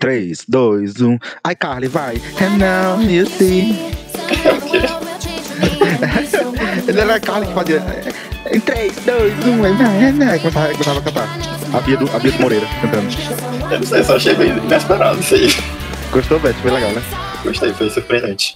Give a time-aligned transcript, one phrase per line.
[0.00, 1.18] 3, 2, 1.
[1.42, 2.20] Ai, Carly, vai.
[2.40, 3.76] And now you see.
[6.86, 7.82] Ele era a Carly que fazia.
[8.50, 10.38] Em 3, 2, 1, vai, vai, vai.
[10.38, 11.28] Começava, começava a cantar.
[11.72, 13.08] A Bia do, a Bia do Moreira cantando.
[13.70, 15.48] Eu não sei, só achei bem inesperado isso aí.
[16.12, 16.54] Gostou, Beth?
[16.62, 17.02] Foi legal, né?
[17.42, 18.54] Gostei, foi surpreendente.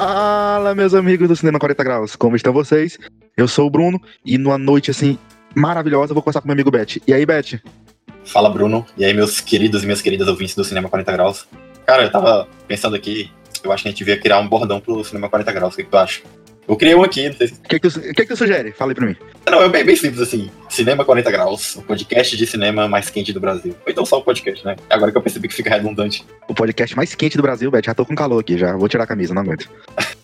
[0.00, 2.98] Fala, meus amigos do Cinema 40 Graus, como estão vocês?
[3.36, 5.18] Eu sou o Bruno e numa noite assim
[5.54, 7.02] maravilhosa eu vou conversar com meu amigo Beth.
[7.06, 7.60] E aí, Beth?
[8.24, 8.86] Fala, Bruno.
[8.96, 11.46] E aí, meus queridos e minhas queridas ouvintes do Cinema 40 Graus.
[11.84, 13.30] Cara, eu tava pensando aqui,
[13.62, 15.74] eu acho que a gente devia criar um bordão pro Cinema 40 Graus.
[15.74, 16.22] O que, que tu acha?
[16.70, 17.46] Eu criei um aqui, se...
[17.46, 18.70] O que, que, tu, que, que tu sugere?
[18.70, 19.16] Fala aí pra mim.
[19.50, 20.48] Não, é bem, bem simples assim.
[20.68, 23.74] Cinema 40 Graus, o podcast de cinema mais quente do Brasil.
[23.84, 24.76] Ou então só o podcast, né?
[24.88, 26.24] Agora que eu percebi que fica redundante.
[26.46, 27.82] O podcast mais quente do Brasil, Beth.
[27.86, 28.76] Já tô com calor aqui, já.
[28.76, 29.68] Vou tirar a camisa, não aguento.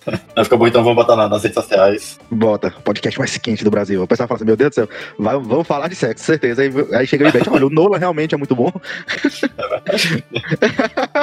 [0.37, 2.17] Não, fica bom, então vamos botar na- nas redes sociais.
[2.31, 4.01] Bota, podcast mais quente do Brasil.
[4.01, 6.63] O pessoal fala assim, meu Deus do céu, vai, vamos falar de sexo, certeza.
[6.63, 8.71] Aí, aí chega aí, Beth, olha, o Nola realmente é muito bom.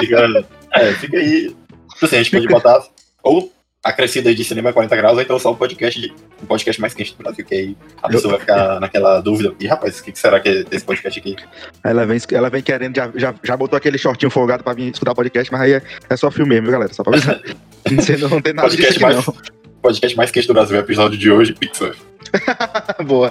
[0.00, 1.56] Fica, é, fica aí.
[1.94, 2.82] Tipo assim, a gente pode botar
[3.22, 3.50] ou
[3.84, 7.14] acrescida de cinema 40 graus, ou então só o podcast, de, o podcast mais quente
[7.14, 9.54] do Brasil, que aí a pessoa vai ficar naquela dúvida.
[9.60, 11.36] E rapaz, o que, que será que é esse podcast aqui?
[11.84, 15.12] Ela vem, ela vem querendo, já, já, já botou aquele shortinho folgado pra vir escutar
[15.12, 16.92] o podcast, mas aí é, é só filme mesmo, galera?
[16.92, 17.40] Só pra avisar.
[17.84, 19.36] Você não tem nada disso Podcast aqui, mais, não.
[19.82, 21.94] podcast mais quente do Brasil, episódio de hoje, Pixar.
[23.06, 23.30] Boa.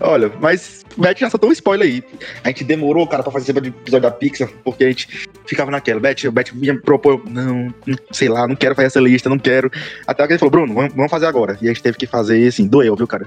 [0.00, 2.04] Olha, mas Beth já soltou um spoiler aí.
[2.44, 6.00] A gente demorou, cara, pra fazer esse episódio da Pixar, porque a gente ficava naquela.
[6.00, 7.72] Beth, o Beth me propôs, não,
[8.12, 9.70] sei lá, não quero fazer essa lista, não quero.
[10.06, 11.58] Até que ele falou, Bruno, vamos, fazer agora.
[11.60, 13.26] E a gente teve que fazer, assim, doeu, viu, cara?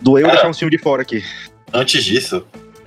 [0.00, 0.30] Doeu É.
[0.30, 1.22] deixar um filme de fora aqui.
[1.72, 2.46] Antes disso,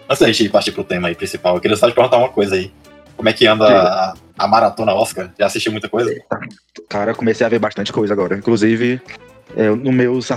[0.09, 2.56] antes da gente partir pro tema aí principal, eu queria só te perguntar uma coisa
[2.56, 2.72] aí.
[3.16, 5.31] Como é que anda a, a maratona Oscar?
[5.38, 6.14] Já assistiu muita coisa?
[6.88, 8.38] Cara, eu comecei a ver bastante coisa agora.
[8.38, 9.02] Inclusive,
[9.56, 10.30] é, no meus,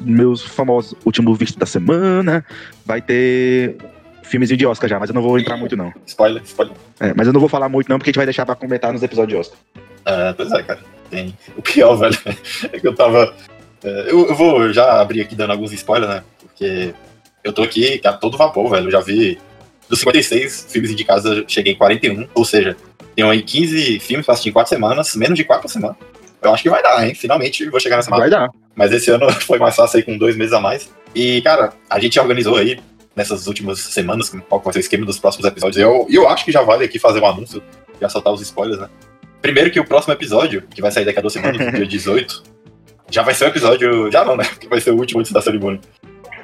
[0.00, 2.44] meus famosos último visto da semana,
[2.84, 3.76] vai ter
[4.22, 5.92] filmezinho de Oscar já, mas eu não vou entrar muito, não.
[6.06, 6.74] Spoiler, spoiler.
[6.98, 8.92] É, mas eu não vou falar muito, não, porque a gente vai deixar pra comentar
[8.92, 9.58] nos episódios de Oscar.
[10.04, 10.80] É, pois é, cara.
[11.10, 11.36] Tem.
[11.56, 12.18] O pior, velho,
[12.72, 13.34] é que eu tava.
[13.82, 16.24] é, eu, eu vou já abrir aqui dando alguns spoilers, né?
[16.40, 16.94] Porque
[17.42, 18.86] eu tô aqui a todo vapor, velho.
[18.86, 19.38] Eu já vi.
[19.88, 22.26] Dos 56 filmes indicados, eu cheguei em 41.
[22.34, 22.74] Ou seja,
[23.14, 25.96] tenho aí 15 filmes pra assistir em 4 semanas, menos de 4 por semana.
[26.44, 27.14] Eu acho que vai dar, hein?
[27.14, 28.28] Finalmente vou chegar nessa marca.
[28.28, 28.50] Vai dar.
[28.74, 30.90] Mas esse ano foi mais fácil aí com dois meses a mais.
[31.14, 32.78] E, cara, a gente organizou aí
[33.14, 35.76] nessas últimas semanas qual vai ser o esquema dos próximos episódios.
[35.76, 37.62] E eu, e eu acho que já vale aqui fazer um anúncio,
[38.00, 38.88] já soltar os spoilers, né?
[39.40, 42.42] Primeiro que o próximo episódio, que vai sair daqui a duas semanas, dia 18,
[43.10, 44.10] já vai ser um episódio.
[44.10, 44.44] Já não, né?
[44.44, 45.80] Porque vai ser o último antes da cerimônia.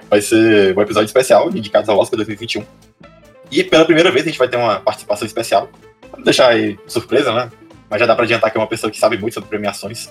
[0.09, 2.65] Vai ser um episódio especial dedicados ao Oscar 2021.
[3.51, 5.69] E pela primeira vez a gente vai ter uma participação especial.
[6.11, 7.51] Vamos deixar aí surpresa, né?
[7.91, 10.11] Mas já dá pra adiantar que é uma pessoa que sabe muito sobre premiações.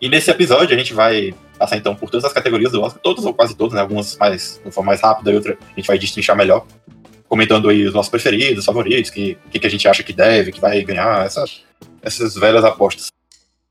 [0.00, 3.24] E nesse episódio a gente vai passar então por todas as categorias do Oscar, todas
[3.24, 3.80] ou quase todas, né?
[3.80, 6.66] Algumas mais, de forma mais rápida e outra a gente vai destrinchar melhor.
[7.26, 10.60] Comentando aí os nossos preferidos, favoritos, que, que, que a gente acha que deve, que
[10.60, 11.62] vai ganhar, essas,
[12.02, 13.08] essas velhas apostas.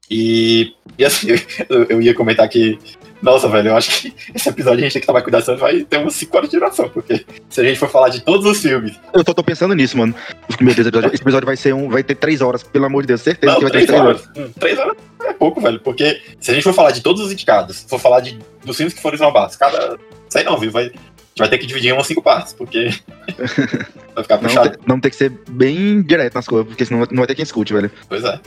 [0.10, 1.28] E, e assim,
[1.70, 2.80] eu, eu ia comentar que,
[3.24, 5.82] nossa, velho, eu acho que esse episódio a gente tem que tomar cuidado, senão vai
[5.84, 8.62] ter umas 5 horas de duração, porque se a gente for falar de todos os
[8.62, 10.14] filmes, Eu tô, tô pensando nisso, mano.
[10.62, 11.90] Meu Deus, esse episódio, esse episódio vai ser um.
[11.90, 14.02] Vai ter três horas, pelo amor de Deus, certeza Não, que vai ter três três
[14.02, 14.22] horas.
[14.36, 14.38] horas.
[14.50, 15.80] Hum, Três horas é pouco, velho.
[15.80, 18.94] Porque se a gente for falar de todos os indicados, for falar de, dos filmes
[18.94, 19.98] que foram esnobados, cada.
[20.30, 20.70] Sei não, viu?
[20.72, 22.90] Vai, a gente vai ter que dividir em umas cinco partes, porque.
[24.14, 24.70] vai ficar Não, puxado.
[24.72, 27.44] te- não tem que ser bem direto nas coisas, porque senão não vai ter quem
[27.44, 27.90] escute, velho.
[28.08, 28.40] Pois é.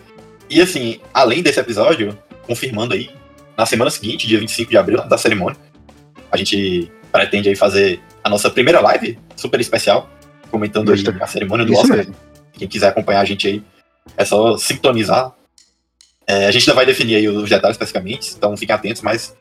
[0.48, 2.16] E assim, além desse episódio,
[2.46, 3.10] confirmando aí,
[3.56, 5.58] na semana seguinte, dia 25 de abril, da cerimônia,
[6.30, 10.10] a gente pretende aí fazer a nossa primeira live super especial,
[10.50, 11.96] comentando aí a cerimônia do Isso Oscar.
[11.96, 12.14] mesmo.
[12.52, 13.62] Quem quiser acompanhar a gente aí,
[14.16, 15.32] é só sintonizar.
[16.26, 19.36] É, a gente ainda vai definir aí os detalhes especificamente, então fiquem atentos, mas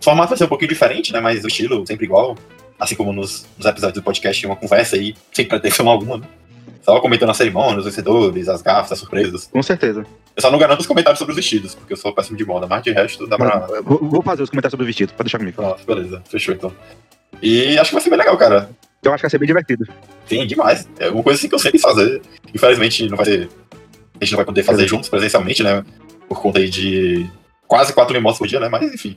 [0.00, 1.20] o formato vai ser um pouquinho diferente, né?
[1.20, 2.36] Mas o estilo sempre igual.
[2.78, 6.26] Assim como nos, nos episódios do podcast, uma conversa aí, sem pretensão alguma, né?
[6.82, 9.46] Só comentando a cerimônia, os vencedores, as gafas, as surpresas.
[9.46, 10.04] Com certeza.
[10.34, 12.66] Eu só não garanto os comentários sobre os vestidos, porque eu sou péssimo de moda,
[12.66, 13.66] mas de resto dá pra.
[13.82, 15.56] Vou, vou fazer os comentários sobre o vestido, pode deixar comigo.
[15.56, 16.72] Pronto, beleza, fechou então.
[17.40, 18.70] E acho que vai ser bem legal, cara.
[19.02, 19.86] Eu acho que vai ser bem divertido.
[20.26, 20.88] Sim, demais.
[20.98, 22.22] É uma coisa assim que eu sempre quis fazer.
[22.54, 23.48] Infelizmente não vai ter.
[24.20, 25.84] A gente não vai poder fazer juntos presencialmente, né?
[26.28, 27.28] Por conta aí de
[27.66, 28.68] quase 4 mil motos por dia, né?
[28.68, 29.16] Mas enfim.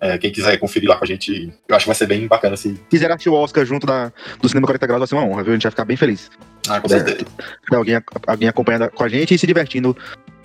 [0.00, 2.56] é, quem quiser conferir lá com a gente, eu acho que vai ser bem bacana
[2.56, 2.70] se.
[2.70, 5.42] Se quiser assistir o Oscar junto da, do Cinema 40 Graus, vai ser uma honra,
[5.44, 5.52] viu?
[5.52, 6.30] A gente vai ficar bem feliz.
[6.70, 6.90] Ah, com É.
[6.90, 7.26] certeza.
[7.68, 9.96] Ter alguém, alguém acompanhando com a gente e se divertindo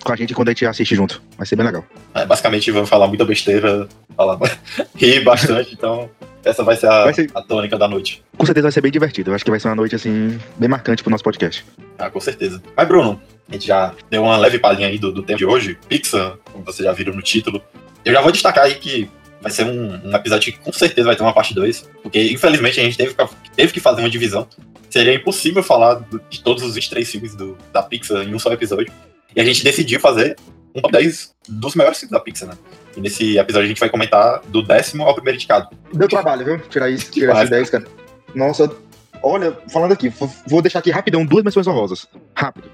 [0.02, 1.22] com a gente quando a gente assiste junto.
[1.36, 1.84] Vai ser bem legal.
[2.14, 4.38] É, basicamente vamos falar muita besteira, falar
[4.96, 6.08] rir bastante, então
[6.44, 8.22] essa vai ser a, Vai ser- a tônica da noite.
[8.36, 9.30] Com certeza vai ser bem divertido.
[9.30, 11.64] Eu acho que vai ser uma noite, assim, bem marcante pro nosso podcast.
[11.98, 12.62] Ah, com certeza.
[12.76, 15.76] Mas, Bruno, a gente já deu uma leve palhinha aí do, do tema de hoje.
[15.88, 17.60] Pixar, como vocês já viram no título.
[18.04, 19.10] Eu já vou destacar aí que
[19.46, 21.88] vai ser um, um episódio que com certeza vai ter uma parte 2.
[22.02, 24.48] Porque, infelizmente, a gente teve, que- teve que fazer uma divisão.
[24.90, 28.92] Seria impossível falar de todos os 23 filmes do- da Pixar em um só episódio.
[29.34, 30.36] E a gente decidiu fazer
[30.74, 32.54] um top 10 dos melhores filmes da Pixar, né?
[32.96, 35.68] E nesse episódio a gente vai comentar do décimo ao primeiro indicado.
[35.92, 36.58] Deu trabalho, viu?
[36.68, 37.84] Tirar isso, tirar esses 10, cara.
[38.34, 38.68] Nossa,
[39.22, 40.12] olha, falando aqui,
[40.46, 42.06] vou deixar aqui rapidão duas menções honrosas.
[42.34, 42.68] Rápido.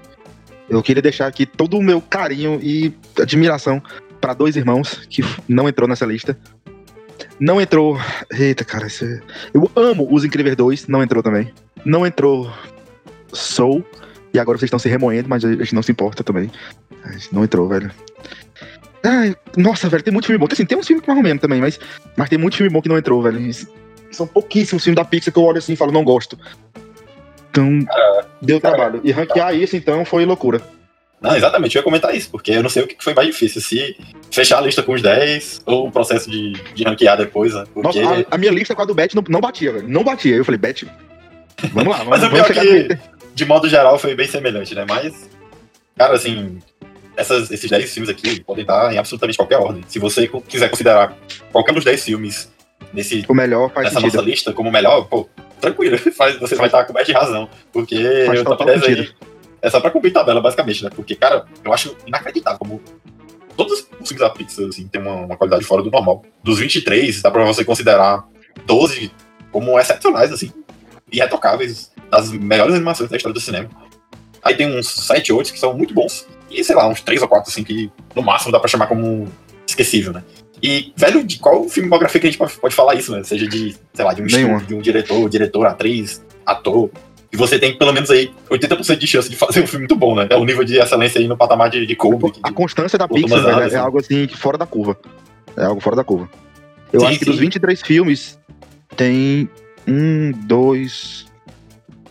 [0.69, 3.81] Eu queria deixar aqui todo o meu carinho e admiração
[4.23, 6.37] para dois irmãos que não entrou nessa lista.
[7.37, 7.99] Não entrou.
[8.31, 9.19] Eita, cara, isso é...
[9.53, 11.51] Eu amo Os Incríveis 2, não entrou também.
[11.83, 12.49] Não entrou
[13.33, 13.83] Soul.
[14.33, 16.49] E agora vocês estão se remoendo, mas a gente não se importa também.
[17.03, 17.91] Mas Não entrou, velho.
[19.03, 20.47] Ai, nossa, velho, tem muito filme bom.
[20.49, 21.77] Assim, tem uns filmes que mais ou menos também, mas,
[22.15, 23.41] mas tem muito filme bom que não entrou, velho.
[24.09, 26.39] São pouquíssimos filmes da Pixar que eu olho assim e falo, não gosto.
[27.51, 27.79] Então,
[28.41, 29.01] deu trabalho.
[29.03, 30.61] E ranquear isso, então, foi loucura.
[31.23, 33.61] Não, exatamente, eu ia comentar isso, porque eu não sei o que foi mais difícil,
[33.61, 33.95] se
[34.29, 37.63] fechar a lista com os 10 ou o processo de, de ranquear depois, né?
[37.73, 38.01] Porque...
[38.01, 39.87] Nossa, a, a minha lista com a do Bet não, não batia, velho.
[39.87, 40.35] Não batia.
[40.35, 40.85] Eu falei, Bet,
[41.71, 42.97] vamos lá, vamos, Mas o pior é que,
[43.33, 44.85] de modo geral, foi bem semelhante, né?
[44.87, 45.29] Mas,
[45.97, 46.59] cara, assim,
[47.15, 49.81] essas- esses 10 filmes aqui podem estar em absolutamente qualquer ordem.
[49.87, 51.15] Se você quiser considerar
[51.53, 52.51] qualquer dos 10 filmes
[52.93, 54.15] nesse, O melhor faz nessa sentido.
[54.17, 55.29] nossa lista como o melhor, pô,
[55.61, 57.47] tranquilo, faz, você vai estar coberto de razão.
[57.71, 59.09] Porque Faz top total 10 aí.
[59.63, 60.89] É só pra cumprir tabela, basicamente, né?
[60.93, 62.81] Porque, cara, eu acho inacreditável como
[63.55, 66.23] todos os filmes da Pixar, assim, tem uma, uma qualidade fora do normal.
[66.43, 68.27] Dos 23, dá pra você considerar
[68.65, 69.09] 12
[69.51, 70.51] como excepcionais, assim,
[71.09, 73.69] e retocáveis, das melhores animações da história do cinema.
[74.43, 77.27] Aí tem uns 7, 8 que são muito bons, e sei lá, uns 3 ou
[77.29, 79.31] 4, assim, que no máximo dá pra chamar como
[79.65, 80.23] esquecível, né?
[80.61, 83.23] E, velho, de qual filmografia que a gente pode, falar isso, né?
[83.23, 86.89] Seja de, sei lá, de um estúdio, de um diretor, diretor, atriz, ator.
[87.33, 90.15] E você tem pelo menos aí 80% de chance de fazer um filme muito bom,
[90.15, 90.27] né?
[90.29, 92.39] É um nível de excelência aí no patamar de, de Kubrick.
[92.43, 94.95] A constância da Pixar, velho, é algo assim, fora da curva.
[95.57, 96.29] É algo fora da curva.
[96.91, 97.31] Eu Sim, acho que sim.
[97.31, 98.39] dos 23 filmes,
[98.95, 99.49] tem
[99.87, 101.25] um, dois,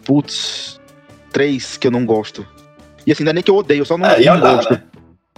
[0.04, 0.80] putz,
[1.32, 2.44] três que eu não gosto.
[3.06, 4.72] E assim, não é nem que eu odeio, eu só não, É, não gosto.
[4.72, 4.82] né?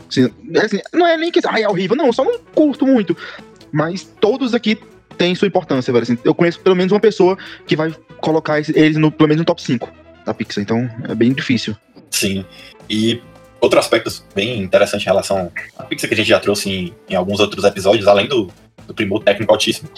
[0.08, 0.30] Assim,
[0.64, 3.14] assim, não é nem que ah, é horrível, não, eu só não curto muito.
[3.70, 4.78] Mas todos aqui
[5.14, 6.02] têm sua importância, velho.
[6.02, 9.44] Assim, eu conheço pelo menos uma pessoa que vai colocar eles no, pelo menos no
[9.44, 9.90] top 5
[10.24, 11.76] da Pixar, então é bem difícil.
[12.10, 12.44] Sim.
[12.88, 13.20] E
[13.60, 17.14] outro aspecto bem interessante em relação à Pixar que a gente já trouxe em, em
[17.14, 18.50] alguns outros episódios, além do,
[18.86, 19.88] do primor técnico altíssimo,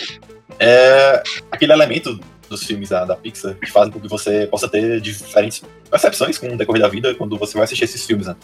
[0.58, 2.18] é aquele elemento
[2.48, 6.48] dos filmes da, da Pixar que fazem com que você possa ter diferentes percepções com
[6.48, 8.36] o decorrer da vida quando você vai assistir esses filmes, né?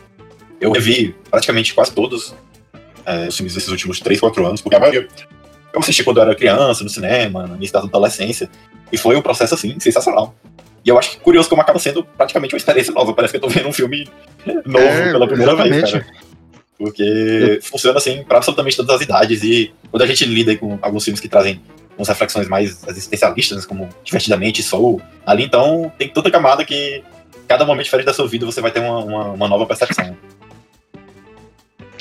[0.60, 2.34] Eu revi praticamente quase todos
[3.04, 5.08] é, os filmes desses últimos 3, 4 anos, porque a maioria
[5.72, 8.48] eu assisti quando eu era criança, no cinema, no início da adolescência,
[8.92, 10.34] e foi um processo, assim, sensacional.
[10.84, 13.14] E eu acho que curioso como acaba sendo praticamente uma experiência nova.
[13.14, 14.08] Parece que eu tô vendo um filme
[14.66, 16.10] novo É, pela primeira vez, exatamente.
[16.10, 16.22] cara.
[16.76, 19.42] Porque funciona assim pra absolutamente todas as idades.
[19.44, 21.62] E quando a gente lida com alguns filmes que trazem
[21.96, 27.04] umas reflexões mais existencialistas, como Divertidamente, Soul, ali então tem tanta camada que
[27.46, 30.16] cada momento diferente da sua vida você vai ter uma, uma, uma nova percepção.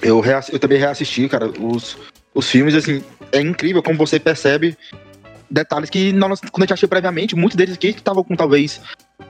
[0.02, 1.96] Eu, eu também reassisti, cara, os,
[2.34, 4.78] os filmes, assim, é incrível como você percebe
[5.50, 8.82] detalhes que nós, quando a gente assistia previamente, muitos deles aqui que estavam com talvez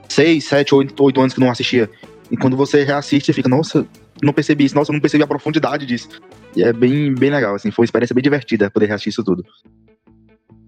[0.07, 1.89] 6, 7, 8, 8 anos que não assistia.
[2.29, 3.85] E quando você reassiste, você fica, nossa,
[4.21, 6.09] não percebi isso, nossa, eu não percebi a profundidade disso.
[6.55, 9.43] E é bem, bem legal, assim, foi uma experiência bem divertida poder reassistir isso tudo.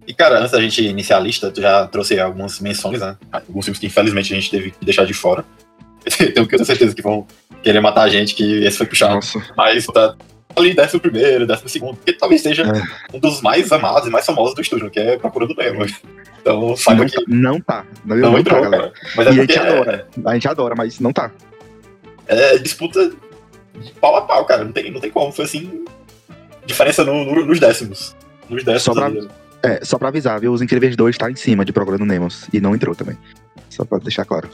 [0.06, 3.16] E, cara, antes da gente iniciar a lista, tu já trouxe algumas menções, né?
[3.32, 5.46] Alguns filmes que infelizmente a gente teve que deixar de fora.
[6.34, 7.26] Tenho certeza que vão
[7.62, 9.16] querer matar a gente, que esse foi puxado.
[9.16, 10.18] Nossa, Mas tá
[10.56, 13.16] ali décimo primeiro, décimo segundo, que talvez seja É.
[13.16, 15.86] um dos mais amados e mais famosos do estúdio, que é Procurando Nemo.
[16.42, 17.86] Então, saiba não, que tá, não tá.
[18.06, 18.94] Não, não não entrou, tá, galera.
[19.16, 20.08] Mas é E a gente é, adora.
[20.26, 21.32] A gente adora, mas não tá.
[22.28, 23.12] é disputa
[23.80, 24.64] de pau a pau, cara.
[24.64, 25.32] Não tem, não tem como.
[25.32, 25.86] Foi assim,
[26.66, 28.16] diferença no- no- nos décimos.
[28.50, 28.84] Nos décimos.
[28.84, 29.28] Só pra- ali.
[29.64, 30.52] É, só pra avisar, viu?
[30.52, 32.46] Os Incríveis 2 tá em cima de Procurando Nemos.
[32.52, 33.18] E não entrou também.
[33.70, 34.50] Só pra deixar claro.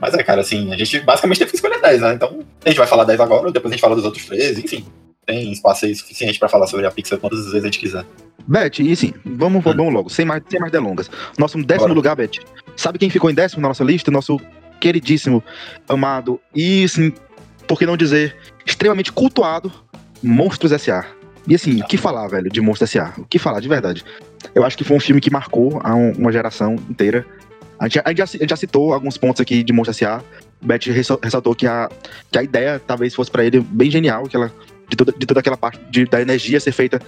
[0.00, 2.14] Mas é, cara, assim, a gente basicamente teve que escolher 10, né?
[2.14, 4.84] Então, a gente vai falar 10 agora, depois a gente fala dos outros 13, enfim.
[5.32, 8.04] Tem espaço aí suficiente pra falar sobre a Pixar quantas vezes a gente quiser.
[8.46, 11.10] Beth, e sim, vamos, vamos logo, sem mais, sem mais delongas.
[11.38, 11.88] Nosso décimo Hum.
[11.88, 11.94] Bora.
[11.94, 12.32] lugar, Beth.
[12.76, 14.10] Sabe quem ficou em décimo na nossa lista?
[14.10, 14.38] Nosso
[14.78, 15.42] queridíssimo,
[15.88, 17.12] amado e, assim,
[17.66, 18.36] por que não dizer,
[18.66, 19.72] extremamente cultuado
[20.22, 21.06] Monstros S.A.
[21.48, 23.14] E assim, o que falar, velho, de Monstros S.A.?
[23.18, 24.04] O que falar, de verdade?
[24.54, 27.24] Eu acho que foi um filme que marcou a um- uma geração inteira.
[27.78, 30.20] A gente, a gente já, a gente já citou alguns pontos aqui de Monstros S.A.
[30.60, 31.88] Beth ressal- ressaltou que a,
[32.30, 34.52] que a ideia talvez fosse pra ele bem genial, que ela,
[34.92, 37.00] de, toda, de toda aquela parte de- da energia ser feita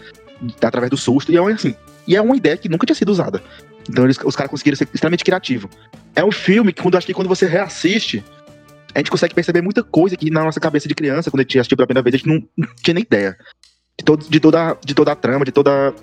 [0.63, 1.31] através do susto.
[1.31, 1.75] E é, assim,
[2.09, 3.43] e é uma ideia que nunca tinha sido usada.
[3.89, 5.71] Então eles, os caras conseguiram ser extremamente criativos.
[6.17, 8.25] É um filme que quando acho que quando você reassiste,
[8.95, 11.59] a gente consegue perceber muita coisa que na nossa cabeça de criança, quando a gente
[11.59, 13.37] assistiu pela primeira vez, a gente não, não tinha nem ideia.
[13.99, 15.95] De, todo, de, toda, de toda a trama, de toda.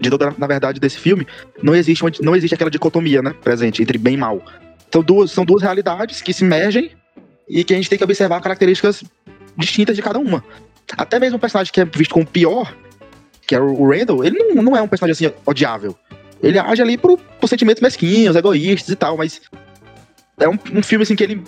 [0.00, 1.26] De toda, na verdade, desse filme,
[1.62, 3.34] não existe, uma, não existe aquela dicotomia, né?
[3.44, 4.42] Presente entre bem e mal.
[4.90, 6.92] São duas, são duas realidades que se mergem
[7.46, 9.04] e que a gente tem que observar características
[9.58, 10.42] distintas de cada uma.
[10.96, 12.74] Até mesmo o personagem que é visto como pior,
[13.46, 15.96] que é o Randall, ele não, não é um personagem assim odiável.
[16.42, 19.40] Ele age ali por, por sentimentos mesquinhos, egoístas e tal, mas
[20.38, 21.42] é um, um filme assim que ele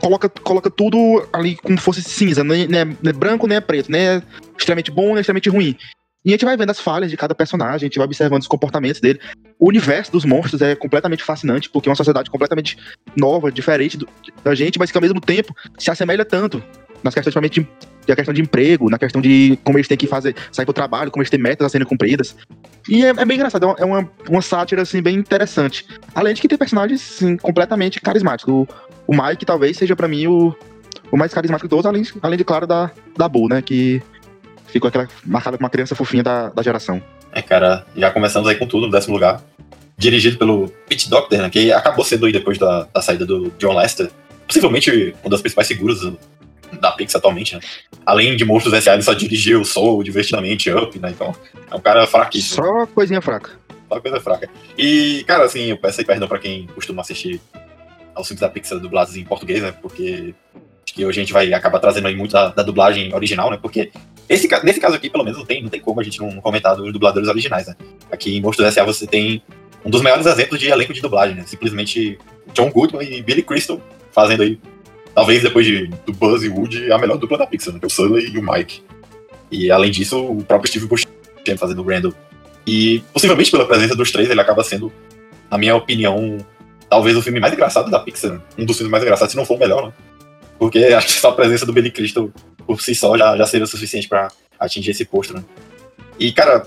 [0.00, 3.60] coloca, coloca tudo ali como fosse cinza, nem, nem, é, nem é branco, nem é
[3.60, 4.22] preto, nem é
[4.56, 5.76] extremamente bom, nem é extremamente ruim.
[6.24, 8.48] E a gente vai vendo as falhas de cada personagem, a gente vai observando os
[8.48, 9.20] comportamentos dele.
[9.58, 12.78] O universo dos monstros é completamente fascinante, porque é uma sociedade completamente
[13.14, 14.08] nova, diferente do,
[14.42, 16.64] da gente, mas que ao mesmo tempo se assemelha tanto
[17.04, 17.60] nas questões de,
[18.06, 21.10] de questão de emprego, na questão de como eles têm que fazer, sair pro trabalho,
[21.10, 22.34] como eles têm metas a serem cumpridas.
[22.88, 25.86] E é, é bem engraçado, é uma, é uma sátira, assim, bem interessante.
[26.14, 28.52] Além de que tem personagens, assim, completamente carismáticos.
[28.52, 28.68] O,
[29.06, 30.54] o Mike talvez seja para mim o,
[31.12, 34.02] o mais carismático de todos, além, além de, claro, da, da Boo, né, que
[34.66, 37.02] ficou aquela marcada como uma criança fofinha da, da geração.
[37.32, 39.42] É, cara, já começamos aí com tudo, no décimo lugar.
[39.96, 43.76] Dirigido pelo Pete Doctor, né, que acabou sendo aí depois da, da saída do John
[43.76, 44.10] Lester.
[44.46, 46.00] Possivelmente uma das principais figuras
[46.80, 47.60] da Pixar atualmente, né?
[48.04, 51.10] Além de Monstros S.A., ele só dirigiu Soul, Divertidamente, Up, né?
[51.10, 51.34] Então,
[51.70, 52.64] é um cara fraquíssimo.
[52.64, 53.50] Só coisinha fraca.
[53.88, 54.48] Só coisa fraca.
[54.76, 57.40] E, cara, assim, eu peço aí perdão pra quem costuma assistir
[58.14, 59.72] aos filmes da Pixar dublados em português, né?
[59.80, 63.50] Porque acho que hoje a gente vai acabar trazendo aí muito da, da dublagem original,
[63.50, 63.58] né?
[63.60, 63.90] Porque
[64.28, 66.76] esse, nesse caso aqui, pelo menos, não tem, não tem como a gente não comentar
[66.76, 67.74] dos dubladores originais, né?
[68.10, 68.84] Aqui em Monstros S.A.
[68.84, 69.42] você tem
[69.84, 71.44] um dos maiores exemplos de elenco de dublagem, né?
[71.46, 72.18] Simplesmente
[72.52, 73.80] John Goodman e Billy Crystal
[74.12, 74.58] fazendo aí,
[75.14, 77.80] talvez depois de, do Buzz e Woody, a melhor dupla da Pixar, né?
[77.82, 78.82] É o Sully e o Mike.
[79.50, 81.14] E além disso, o próprio Steve Buscemi
[81.56, 82.14] fazendo o Randall.
[82.66, 84.92] E possivelmente pela presença dos três, ele acaba sendo,
[85.50, 86.38] na minha opinião,
[86.88, 88.40] talvez o filme mais engraçado da Pixar.
[88.58, 89.92] Um dos filmes mais engraçados, se não for o melhor, né?
[90.58, 92.30] Porque acho que só a presença do Billy Crystal
[92.66, 94.28] por si só já, já seria o suficiente para
[94.58, 95.44] atingir esse posto, né?
[96.18, 96.66] E, cara,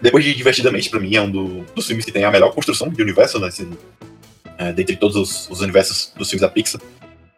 [0.00, 2.88] depois de Divertidamente, para mim, é um do, dos filmes que tem a melhor construção
[2.88, 3.48] de universo, né?
[3.48, 3.68] Esse,
[4.58, 6.80] é, dentre todos os, os, universos dos filmes da Pixar.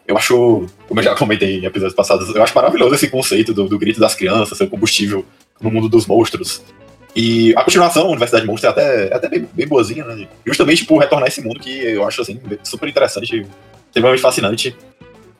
[0.06, 3.68] Eu acho, como eu já comentei em episódios passados, eu acho maravilhoso esse conceito do,
[3.68, 5.24] do grito das crianças, seu combustível
[5.60, 6.62] no mundo dos monstros.
[7.14, 10.26] E a continuação, Universidade Monstro, é até, é até bem, bem boazinha, né?
[10.46, 13.46] Justamente por retornar esse mundo que eu acho, assim, super interessante,
[13.86, 14.74] extremamente fascinante.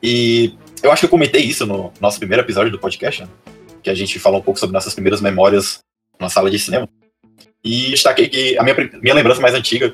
[0.01, 0.53] E
[0.83, 3.27] eu acho que eu comentei isso no nosso primeiro episódio do podcast, né?
[3.83, 5.79] que a gente falou um pouco sobre nossas primeiras memórias
[6.19, 6.87] na sala de cinema.
[7.63, 9.93] E destaquei que a minha, minha lembrança mais antiga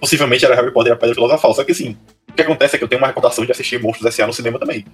[0.00, 1.54] possivelmente era Harry Potter e a Pedra Filosofal.
[1.54, 1.96] Só que assim,
[2.36, 4.26] que acontece é que eu tenho uma recordação de assistir Monstros S.A.
[4.26, 4.84] no cinema também.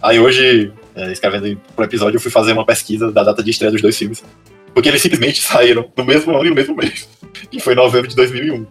[0.00, 3.70] Aí hoje, é, escrevendo pro episódio, eu fui fazer uma pesquisa da data de estreia
[3.70, 4.24] dos dois filmes.
[4.72, 7.08] Porque eles simplesmente saíram no mesmo ano e no mesmo mês.
[7.50, 8.66] Que foi novembro de 2001.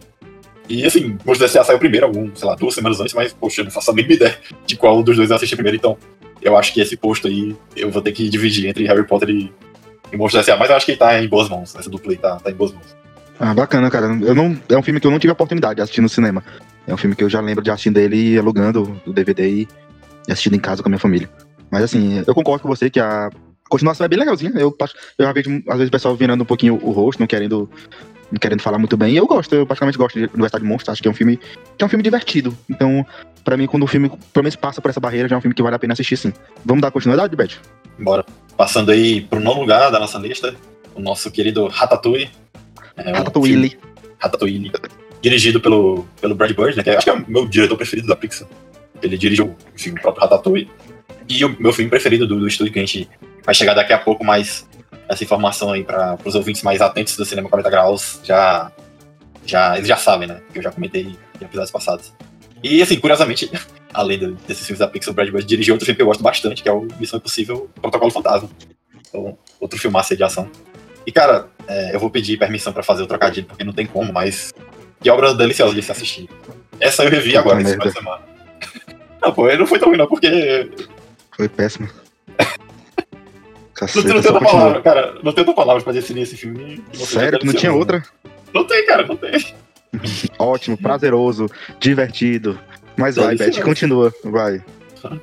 [0.68, 1.64] E assim, Monstros S.A.
[1.64, 4.14] saiu primeiro, algum, sei lá, duas semanas antes, mas, poxa, eu não faço a mínima
[4.14, 5.76] ideia de qual dos dois eu assisti primeiro.
[5.76, 5.96] Então,
[6.40, 9.52] eu acho que esse posto aí eu vou ter que dividir entre Harry Potter e,
[10.12, 10.56] e Monstros S.A.
[10.56, 11.74] Mas eu acho que ele tá em boas mãos.
[11.74, 13.02] Essa dupla aí tá, tá em boas mãos.
[13.38, 14.06] Ah, bacana, cara.
[14.06, 16.44] Eu não, é um filme que eu não tive a oportunidade de assistir no cinema.
[16.86, 19.68] É um filme que eu já lembro de assistir dele alugando o DVD e
[20.28, 21.28] assistindo em casa com a minha família.
[21.70, 23.30] Mas assim, eu concordo com você que a
[23.68, 24.52] continuação é bem legalzinha.
[24.54, 24.76] Eu,
[25.18, 27.70] eu já vejo, às vezes, o pessoal virando um pouquinho o rosto, não querendo,
[28.30, 29.14] não querendo falar muito bem.
[29.14, 30.92] E eu gosto, eu praticamente gosto de Universidade de Monstros.
[30.92, 31.38] Acho que é um filme
[31.78, 32.56] que é um filme divertido.
[32.68, 33.04] Então,
[33.42, 35.54] pra mim, quando o filme, pelo menos, passa por essa barreira, já é um filme
[35.54, 36.32] que vale a pena assistir, sim.
[36.64, 37.56] Vamos dar continuidade, Beth?
[37.98, 38.24] Bora.
[38.56, 40.54] Passando aí pro nono lugar da nossa lista,
[40.94, 42.30] o nosso querido Ratatouille.
[42.96, 43.78] É um Ratatouille.
[44.18, 44.72] Ratatouille.
[45.22, 46.82] Dirigido pelo, pelo Brad Bird, né?
[46.82, 48.48] Que acho que é o meu diretor preferido da Pixar.
[49.00, 50.68] Ele dirigiu enfim, o próprio Ratatouille.
[51.28, 53.08] E o meu filme preferido do, do estúdio que a gente
[53.44, 54.68] vai chegar daqui a pouco, mas
[55.08, 58.72] essa informação aí para os ouvintes mais atentos do Cinema 40 Graus já,
[59.46, 60.40] já, eles já sabem, né?
[60.52, 62.12] Que eu já comentei em episódios passados.
[62.62, 63.50] E assim, curiosamente,
[63.94, 66.62] além desses filmes da Pixar, o Brad Bird dirigiu outro filme que eu gosto bastante,
[66.62, 68.50] que é o Missão Impossível Protocolo Fantasma.
[69.08, 70.50] Então, outro filmaço de ação.
[71.06, 74.12] E cara, é, eu vou pedir permissão para fazer o trocadilho, porque não tem como,
[74.12, 74.52] mas
[75.02, 76.28] que obra deliciosa de se assistir.
[76.80, 78.20] Essa eu revi agora, esse final de semana.
[79.20, 80.70] Não, pô, não foi tão ruim não, porque...
[81.36, 81.88] Foi péssimo.
[83.74, 85.14] Caceta, não, tem outra palavra, cara.
[85.22, 86.82] Não tem outra palavra pra definir esse filme.
[86.92, 87.38] Sério?
[87.42, 88.02] Não tinha outra?
[88.54, 89.32] Não tem, cara, não tem.
[90.38, 91.48] Ótimo, prazeroso,
[91.80, 92.58] divertido.
[92.96, 94.62] Mas vai, Beth, continua, vai.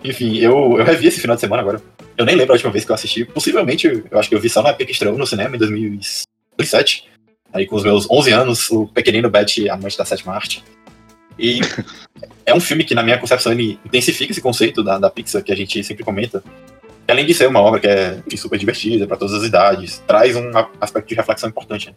[0.03, 1.81] Enfim, eu, eu revi esse final de semana agora.
[2.17, 3.23] Eu nem lembro a última vez que eu assisti.
[3.25, 7.08] Possivelmente, eu acho que eu vi só na época que estreou no cinema, em 2007.
[7.53, 10.63] Aí com os meus 11 anos, o pequenino Beth, amante da sétima arte.
[11.37, 11.59] E
[12.45, 15.51] é um filme que, na minha concepção, ele intensifica esse conceito da, da Pixar que
[15.51, 16.43] a gente sempre comenta,
[17.07, 20.51] além de ser uma obra que é super divertida para todas as idades, traz um
[20.79, 21.95] aspecto de reflexão importante.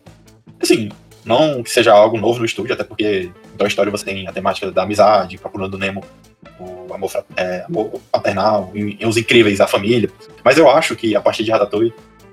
[0.61, 0.89] Assim,
[1.25, 4.33] não que seja algo novo no estúdio, até porque em Toy Story você tem a
[4.33, 6.03] temática da amizade, Procurando Nemo,
[6.59, 10.11] o amor, é, amor paternal, e, e, os incríveis, a família.
[10.45, 11.93] Mas eu acho que a partir de Ratatouille,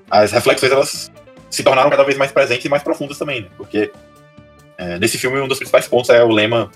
[0.10, 1.12] as reflexões elas
[1.50, 3.48] se tornaram cada vez mais presentes e mais profundas também, né?
[3.58, 3.92] Porque
[4.78, 6.72] é, nesse filme um dos principais pontos é o lema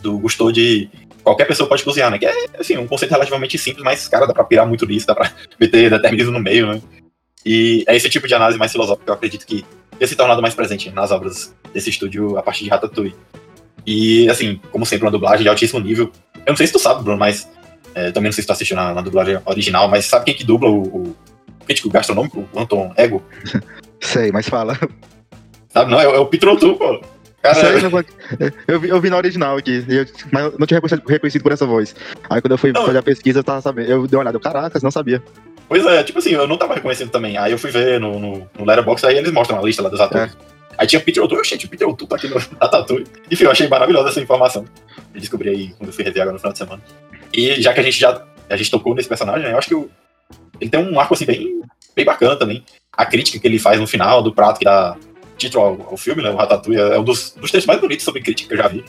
[0.00, 0.88] do Gustou de
[1.22, 2.18] qualquer pessoa pode cozinhar, né?
[2.18, 5.14] Que é, assim, um conceito relativamente simples, mas, cara, dá pra pirar muito nisso, dá
[5.14, 6.82] pra meter determinismo no meio, né?
[7.44, 9.64] E é esse tipo de análise mais filosófica que eu acredito que
[9.98, 13.14] ter se tornado mais presente nas obras desse estúdio a partir de Ratatouille.
[13.86, 16.12] E, assim, como sempre, uma dublagem de altíssimo nível.
[16.46, 17.48] Eu não sei se tu sabe, Bruno, mas.
[17.94, 20.44] É, também não sei se tu assistiu na, na, dublagem original, mas sabe quem que
[20.44, 21.16] dubla o, o
[21.70, 23.22] crítico gastronômico, o Anton Ego?
[24.00, 24.76] sei, mas fala.
[25.68, 27.00] Sabe, não, é, é o Pitrotu, pô.
[27.42, 27.58] Cara,
[28.68, 31.64] eu, vi, eu vi na original aqui, eu, mas não tinha reconhecido, reconhecido, por essa
[31.64, 31.94] voz.
[32.28, 33.90] Aí quando eu fui não, fazer a pesquisa, eu tava sabendo.
[33.90, 35.22] Eu dei uma olhada, caracas, não sabia.
[35.66, 37.38] Pois é, tipo assim, eu não tava reconhecendo também.
[37.38, 40.00] Aí eu fui ver no, no, no Letterboxd, aí eles mostram a lista lá dos
[40.00, 40.32] atores.
[40.32, 40.36] É.
[40.76, 43.06] Aí tinha Peter O'Toole, gente, o Peter O'Toole tá aqui no Ratatouille.
[43.30, 44.66] Enfim, eu achei maravilhosa essa informação.
[45.14, 46.82] Eu descobri aí quando eu fui rever agora no final de semana.
[47.32, 49.88] E já que a gente já a gente tocou nesse personagem, eu acho que
[50.60, 51.59] ele tem um arco assim bem,
[52.00, 52.64] bem bacana também.
[52.92, 54.96] A crítica que ele faz no final do prato que dá
[55.36, 58.20] título ao, ao filme, né, o Ratatouille, é um dos, dos textos mais bonitos sobre
[58.20, 58.84] crítica que eu já vi.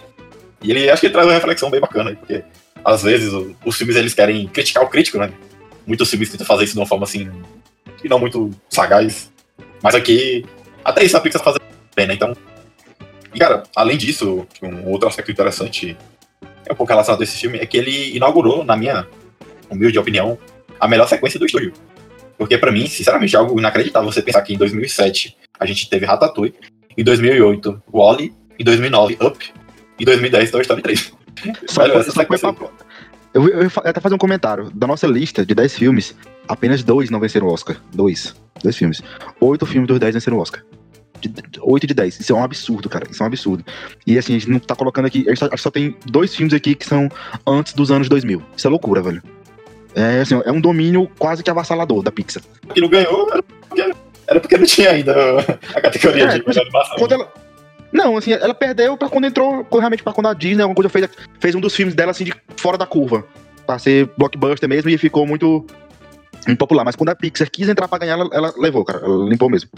[0.61, 2.43] E ele acho que ele traz uma reflexão bem bacana, porque
[2.83, 5.31] às vezes o, os filmes eles querem criticar o crítico, né?
[5.85, 7.29] muitos filmes tentam fazer isso de uma forma assim,
[7.97, 9.31] que não muito sagaz.
[9.81, 10.45] Mas aqui,
[10.83, 11.57] até isso a Pixar faz
[11.95, 12.13] bem, né?
[12.13, 12.35] Então.
[13.33, 15.97] E cara, além disso, um outro aspecto interessante,
[16.65, 19.07] é um pouco relacionado a esse filme, é que ele inaugurou, na minha
[19.69, 20.37] humilde opinião,
[20.79, 21.73] a melhor sequência do estúdio.
[22.41, 26.07] Porque para mim, sinceramente, é algo inacreditável você pensar que em 2007 a gente teve
[26.07, 26.55] Ratatouille,
[26.97, 29.53] em 2008 Wally, em 2009 Up,
[29.99, 31.13] e em 2010 Toy Story 3.
[31.69, 32.47] Só, Velho, sequência...
[33.31, 34.71] Eu, eu, eu até fazer um comentário.
[34.71, 36.15] Da nossa lista de 10 filmes,
[36.47, 37.79] apenas dois não venceram o Oscar.
[37.93, 38.35] Dois.
[38.63, 39.03] Dois filmes.
[39.39, 40.63] Oito filmes dos 10 venceram o Oscar.
[41.19, 41.31] De,
[41.61, 42.21] 8 de 10.
[42.21, 43.05] Isso é um absurdo, cara.
[43.07, 43.63] Isso é um absurdo.
[44.07, 45.25] E assim, a gente não tá colocando aqui.
[45.27, 47.07] A gente, só, só tem dois filmes aqui que são
[47.45, 48.41] antes dos anos 2000.
[48.57, 49.21] Isso é loucura, velho.
[49.95, 52.43] É, assim, é um domínio quase que avassalador da Pixar.
[52.73, 53.93] Que não ganhou era porque,
[54.27, 55.13] era porque não tinha ainda
[55.75, 56.95] a categoria é, de melhor animação.
[56.97, 57.31] Quando ela,
[57.91, 61.09] não, assim, ela perdeu pra quando entrou, realmente pra quando a Disney, alguma coisa fez,
[61.39, 63.25] fez um dos filmes dela, assim, de fora da curva.
[63.65, 65.65] Pra ser blockbuster mesmo e ficou muito
[66.47, 66.85] impopular.
[66.85, 69.03] Mas quando a Pixar quis entrar pra ganhar, ela, ela levou, cara.
[69.03, 69.69] Ela limpou mesmo.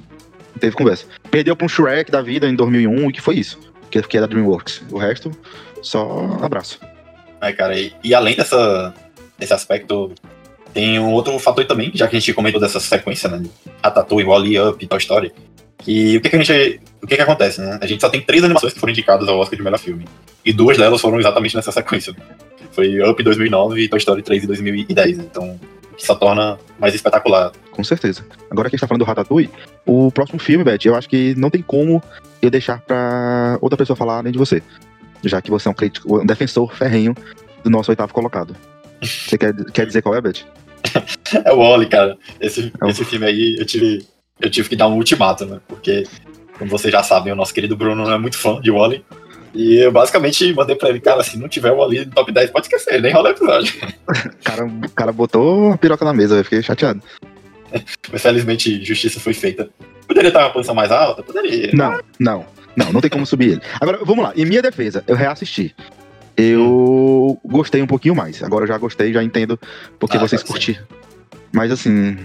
[0.53, 1.05] Não teve conversa.
[1.29, 3.59] Perdeu pra um Shrek da vida em 2001 e que foi isso.
[3.89, 4.83] Que, que é da DreamWorks.
[4.91, 5.31] O resto,
[5.81, 6.79] só abraço.
[7.41, 8.93] É, cara, e, e além dessa,
[9.37, 10.11] desse aspecto,
[10.73, 13.43] tem um outro fator também, já que a gente comentou dessa sequência, né?
[13.83, 15.33] Ratatouille, Wall-E, Up, Toy Story
[15.87, 16.79] e o que, que a gente.
[17.01, 17.77] O que, que acontece, né?
[17.81, 20.05] A gente só tem três animações que foram indicadas ao Oscar de melhor filme.
[20.45, 22.15] E duas delas foram exatamente nessa sequência.
[22.71, 25.19] Foi Up 2009 e Toy Story 3 em 2010.
[25.19, 25.59] Então,
[25.97, 27.51] que só torna mais espetacular.
[27.71, 28.25] Com certeza.
[28.49, 29.49] Agora que a gente tá falando do Ratatouille,
[29.85, 32.01] o próximo filme, Beth, eu acho que não tem como
[32.41, 34.63] eu deixar pra outra pessoa falar além de você.
[35.23, 37.13] Já que você é um crítico, um defensor ferrenho
[37.63, 38.55] do nosso oitavo colocado.
[39.03, 40.45] Você quer, quer dizer qual é, Beth?
[41.45, 42.17] é o Wally, cara.
[42.39, 42.89] Esse, é o...
[42.89, 44.05] esse filme aí eu tive
[44.43, 45.59] eu tive que dar um ultimato, né?
[45.67, 46.03] Porque,
[46.57, 49.03] como vocês já sabem, o nosso querido Bruno não é muito fã de Wally.
[49.53, 52.49] E eu basicamente mandei pra ele, cara, se não tiver o Wally no top 10,
[52.49, 53.73] pode esquecer, nem rola o episódio.
[54.43, 57.01] cara, o cara botou a piroca na mesa, eu fiquei chateado.
[58.11, 59.69] Mas felizmente justiça foi feita.
[60.07, 61.23] Poderia estar uma posição mais alta?
[61.23, 61.71] Poderia.
[61.73, 62.45] Não, não.
[62.75, 63.61] Não, não tem como subir ele.
[63.79, 64.33] Agora, vamos lá.
[64.35, 65.75] Em minha defesa, eu reassisti.
[66.35, 68.41] Eu gostei um pouquinho mais.
[68.41, 69.59] Agora eu já gostei, já entendo
[69.99, 70.83] porque ah, vocês curtiram.
[71.51, 72.17] Mas assim,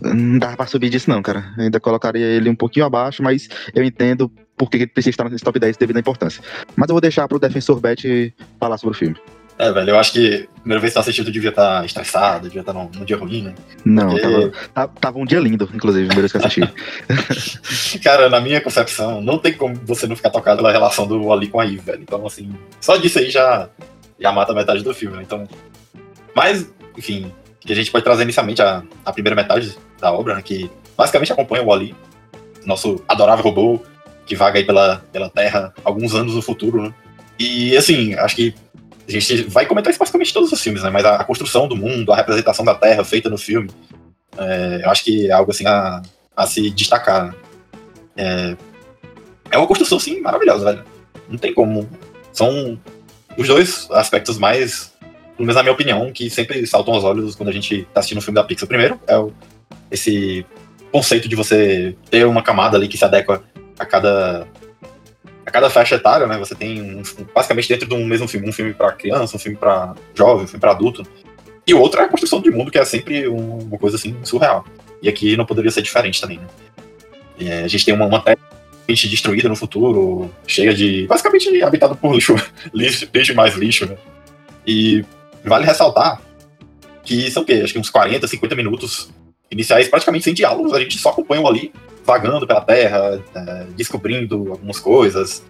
[0.00, 1.52] não dá pra subir disso, não, cara.
[1.56, 5.44] Eu ainda colocaria ele um pouquinho abaixo, mas eu entendo porque ele precisa estar nesse
[5.44, 6.42] top 10 devido à importância.
[6.76, 9.16] Mas eu vou deixar pro Defensor Bet falar sobre o filme.
[9.58, 11.86] É, velho, eu acho que a primeira vez que eu assisti, tu devia estar tá
[11.86, 13.54] estressado, devia estar tá num, num dia ruim, né?
[13.84, 14.52] Não, Porque...
[14.74, 17.98] tava, tava, um dia lindo, inclusive, primeira vez que eu assisti.
[18.02, 21.48] Cara, na minha concepção, não tem como você não ficar tocado pela relação do Ali
[21.48, 22.02] com a Eve, velho.
[22.02, 23.68] Então, assim, só disso aí já,
[24.18, 25.22] já mata metade do filme, né?
[25.22, 25.46] Então.
[26.34, 30.42] Mas, enfim, que a gente pode trazer inicialmente a, a primeira metade da obra, né,
[30.42, 31.94] que basicamente acompanha o Wally,
[32.64, 33.80] nosso adorável robô
[34.26, 36.94] que vaga aí pela, pela Terra alguns anos no futuro, né?
[37.38, 38.54] E assim, acho que
[39.06, 40.90] a gente vai comentar isso basicamente todos os filmes, né?
[40.90, 43.70] Mas a, construção do mundo, a representação da Terra feita no filme,
[44.36, 46.02] é, eu acho que é algo assim a,
[46.36, 47.26] a se destacar.
[47.26, 47.34] Né?
[48.16, 48.56] É,
[49.50, 50.84] é uma construção, sim, maravilhosa, velho.
[51.28, 51.88] Não tem como.
[52.32, 52.78] São
[53.36, 54.92] os dois aspectos mais,
[55.36, 58.18] pelo menos na minha opinião, que sempre saltam aos olhos quando a gente tá assistindo
[58.18, 58.68] um filme da Pixar.
[58.68, 59.32] Primeiro é o
[59.92, 60.44] esse
[60.90, 63.42] conceito de você ter uma camada ali que se adequa
[63.78, 64.46] a cada
[65.52, 66.38] cada faixa etária, né?
[66.38, 67.02] Você tem um,
[67.34, 70.48] basicamente dentro de um mesmo filme, um filme para criança, um filme para jovem, um
[70.48, 71.06] filme para adulto.
[71.66, 74.64] E o outro é a construção de mundo, que é sempre uma coisa assim surreal.
[75.00, 76.46] E aqui não poderia ser diferente também, né?
[77.40, 78.38] É, a gente tem uma, uma terra
[78.86, 81.06] destruída no futuro, cheia de.
[81.06, 82.34] basicamente habitado por lixo,
[82.74, 83.96] lixo, lixo mais lixo, né?
[84.66, 85.04] E
[85.44, 86.20] vale ressaltar
[87.04, 87.60] que são o quê?
[87.64, 89.10] Acho que uns 40, 50 minutos
[89.50, 91.72] iniciais praticamente sem diálogos, a gente só acompanha ali,
[92.04, 95.42] vagando pela Terra, é, descobrindo algumas coisas.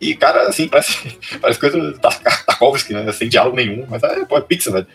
[0.00, 3.10] E, cara, assim, parece, parece coisa da Tarkovsky, né?
[3.12, 4.86] Sem diálogo nenhum, mas é, pô, é Pixar, velho.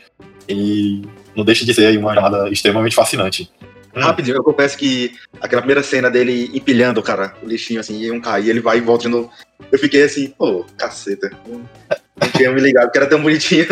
[0.49, 1.01] E
[1.35, 3.51] não deixa de ser uma jornada extremamente fascinante.
[3.95, 4.01] Hum.
[4.01, 8.21] Rapidinho, eu confesso que aquela primeira cena dele empilhando, cara, o lixinho assim, e um
[8.21, 9.31] cair, ele vai e volta de novo.
[9.71, 11.31] Eu fiquei assim, pô, caceta.
[11.47, 13.65] Não tinha me ligado, porque era tão bonitinho.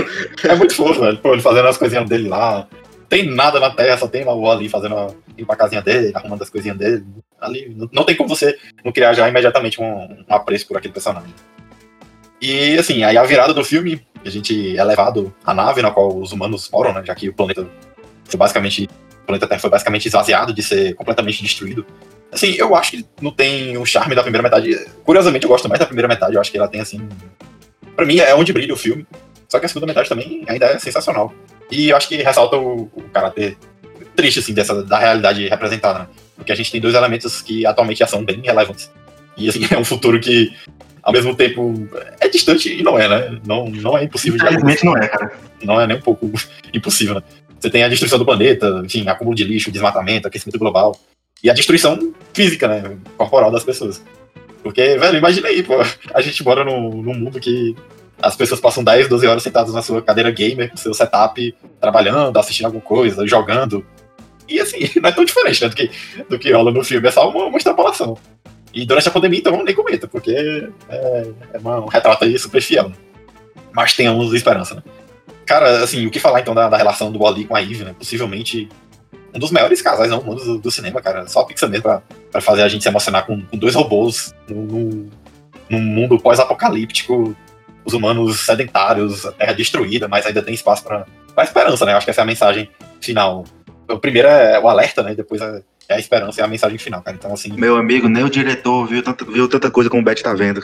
[0.43, 1.17] É muito fofo, velho.
[1.17, 2.67] Pô, ele fazendo as coisinhas dele lá.
[3.07, 6.41] Tem nada na terra, só tem uma ali fazendo a, indo pra casinha dele, arrumando
[6.41, 7.05] as coisinhas dele.
[7.45, 11.33] Ali, não, tem como você não criar já imediatamente um, um apreço por aquele personagem.
[12.41, 16.17] E assim, aí a virada do filme, a gente é levado à nave na qual
[16.17, 17.03] os humanos moram, né?
[17.05, 17.67] Já que o planeta
[18.25, 18.89] foi basicamente
[19.25, 21.83] o planeta Terra foi basicamente esvaziado de ser completamente destruído.
[22.31, 24.85] Assim, eu acho que não tem o charme da primeira metade.
[25.03, 26.35] Curiosamente, eu gosto mais da primeira metade.
[26.35, 27.07] Eu acho que ela tem, assim.
[27.95, 29.07] Pra mim, é onde brilha o filme.
[29.49, 31.33] Só que a segunda metade também ainda é sensacional.
[31.71, 33.57] E eu acho que ressalta o, o caráter
[34.15, 36.07] triste, assim, dessa, da realidade representada, né?
[36.35, 38.91] Porque a gente tem dois elementos que atualmente já são bem relevantes.
[39.37, 40.53] E, assim, é um futuro que,
[41.01, 41.87] ao mesmo tempo,
[42.19, 43.39] é distante e não é, né?
[43.45, 44.37] Não, não é impossível.
[44.37, 45.31] Infelizmente não é, cara.
[45.63, 46.31] Não é nem um pouco
[46.73, 47.23] impossível, né?
[47.59, 50.99] Você tem a destruição do planeta, enfim, acúmulo de lixo, desmatamento, aquecimento global.
[51.43, 52.97] E a destruição física, né?
[53.17, 54.03] Corporal das pessoas.
[54.61, 55.75] Porque, velho, imagina aí, pô.
[56.13, 57.75] A gente mora num, num mundo que
[58.21, 62.37] as pessoas passam 10, 12 horas sentadas na sua cadeira gamer, com seu setup, trabalhando,
[62.37, 63.85] assistindo alguma coisa, jogando.
[64.47, 65.91] E assim, não é tão diferente né, do, que,
[66.29, 68.17] do que rola no filme, é só uma, uma extrapolação.
[68.73, 70.31] E durante a pandemia, então, nem comenta, porque
[70.89, 72.89] é, é uma, um retrato aí super fiel.
[72.89, 72.95] Né?
[73.71, 74.83] Mas tenhamos esperança, né?
[75.45, 77.95] Cara, assim, o que falar então da, da relação do Wally com a Eve, né?
[77.97, 78.67] Possivelmente
[79.33, 81.27] um dos maiores casais não humanos do, do, cinema, cara.
[81.27, 84.33] Só a Pixar mesmo pra, pra fazer a gente se emocionar com, com dois robôs
[84.49, 85.09] num,
[85.69, 87.35] num mundo pós-apocalíptico,
[87.83, 91.93] os humanos sedentários, a Terra destruída, mas ainda tem espaço pra, pra esperança, né?
[91.93, 93.45] Eu acho que essa é a mensagem final.
[93.87, 95.15] O primeiro é o alerta, né?
[95.15, 97.17] Depois é, é a esperança e é a mensagem final, cara.
[97.17, 97.53] Então, assim.
[97.53, 100.63] Meu amigo, nem o diretor viu tanta, viu tanta coisa como o Beth tá vendo.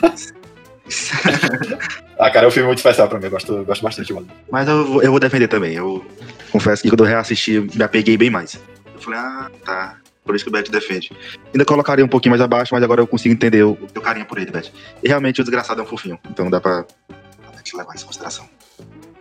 [2.18, 4.28] ah, cara, é um filme muito especial pra mim, eu gosto, gosto bastante, mano.
[4.50, 5.74] Mas eu, eu vou defender também.
[5.74, 6.04] Eu
[6.50, 8.58] confesso que quando eu reassisti, me apeguei bem mais.
[8.94, 9.96] Eu falei, ah, tá.
[10.24, 11.10] Por isso que o Beth defende.
[11.52, 14.38] Ainda colocaria um pouquinho mais abaixo, mas agora eu consigo entender o teu carinho por
[14.38, 14.70] ele, Beth.
[15.02, 16.18] E realmente o desgraçado é um fofinho.
[16.30, 18.48] Então dá pra, dá pra levar isso em consideração.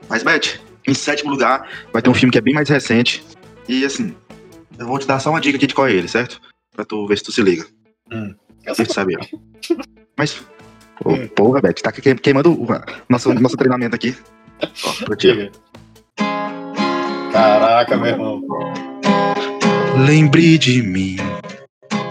[0.08, 0.60] Mas, Beth,
[0.90, 3.24] em sétimo lugar, vai ter um filme que é bem mais recente.
[3.68, 4.16] E assim,
[4.78, 6.42] eu vou te dar só uma dica aqui de qual é ele, certo?
[6.76, 7.66] Pra tu ver se tu se liga.
[8.12, 8.34] Hum,
[8.66, 9.20] eu sei que tu sabia.
[10.18, 10.44] Mas
[11.02, 12.68] Pô, porra, Beth, tá queimando o
[13.08, 14.16] nosso, nosso treinamento aqui.
[15.10, 15.50] Ó, tio.
[17.32, 18.42] Caraca, meu irmão.
[20.06, 21.16] Lembre de mim.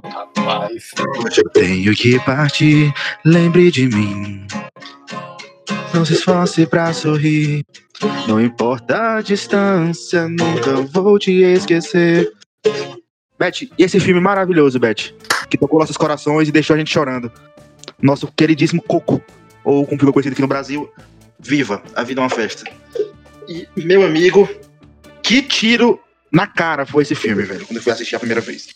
[0.05, 0.93] Rapaz.
[1.19, 2.93] Hoje eu tenho que partir.
[3.25, 4.47] Lembre de mim.
[5.95, 7.65] Não se esforce pra sorrir.
[8.27, 12.31] Não importa a distância, nunca vou te esquecer.
[13.39, 15.13] Beth, e esse filme maravilhoso, Beth,
[15.49, 17.31] que tocou nossos corações e deixou a gente chorando
[18.01, 19.21] nosso queridíssimo Coco,
[19.65, 20.91] ou como ficou conhecido aqui no Brasil,
[21.39, 22.65] Viva, a vida é uma festa.
[23.49, 24.49] E, meu amigo,
[25.23, 26.01] que tiro
[26.33, 28.69] na cara foi esse filme, velho, quando eu fui assistir a primeira vez.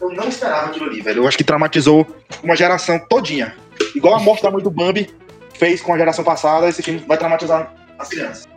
[0.00, 1.22] Eu não esperava aquilo ali, velho.
[1.22, 2.06] Eu acho que traumatizou
[2.42, 3.54] uma geração todinha.
[3.94, 5.10] Igual a morte da mãe do Bambi
[5.60, 8.48] fez com a geração passada, esse filme vai traumatizar as crianças.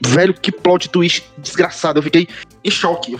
[0.00, 1.98] Velho, que plot twist desgraçado.
[1.98, 2.26] Eu fiquei
[2.64, 3.18] em choque.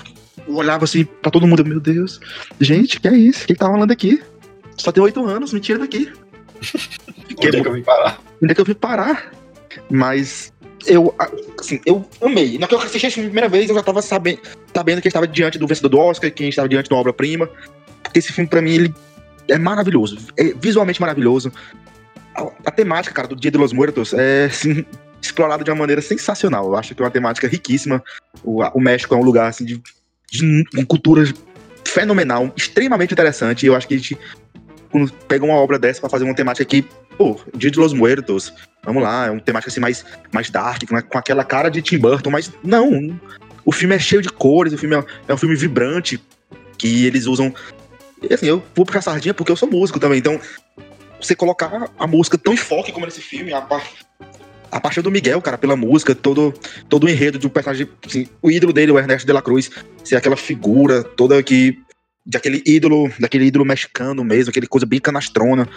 [0.49, 2.19] Eu olhava assim pra todo mundo, meu Deus.
[2.59, 3.45] Gente, que é isso?
[3.45, 4.23] O que tá rolando aqui?
[4.79, 6.11] Só tem oito anos, me tira daqui.
[7.39, 8.19] Onde é que eu vim parar?
[8.43, 9.33] Onde é que eu vim parar?
[9.91, 10.51] Mas
[10.87, 11.15] eu,
[11.61, 12.59] assim, eu amei.
[12.59, 14.41] Na que eu assisti a primeira vez, eu já tava sabendo,
[14.75, 17.51] sabendo que estava diante do vencedor do Oscar, que estava diante da obra-prima.
[18.03, 18.95] Porque esse filme, pra mim, ele
[19.49, 20.17] é maravilhoso.
[20.39, 21.53] É visualmente maravilhoso.
[22.65, 24.85] A, temática, cara, do Dia de los Muertos é, assim,
[25.21, 26.67] explorada de uma maneira sensacional.
[26.67, 28.03] Eu acho que é uma temática riquíssima.
[28.45, 29.83] O, o México é um lugar, assim, de,
[30.31, 31.25] de, cultura
[31.85, 33.65] fenomenal, extremamente interessante.
[33.65, 34.19] E eu acho que a gente
[34.91, 36.83] quando pega uma obra dessa para fazer uma temática que,
[37.19, 38.53] pô, Dia de los Muertos,
[38.85, 41.99] vamos lá, é uma temática assim mais, mais dark, com, com aquela cara de Tim
[41.99, 43.19] Burton, mas não,
[43.65, 46.23] o filme é cheio de cores, o filme é, é um filme vibrante,
[46.79, 47.55] que eles usam.
[48.23, 50.41] E assim, eu vou puxar sardinha porque eu sou músico também, então
[51.21, 53.67] você colocar a música tão em foco como nesse filme, a,
[54.71, 56.53] a paixão do Miguel, cara, pela música, todo,
[56.89, 59.71] todo o enredo de um personagem, assim, o ídolo dele, o Ernesto de la Cruz,
[60.05, 61.79] ser aquela figura toda que
[62.25, 65.69] daquele ídolo, daquele ídolo mexicano mesmo, aquele coisa bem canastrona.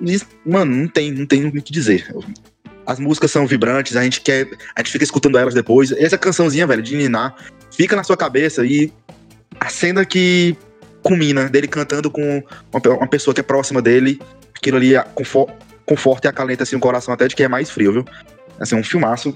[0.00, 2.14] E, mano, não tem, não tem o que dizer.
[2.84, 4.48] As músicas são vibrantes, a gente quer.
[4.74, 5.92] A gente fica escutando elas depois.
[5.92, 7.34] Essa cançãozinha, velho, de Niná,
[7.70, 8.92] fica na sua cabeça e
[9.58, 10.56] a cena que
[11.02, 14.20] culmina dele cantando com uma pessoa que é próxima dele,
[14.56, 14.94] aquilo ali
[15.84, 18.04] conforta e acalenta assim, o coração até de quem é mais frio, viu?
[18.58, 19.34] Assim, um filmaço.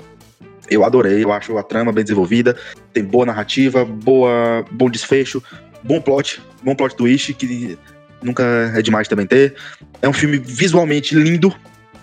[0.68, 2.56] Eu adorei, eu acho a trama bem desenvolvida,
[2.92, 5.42] tem boa narrativa, boa, bom desfecho,
[5.82, 7.76] bom plot, bom plot twist, que
[8.22, 9.56] nunca é demais também ter.
[10.00, 11.52] É um filme visualmente lindo,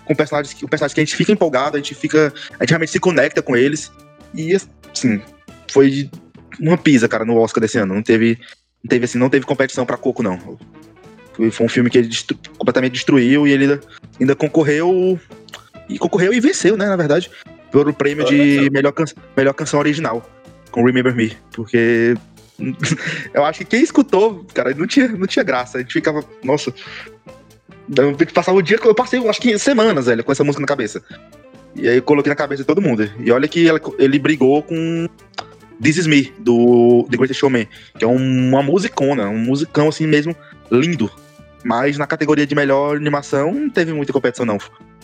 [0.04, 2.32] com personagens, com personagens que a gente fica empolgado, a gente fica.
[2.58, 3.92] A gente realmente se conecta com eles.
[4.34, 5.20] E assim,
[5.70, 6.10] foi
[6.60, 7.94] uma pisa, cara, no Oscar desse ano.
[7.94, 8.38] Não teve.
[8.82, 10.58] Não teve assim, não teve competição para Coco, não.
[11.50, 13.80] Foi um filme que ele destru completamente destruiu e ele
[14.20, 15.18] ainda concorreu.
[15.88, 17.30] E concorreu e venceu, né, na verdade,
[17.70, 19.04] pelo prêmio de melhor, can
[19.36, 20.28] melhor canção original,
[20.70, 21.34] com Remember Me.
[21.52, 22.14] Porque
[23.32, 25.78] eu acho que quem escutou, cara, não tinha, não tinha graça.
[25.78, 26.74] A gente ficava, nossa.
[27.96, 31.02] Eu passava o dia, eu passei, acho que semanas, velho, com essa música na cabeça.
[31.74, 33.10] E aí eu coloquei na cabeça de todo mundo.
[33.18, 35.08] E olha que ela, ele brigou com
[35.82, 37.66] This Is Me, do The Greatest Showman,
[37.98, 40.36] que é uma musicona, um musicão assim mesmo,
[40.70, 41.10] lindo.
[41.64, 44.58] Mas na categoria de melhor animação não teve muita competição, não.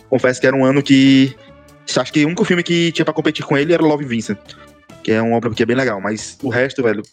[0.09, 1.35] Confesso que era um ano que.
[1.95, 4.37] Acho que o único filme que tinha pra competir com ele era Love Vincent.
[5.03, 6.01] Que é uma obra que é bem legal.
[6.01, 7.03] Mas o resto, velho,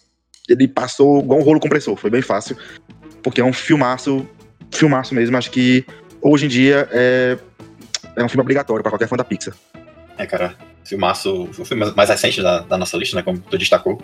[0.48, 1.96] ele passou igual um rolo compressor.
[1.96, 2.56] Foi bem fácil.
[3.22, 4.26] Porque é um filmaço.
[4.70, 5.36] Filmaço mesmo.
[5.36, 5.84] Acho que
[6.20, 7.36] hoje em dia é,
[8.16, 9.54] é um filme obrigatório para qualquer fã da Pixar.
[10.16, 10.54] É, cara.
[10.84, 11.50] Filmaço.
[11.58, 13.22] O filme mais recente da, da nossa lista, né?
[13.22, 14.00] Como tu destacou.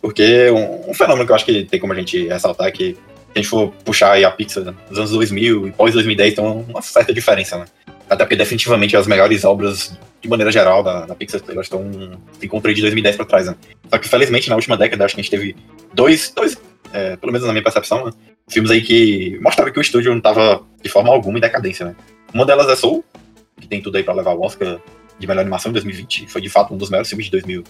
[0.00, 2.94] Porque um, um, fenômeno que eu acho que tem como a gente ressaltar é que
[3.34, 7.12] a gente for puxar aí a Pixar dos anos 2000 e pós-2010, tem uma certa
[7.12, 7.64] diferença, né?
[8.08, 11.90] Até porque definitivamente as melhores obras, de maneira geral, da, da Pixar, elas estão
[12.38, 13.56] se de 2010 para trás, né?
[13.90, 15.56] Só que, felizmente, na última década, acho que a gente teve
[15.92, 16.56] dois, dois
[16.92, 18.12] é, pelo menos na minha percepção, né?
[18.48, 21.96] filmes aí que mostraram que o estúdio não estava de forma alguma em decadência, né?
[22.32, 23.04] Uma delas é Soul,
[23.60, 24.78] que tem tudo aí para levar o Oscar
[25.18, 26.28] de melhor animação em 2020.
[26.28, 27.64] Foi, de fato, um dos melhores filmes de 2000,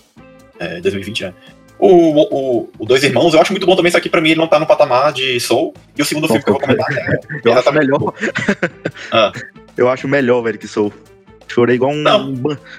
[0.58, 1.34] é, 2020, né?
[1.86, 4.40] O, o, o, Dois Irmãos, eu acho muito bom também, isso aqui pra mim ele
[4.40, 5.74] não tá no patamar de Soul.
[5.94, 7.20] E o segundo filme que eu vou comentar é.
[7.44, 8.14] Eu acho melhor.
[9.12, 9.32] ah.
[9.76, 10.90] Eu acho melhor, velho, que Soul.
[11.46, 12.02] Chorei igual um.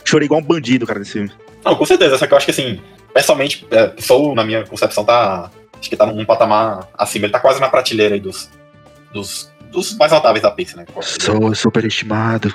[0.03, 1.31] chorei igual um bandido, cara, nesse filme.
[1.63, 2.81] Não, com certeza, só que eu acho que assim,
[3.13, 5.51] pessoalmente, é, Soul, na minha concepção, tá.
[5.79, 7.27] Acho que tá num patamar acima.
[7.27, 8.49] Ele tá quase na prateleira aí dos.
[9.13, 10.85] dos, dos mais notáveis da Pixar, né?
[11.01, 12.51] Soul é super estimado.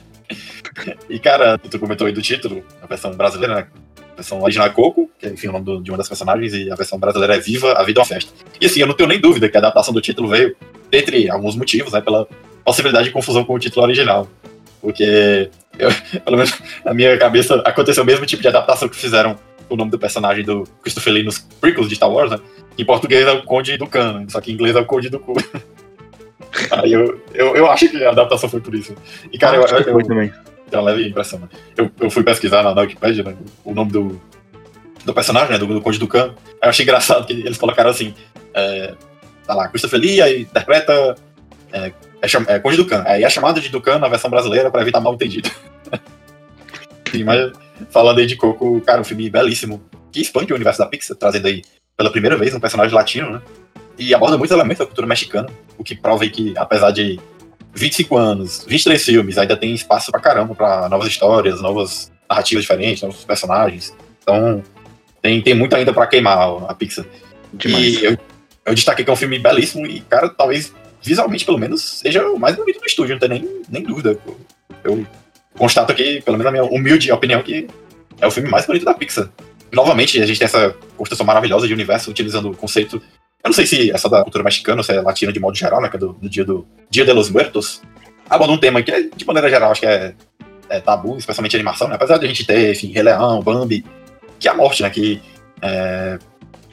[1.10, 3.66] e, cara, tu comentou aí do título, a versão brasileira, né?
[4.12, 6.52] A versão original é Coco, que é enfim, o nome do, de uma das personagens,
[6.52, 8.30] e a versão brasileira é Viva, a Vida é uma Festa.
[8.60, 10.54] E assim, eu não tenho nem dúvida que a adaptação do título veio,
[10.92, 12.26] entre alguns motivos, né, pela
[12.64, 14.28] possibilidade de confusão com o título original.
[14.80, 15.88] Porque, eu,
[16.24, 16.52] pelo menos
[16.84, 20.44] na minha cabeça, aconteceu o mesmo tipo de adaptação que fizeram o nome do personagem
[20.44, 22.38] do Christopher Lee nos prequels de Star Wars, né?
[22.76, 25.18] Em português é o Conde do Cano, só que em inglês é o Conde do
[25.18, 25.34] Cu.
[26.70, 28.94] Aí eu, eu, eu acho que a adaptação foi por isso.
[29.32, 30.32] E, cara, eu, eu, eu,
[30.72, 31.38] tem uma leve impressão.
[31.38, 31.48] Né?
[31.76, 34.20] Eu, eu fui pesquisar na, na Wikipedia né, o nome do,
[35.04, 36.08] do personagem, né, do, do Conde do.
[36.16, 36.30] Aí
[36.62, 38.14] eu achei engraçado que eles colocaram assim:
[38.54, 38.94] é,
[39.46, 41.14] tá lá, Christopher Lee aí interpreta
[41.70, 42.86] é, é, é Conde do.
[43.04, 45.50] Aí é chamada de Ducan na versão brasileira para evitar mal entendido.
[47.12, 47.52] Sim, mas
[47.90, 51.46] falando aí de Coco, cara, um filme belíssimo que expande o universo da Pixar, trazendo
[51.46, 51.62] aí
[51.96, 53.42] pela primeira vez um personagem latino, né?
[53.98, 57.20] E aborda muitos elementos da cultura mexicana, o que prova que, apesar de
[57.74, 63.02] 25 anos, 23 filmes, ainda tem espaço pra caramba pra novas histórias, novas narrativas diferentes,
[63.02, 63.94] novos personagens.
[64.22, 64.62] Então,
[65.20, 67.04] tem, tem muito ainda pra queimar a Pixar.
[67.52, 67.84] Demais.
[67.84, 68.18] E eu,
[68.66, 72.38] eu destaquei que é um filme belíssimo e, cara, talvez visualmente, pelo menos, seja o
[72.38, 74.18] mais bonito do estúdio, não tem nem, nem dúvida.
[74.84, 75.06] Eu,
[75.56, 77.66] constato aqui, pelo menos na minha humilde opinião, que
[78.20, 79.28] é o filme mais bonito da Pixar.
[79.70, 83.02] novamente, a gente tem essa construção maravilhosa de universo utilizando o conceito
[83.44, 85.80] eu não sei se essa da cultura mexicana ou se é latina de modo geral,
[85.80, 85.88] né?
[85.88, 87.82] Que é do, do dia do Dia de los Muertos.
[88.30, 90.14] Aborda um tema que, de maneira geral, acho que é,
[90.68, 91.96] é tabu, especialmente animação, né?
[91.96, 93.84] Apesar de a gente ter, enfim, Rei Leão, Bambi,
[94.38, 94.90] que é a morte, né?
[94.90, 95.20] Que,
[95.60, 96.18] é,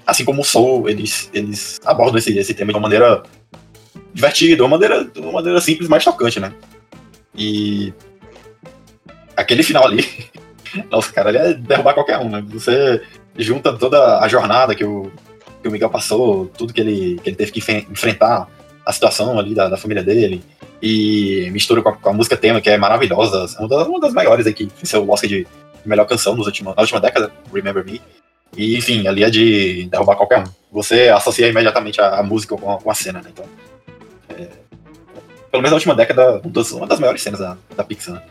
[0.06, 3.24] assim como o Soul, eles, eles abordam esse, esse tema de uma maneira
[4.14, 6.54] divertida, uma maneira, de uma maneira simples, mas tocante, né?
[7.36, 7.92] E
[9.36, 10.06] aquele final ali,
[10.92, 12.44] nossa, cara, ele é derrubar qualquer um, né?
[12.50, 13.02] Você
[13.38, 15.12] junta toda a jornada que o,
[15.62, 18.48] que o Miguel passou, tudo que ele, que ele teve que enfrentar,
[18.86, 20.42] a situação ali da, da família dele,
[20.82, 24.14] e mistura com a, com a, música tema, que é maravilhosa, uma das, uma das
[24.14, 25.46] maiores aqui, venceu o Oscar de
[25.86, 28.02] melhor canção nos últimos, na última década, Remember Me.
[28.58, 30.44] E, enfim, ali é de derrubar qualquer um.
[30.72, 33.30] Você associa imediatamente a, a música com a, com a, cena, né?
[33.32, 33.46] Então,
[34.30, 34.48] é,
[35.52, 38.22] pelo menos na última década, uma das, uma das maiores cenas da, da Pixar, né?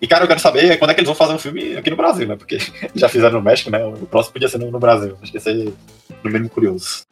[0.00, 1.96] E, cara, eu quero saber quando é que eles vão fazer um filme aqui no
[1.96, 2.34] Brasil, né?
[2.34, 2.58] Porque
[2.94, 3.84] já fizeram no México, né?
[3.84, 5.18] O próximo podia ser no, Brasil.
[5.20, 5.74] Acho que ia ser
[6.22, 7.02] no mínimo curioso.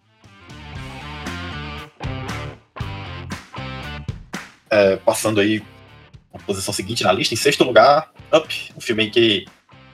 [4.71, 5.63] É, passando aí
[6.47, 7.35] posição seguinte na lista.
[7.35, 9.45] Em sexto lugar, Up, um filme que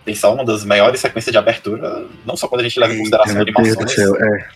[0.04, 2.98] tem só uma das maiores sequências de abertura, não só quando a gente leva em
[2.98, 4.48] consideração Meu Deus do animações, céu, é.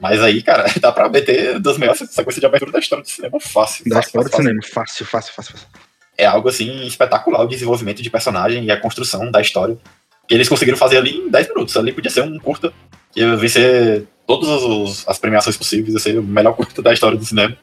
[0.00, 3.38] mas aí, cara, dá pra meter das maiores sequências de abertura da história do cinema
[3.38, 3.84] fácil.
[3.88, 4.60] Da fácil, história do cinema.
[4.62, 5.52] Fácil, fácil, fácil.
[5.56, 5.87] fácil.
[6.18, 9.78] É algo, assim, espetacular o desenvolvimento de personagem e a construção da história.
[10.26, 11.76] Que eles conseguiram fazer ali em 10 minutos.
[11.76, 12.72] Ali podia ser um curta
[13.12, 17.16] que ia vencer todas os- as premiações possíveis, ia ser o melhor curta da história
[17.16, 17.56] do cinema.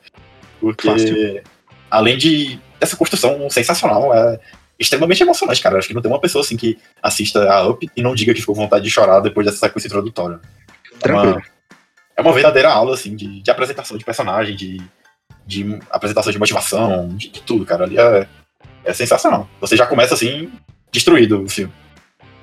[0.59, 1.43] Porque, Fácil.
[1.91, 4.39] além de dessa construção sensacional, é
[4.79, 5.77] extremamente emocionante, cara.
[5.77, 8.39] Acho que não tem uma pessoa assim que assista a Up e não diga que
[8.41, 10.39] ficou com vontade de chorar depois dessa sequência introdutória.
[10.93, 11.33] É Tranquilo.
[11.35, 11.43] uma,
[12.17, 14.81] é uma verdadeira aula, assim, de, de apresentação de personagem, de,
[15.45, 17.83] de apresentação de motivação, de, de tudo, cara.
[17.85, 18.27] Ali é,
[18.85, 19.49] é sensacional.
[19.59, 20.51] Você já começa, assim,
[20.91, 21.73] destruído o filme.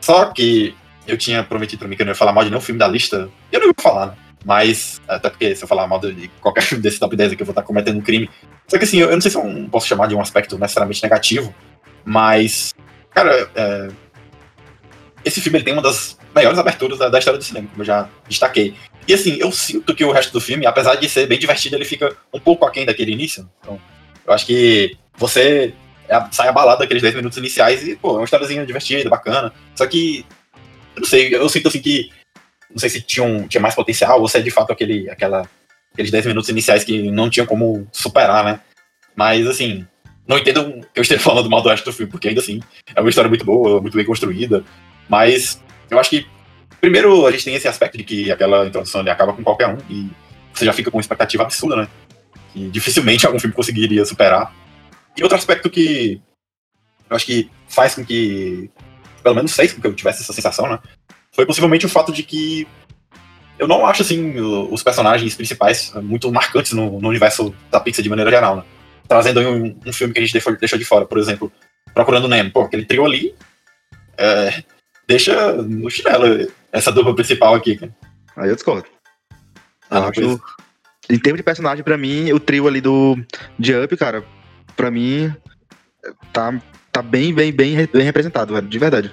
[0.01, 0.75] Só que
[1.07, 2.89] eu tinha prometido pra mim que eu não ia falar mal de nenhum filme da
[2.89, 3.31] lista.
[3.51, 4.17] Eu não ia falar, né?
[4.45, 7.47] Mas, até porque se eu falar mal de qualquer filme desse top 10 aqui, eu
[7.47, 8.29] vou estar cometendo um crime.
[8.67, 11.03] Só que assim, eu eu não sei se eu posso chamar de um aspecto necessariamente
[11.03, 11.55] negativo,
[12.05, 12.75] mas,
[13.11, 13.89] cara, é,
[15.25, 17.87] esse filme ele tem uma das maiores aberturas da, da história do cinema, como eu
[17.87, 18.75] já destaquei.
[19.07, 21.85] E assim, eu sinto que o resto do filme, apesar de ser bem divertido, ele
[21.85, 23.49] fica um pouco aquém daquele início.
[23.61, 23.81] Então,
[24.27, 25.82] eu acho que você é-
[26.31, 29.53] sai abalado daqueles 10 minutos iniciais e, pô, é uma historiazinha divertida, bacana.
[29.75, 30.27] Só que,
[30.97, 32.11] eu não sei, eu sinto assim que,
[32.71, 35.49] não sei se tinha, um- tinha mais potencial ou se é de fato aquele, aquela,
[35.93, 38.61] aqueles 10 minutos iniciais que não tinham como superar, né?
[39.15, 39.87] Mas, assim,
[40.27, 42.61] não entendam que eu esteja falando mal do resto do filme, porque ainda assim,
[42.95, 44.65] é uma história muito boa, muito bem construída.
[45.09, 46.27] Mas eu acho que,
[46.81, 49.79] primeiro, a gente tem esse aspecto de que aquela introdução ali acaba com qualquer um
[49.91, 50.09] e
[50.55, 51.89] você já fica com uma expectativa absurda, né?
[52.53, 54.55] Que dificilmente algum filme conseguiria superar.
[55.17, 56.21] E outro aspecto que
[57.09, 58.71] eu acho que faz com que,
[59.23, 60.79] pelo menos fez com que eu tivesse essa sensação, né?
[61.33, 62.67] Foi possivelmente o fato de que
[63.59, 68.09] eu não acho, assim, os personagens principais muito marcantes no, no universo da Pixar de
[68.09, 68.65] maneira geral, né?
[69.07, 71.53] Trazendo aí um, um filme que a gente deixou, deixou de fora, por exemplo,
[71.95, 72.51] Procurando Nemo.
[72.51, 73.35] Pô, aquele trio ali
[74.17, 74.63] é,
[75.07, 77.95] deixa no chinelo essa dupla principal aqui, cara.
[78.37, 78.87] Aí eu discordo.
[79.91, 80.41] Ah, Eu acho,
[81.11, 83.17] em termos de personagem, pra mim, o trio ali do
[83.59, 84.25] de Up, cara,
[84.77, 85.33] pra mim,
[86.33, 89.13] tá, tá bem, bem, bem, bem representado, velho, de verdade.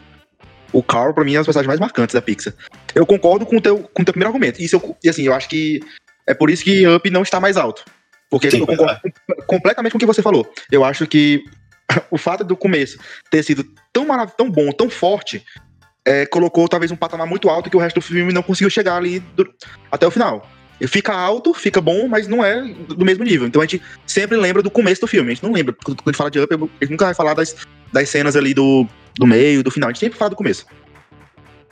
[0.71, 2.53] O Carl, pra mim, é um dos personagens mais marcantes da Pixar.
[2.93, 4.61] Eu concordo com o teu, com o teu primeiro argumento.
[4.61, 5.79] Isso eu- e assim, eu acho que
[6.27, 7.83] é por isso que Up não está mais alto.
[8.29, 10.47] Porque Sim, eu concordo com- completamente com o que você falou.
[10.71, 11.43] Eu acho que
[12.11, 12.99] o fato do começo
[13.31, 15.43] ter sido tão maravilhoso, tão bom, tão forte,
[16.05, 18.95] é, colocou talvez um patamar muito alto que o resto do filme não conseguiu chegar
[18.95, 19.51] ali do-
[19.91, 20.47] até o final.
[20.87, 23.47] Fica alto, fica bom, mas não é do mesmo nível.
[23.47, 25.31] Então a gente sempre lembra do começo do filme.
[25.31, 25.75] A gente não lembra.
[25.83, 27.55] Quando a gente fala de Up, a gente nunca vai falar das,
[27.91, 29.89] das cenas ali do, do meio, do final.
[29.89, 30.65] A gente sempre fala do começo.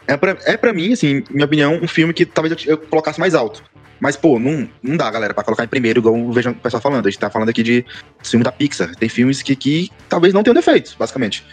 [0.07, 3.19] É pra, é pra mim, assim, minha opinião, um filme que talvez eu, eu colocasse
[3.19, 3.63] mais alto.
[3.99, 6.81] Mas, pô, não, não dá, galera, pra colocar em primeiro, igual eu vejo o pessoal
[6.81, 7.07] falando.
[7.07, 7.85] A gente tá falando aqui de
[8.23, 8.95] filme da Pixar.
[8.95, 11.45] Tem filmes que, que talvez não tenham defeitos, basicamente.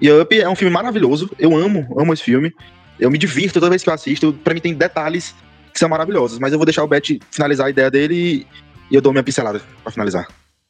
[0.00, 1.30] E Up é um filme maravilhoso.
[1.38, 2.52] Eu amo, amo esse filme.
[3.00, 4.32] Eu me divirto toda vez que eu assisto.
[4.44, 5.34] Pra mim tem detalhes
[5.76, 6.38] que são maravilhosos.
[6.38, 8.46] Mas eu vou deixar o Bet finalizar a ideia dele
[8.90, 10.26] e, eu dou minha pincelada pra finalizar.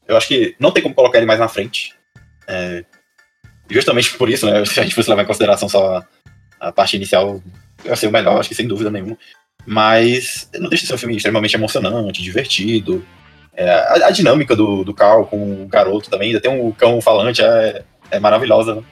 [0.07, 1.95] Eu acho que não tem como colocar ele mais na frente.
[2.49, 2.85] É,
[3.71, 4.65] justamente por isso, né?
[4.67, 6.03] Se a gente fosse levar em consideração só
[6.59, 7.41] a, parte inicial,
[7.85, 9.17] vai ser o melhor, acho que sem dúvida nenhuma.
[9.65, 13.05] Mas não deixa de ser um filme extremamente emocionante, divertido.
[13.55, 17.01] É, a, a dinâmica do, do Carl com o garoto também, ainda tem um cão
[17.01, 18.83] falante, é, é maravilhosa.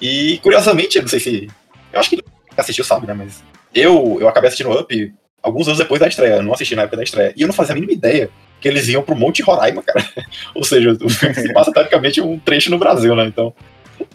[0.00, 1.50] E curiosamente, eu não sei se.
[1.92, 2.24] Eu acho que quem
[2.56, 3.14] assistiu sabe, né?
[3.14, 3.42] Mas
[3.74, 6.36] eu, eu acabei assistindo Up alguns anos depois da estreia.
[6.36, 7.32] Eu não assisti na época da estreia.
[7.36, 10.04] E eu não fazia a mínima ideia que eles iam pro Monte Roraima, cara.
[10.54, 13.26] Ou seja, o filme se passa teoricamente um trecho no Brasil, né?
[13.26, 13.52] Então.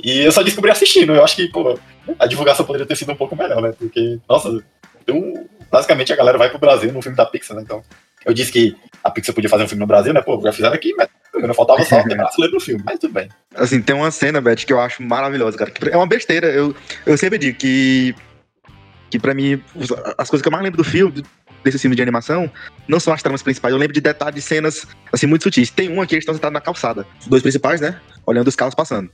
[0.04, 1.14] E eu só descobri assistindo.
[1.14, 1.78] Eu acho que, pô,
[2.18, 3.74] a divulgação poderia ter sido um pouco melhor, né?
[3.78, 4.64] Porque, nossa,
[5.02, 7.64] então, basicamente a galera vai pro Brasil no filme da Pixar, né?
[7.64, 7.84] Então.
[8.26, 10.22] Eu disse que a Pixar podia fazer um filme no Brasil, né?
[10.22, 13.30] Pô, já fizeram aqui, mas não faltava só ter brasileiro no filme, mas tudo bem.
[13.56, 15.72] Assim, tem uma cena, Beth, que eu acho maravilhosa, cara.
[15.92, 16.48] É uma besteira.
[16.48, 18.16] Eu, eu sempre digo que.
[19.10, 19.62] Que pra mim,
[20.18, 21.24] as coisas que eu mais lembro do filme,
[21.64, 22.52] desse filme de animação,
[22.88, 23.72] não são as tramas principais.
[23.72, 25.70] Eu lembro de detalhes de cenas, assim, muito sutis.
[25.70, 27.06] Tem uma que eles estão sentados na calçada.
[27.20, 28.00] Os dois principais, né?
[28.26, 29.10] Olhando os carros passando.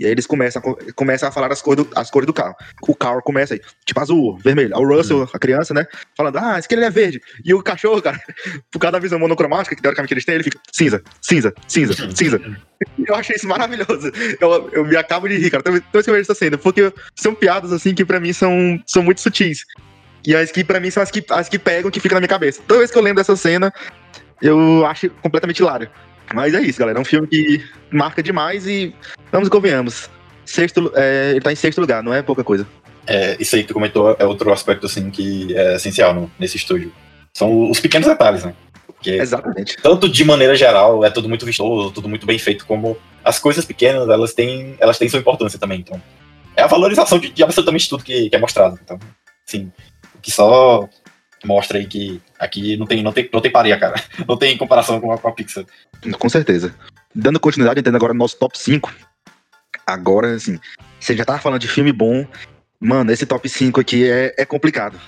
[0.00, 2.32] E aí eles começam, a co- começam a falar as cores, do, as cores do
[2.32, 2.54] carro.
[2.88, 4.74] O carro começa aí, tipo azul, vermelho.
[4.74, 5.86] O Russell, a criança, né?
[6.16, 7.20] Falando, ah, esse aqui é verde.
[7.44, 8.18] E o cachorro, cara,
[8.72, 12.40] por causa da visão monocromática, que teoricamente eles têm, ele fica cinza, cinza, cinza, cinza.
[13.06, 14.10] Eu achei isso maravilhoso.
[14.40, 15.62] Eu, eu me acabo de rir, cara.
[15.62, 16.56] Toda vez que eu vejo essa cena.
[16.56, 19.66] Porque são piadas, assim, que pra mim são, são muito sutis.
[20.26, 22.28] E as que pra mim são as que, as que pegam, que ficam na minha
[22.28, 22.62] cabeça.
[22.66, 23.70] Toda vez que eu lembro dessa cena,
[24.40, 25.90] eu acho completamente hilário.
[26.32, 26.98] Mas é isso, galera.
[26.98, 28.94] É um filme que marca demais e
[29.30, 30.08] vamos e convenhamos.
[30.44, 32.66] Sexto, é, ele tá em sexto lugar, não é pouca coisa.
[33.06, 36.56] É, isso aí que tu comentou é outro aspecto, assim, que é essencial no- nesse
[36.56, 36.92] estúdio.
[37.36, 38.54] São os pequenos detalhes, né?
[38.86, 39.76] Porque Exatamente.
[39.78, 43.64] tanto de maneira geral, é tudo muito vistoso, tudo muito bem feito, como as coisas
[43.64, 45.80] pequenas, elas têm, elas têm sua importância também.
[45.80, 46.00] Então,
[46.56, 48.78] é a valorização de, de absolutamente tudo que, que, é mostrado.
[48.82, 48.98] Então,
[49.46, 49.72] sim,
[50.14, 50.86] o que só
[51.44, 53.94] mostra aí que aqui não tem, não tem, não tem paria, cara.
[54.28, 55.64] Não tem comparação com a, com a Pixar.
[56.18, 56.74] Com certeza.
[57.14, 58.92] Dando continuidade, entendendo agora no nosso top 5.
[59.86, 60.58] Agora, assim,
[60.98, 62.26] você já tava falando de filme bom.
[62.78, 64.98] Mano, esse top 5 aqui é, é complicado.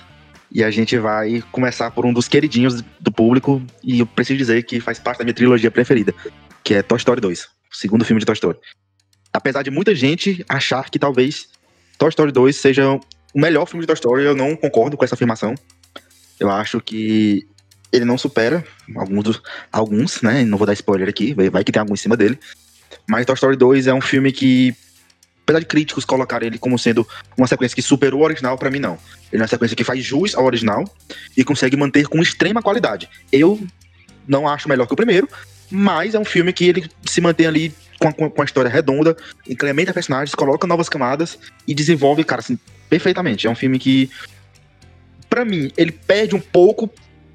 [0.51, 3.61] E a gente vai começar por um dos queridinhos do público.
[3.83, 6.13] E eu preciso dizer que faz parte da minha trilogia preferida,
[6.63, 8.59] que é Toy Story 2, o segundo filme de Toy Story.
[9.31, 11.47] Apesar de muita gente achar que talvez
[11.97, 12.99] Toy Story 2 seja
[13.33, 15.55] o melhor filme de Toy Story, eu não concordo com essa afirmação.
[16.39, 17.47] Eu acho que
[17.91, 18.63] ele não supera
[18.95, 20.43] alguns, alguns, né?
[20.43, 22.39] Não vou dar spoiler aqui, vai que tem algum em cima dele.
[23.07, 24.75] Mas Toy Story 2 é um filme que,
[25.43, 28.79] apesar de críticos colocarem ele como sendo uma sequência que superou o original, para mim
[28.79, 28.97] não.
[29.31, 30.83] Ele é uma sequência que faz jus ao original
[31.35, 33.09] e consegue manter com extrema qualidade.
[33.31, 33.59] Eu
[34.27, 35.27] não acho melhor que o primeiro,
[35.69, 39.15] mas é um filme que ele se mantém ali com a, com a história redonda,
[39.47, 41.37] incrementa personagens, coloca novas camadas
[41.67, 42.57] e desenvolve, cara, assim,
[42.89, 43.47] perfeitamente.
[43.47, 44.09] É um filme que,
[45.29, 46.89] para mim, ele perde um pouco,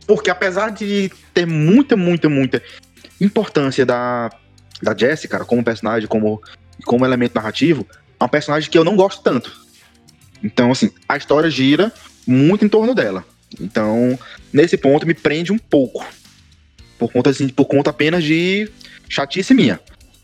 [0.07, 2.63] porque apesar de ter muita, muita, muita
[3.21, 4.31] importância da,
[4.83, 6.43] da Jessie, cara, como personagem, como,
[6.85, 7.87] como elemento narrativo,
[8.19, 9.53] é um personagem que eu não gosto tanto.
[10.43, 11.93] Então, assim, a história gira
[12.27, 13.25] muito em torno dela.
[13.61, 14.19] Então,
[14.53, 16.05] nesse ponto, me prende um pouco.
[16.99, 18.71] Por conta, assim, por conta apenas de
[19.09, 19.81] chatice minha.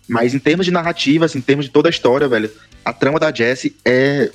[0.08, 2.50] Mas em termos de narrativa, assim, em termos de toda a história, velho,
[2.84, 4.30] a trama da Jessie é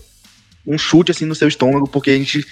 [0.66, 2.46] um chute, assim, no seu estômago, porque a gente,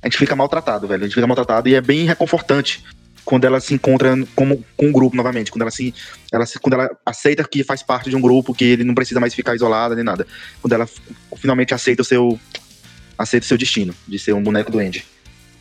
[0.00, 1.02] a gente fica maltratado, velho.
[1.02, 2.82] A gente fica maltratado e é bem reconfortante
[3.24, 5.94] quando ela se encontra como, com um grupo novamente, quando ela se,
[6.32, 9.20] ela se, quando ela aceita que faz parte de um grupo, que ele não precisa
[9.20, 10.26] mais ficar isolada nem nada.
[10.60, 10.88] Quando ela
[11.36, 12.38] finalmente aceita o seu
[13.16, 15.04] aceita o seu destino de ser um boneco do Andy.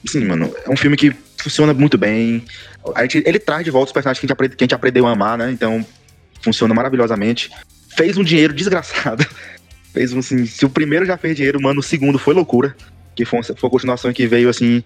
[0.06, 2.44] Sim, mano, é um filme que funciona muito bem.
[2.96, 4.76] A gente, ele traz de volta os personagens que a, gente aprende, que a gente
[4.76, 5.52] aprendeu a amar, né?
[5.52, 5.86] Então,
[6.42, 7.52] funciona maravilhosamente.
[7.96, 9.26] Fez um dinheiro desgraçado.
[9.94, 12.76] Fez um, assim, se o primeiro já fez dinheiro, mano, o segundo foi loucura.
[13.16, 14.84] Que foi, foi a continuação que veio, assim,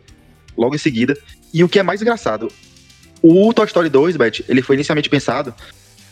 [0.57, 1.17] logo em seguida.
[1.53, 2.51] E o que é mais engraçado,
[3.21, 5.53] o Toy Story 2, Beth, ele foi inicialmente pensado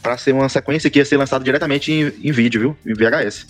[0.01, 2.77] para ser uma sequência que ia ser lançada diretamente em, em, vídeo, viu?
[2.85, 3.47] Em VHS.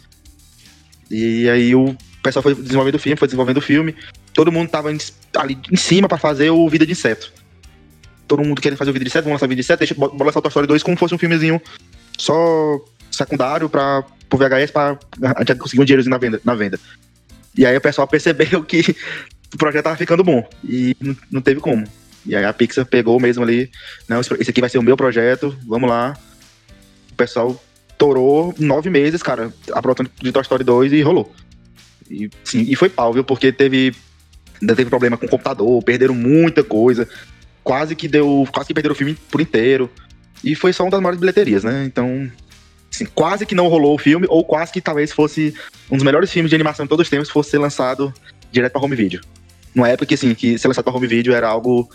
[1.10, 3.96] E aí o pessoal foi desenvolvendo o filme, foi desenvolvendo o filme.
[4.34, 7.32] Todo mundo tava ali em cima para fazer o Vida de Inseto.
[8.28, 9.96] Todo mundo querendo fazer o Vida de Inseto, vamos lançar o Vida de Inseto, deixa,
[9.96, 11.62] bora lançar o Toy Story 2 como fosse um filmezinho
[12.18, 12.80] só
[13.12, 14.98] secundário para pro VHS para
[15.36, 16.80] a gente conseguir um dinheiro na venda, na venda.
[17.56, 18.96] E aí o pessoal percebeu que
[19.54, 20.96] o projeto tava ficando bom e
[21.32, 21.84] não, teve como.
[22.26, 23.70] E aí a Pixar pegou mesmo ali,
[24.08, 26.18] não, esse aqui vai ser o meu projeto, vamos lá.
[27.12, 27.62] O pessoal
[27.98, 31.34] torou nove meses, cara, aprontando de Toy Story 2 e rolou.
[32.10, 33.24] E, sim, e foi pau, viu?
[33.24, 33.94] Porque teve,
[34.62, 37.08] ainda teve problema com o computador, perderam muita coisa.
[37.64, 38.48] Quase que deu.
[38.52, 39.90] Quase que perderam o filme por inteiro.
[40.44, 41.86] E foi só uma das maiores bilheterias, né?
[41.86, 42.30] Então,
[42.92, 45.54] assim, quase que não rolou o filme, ou quase que talvez fosse
[45.90, 48.14] um dos melhores filmes de animação de todos os tempos fosse lançado
[48.52, 49.22] direto para home video.
[49.76, 51.90] Numa época que, assim, que ser lançado para home video era algo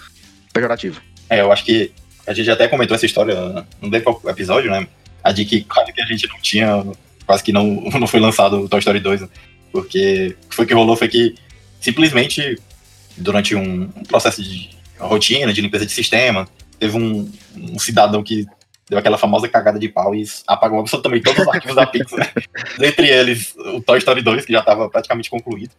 [0.52, 1.00] pejorativo.
[1.30, 1.92] É, eu acho que
[2.26, 3.96] a gente até comentou essa história no
[4.28, 4.86] episódio, né?
[5.22, 6.84] A de que quase que a gente não tinha,
[7.26, 7.64] quase que não,
[7.98, 9.28] não foi lançado o Toy Story 2, né?
[9.72, 11.34] porque o que foi que rolou foi que
[11.80, 12.58] simplesmente
[13.16, 16.48] durante um, um processo de rotina, de limpeza de sistema,
[16.78, 18.46] teve um, um cidadão que
[18.88, 22.32] deu aquela famosa cagada de pau e apagou absolutamente todos os arquivos da Pixar.
[22.80, 25.72] Entre eles, o Toy Story 2, que já estava praticamente concluído.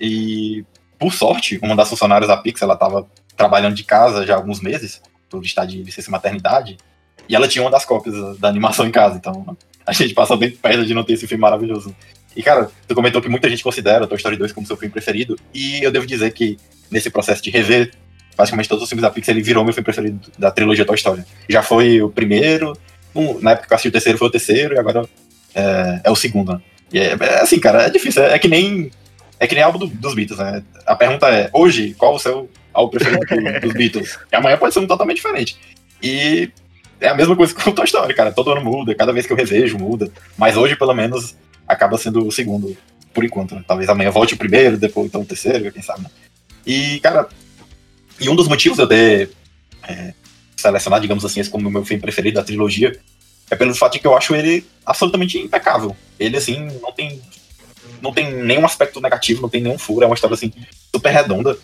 [0.00, 0.64] E,
[1.00, 4.60] por sorte, uma das funcionárias da Pixar, ela estava trabalhando de casa já há alguns
[4.60, 6.76] meses, por estar de licença maternidade,
[7.26, 10.50] e ela tinha uma das cópias da animação em casa, então a gente passa bem
[10.50, 11.96] perto de não ter esse filme maravilhoso.
[12.36, 15.38] E, cara, tu comentou que muita gente considera Toy Story 2 como seu filme preferido,
[15.54, 16.58] e eu devo dizer que
[16.90, 17.92] nesse processo de rever
[18.36, 21.24] basicamente todos os filmes da Pixar, ele virou meu filme preferido da trilogia Toy Story.
[21.48, 22.76] Já foi o primeiro,
[23.14, 25.08] um, na época que eu assisti o terceiro foi o terceiro, e agora
[25.54, 26.52] é, é o segundo.
[26.52, 26.60] Né?
[26.92, 28.90] E é, é, assim, cara, é difícil, é, é, que nem
[29.40, 30.62] é que nem álbum do, dos Beatles, né?
[30.86, 34.18] A pergunta é, hoje, qual o seu álbum preferido do, dos Beatles?
[34.30, 35.58] E amanhã pode ser um totalmente diferente.
[36.02, 36.50] E
[37.00, 38.30] é a mesma coisa com o Toy Story, cara.
[38.30, 40.12] Todo ano muda, cada vez que eu revejo muda.
[40.36, 41.34] Mas hoje, pelo menos,
[41.66, 42.76] acaba sendo o segundo,
[43.14, 43.54] por enquanto.
[43.54, 43.64] Né?
[43.66, 46.02] Talvez amanhã volte o primeiro, depois então o terceiro, quem sabe.
[46.02, 46.10] Né?
[46.66, 47.26] E, cara,
[48.20, 49.30] e um dos motivos de eu ter
[49.88, 50.12] é,
[50.54, 52.98] selecionado, digamos assim, esse como o meu filme preferido da trilogia
[53.50, 55.96] é pelo fato de que eu acho ele absolutamente impecável.
[56.18, 57.20] Ele, assim, não tem,
[58.02, 60.52] não tem nenhum aspecto negativo, não tem nenhum furo, é uma história, assim,
[60.94, 61.56] super redonda.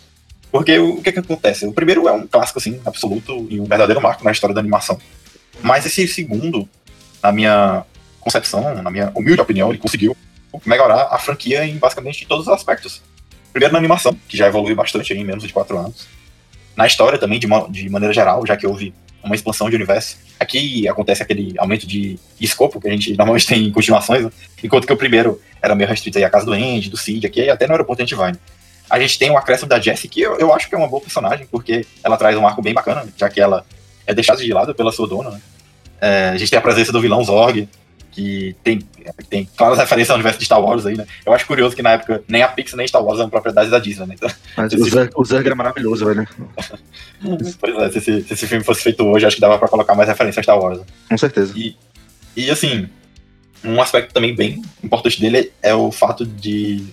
[0.51, 1.65] Porque o, o que, que acontece?
[1.65, 4.99] O primeiro é um clássico, assim, absoluto e um verdadeiro marco na história da animação.
[5.61, 6.67] Mas esse segundo,
[7.21, 7.83] na minha
[8.19, 10.15] concepção, na minha humilde opinião, ele conseguiu
[10.65, 13.01] melhorar a franquia em basicamente todos os aspectos.
[13.51, 16.07] Primeiro na animação, que já evoluiu bastante em menos de quatro anos
[16.77, 18.93] na história também, de, de maneira geral, já que houve
[19.27, 20.17] uma expansão de universo.
[20.39, 24.31] Aqui acontece aquele aumento de escopo que a gente normalmente tem em continuações, né?
[24.63, 27.49] enquanto que o primeiro era meio restrito aí à casa do Andy, do Cid, aqui
[27.49, 28.31] até no aeroporto a gente vai.
[28.31, 28.39] Né?
[28.89, 31.01] A gente tem o acréscimo da Jessie, que eu, eu acho que é uma boa
[31.01, 33.65] personagem, porque ela traz um arco bem bacana, já que ela
[34.05, 35.41] é deixada de lado pela sua dona, né?
[35.99, 37.67] É, a gente tem a presença do vilão Zorg,
[38.17, 38.79] que tem,
[39.29, 41.05] tem claras referências ao universo de Star Wars aí, né?
[41.23, 43.77] Eu acho curioso que na época nem a Pixar nem Star Wars eram propriedades da
[43.77, 44.15] Disney, né?
[44.15, 46.27] Então, Mas o Zerg, o Zerg era maravilhoso, velho.
[47.61, 49.93] pois é, se esse, se esse filme fosse feito hoje, acho que dava pra colocar
[49.93, 50.79] mais referência a Star Wars.
[50.79, 50.85] Né?
[51.09, 51.53] Com certeza.
[51.55, 51.77] E,
[52.35, 52.89] e assim,
[53.63, 56.87] um aspecto também bem importante dele é o fato de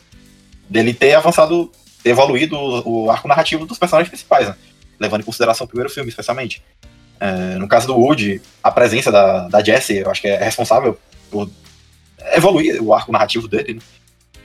[0.68, 1.72] dele ter avançado,
[2.02, 4.56] ter evoluído o, o arco narrativo dos personagens principais, né?
[5.00, 6.62] levando em consideração o primeiro filme, especialmente.
[7.18, 10.98] É, no caso do Woody, a presença da, da Jessie, eu acho que é responsável
[11.34, 11.50] por
[12.32, 13.80] evoluir o arco narrativo dele, né?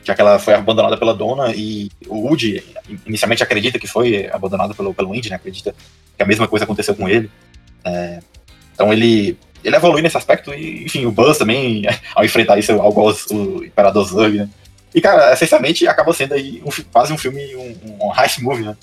[0.04, 2.64] já que ela foi abandonada pela dona e o Woody
[3.06, 5.36] inicialmente acredita que foi abandonado pelo, pelo Indy, né?
[5.36, 5.76] acredita
[6.18, 7.30] que a mesma coisa aconteceu com ele.
[7.86, 8.20] É,
[8.74, 11.84] então ele, ele evolui nesse aspecto e, enfim, o Buzz também,
[12.16, 14.50] ao enfrentar isso, algo aos, o Imperador Zug, né?
[14.96, 18.76] E, cara, essencialmente acaba sendo aí um, quase um filme, um, um heist movie, né?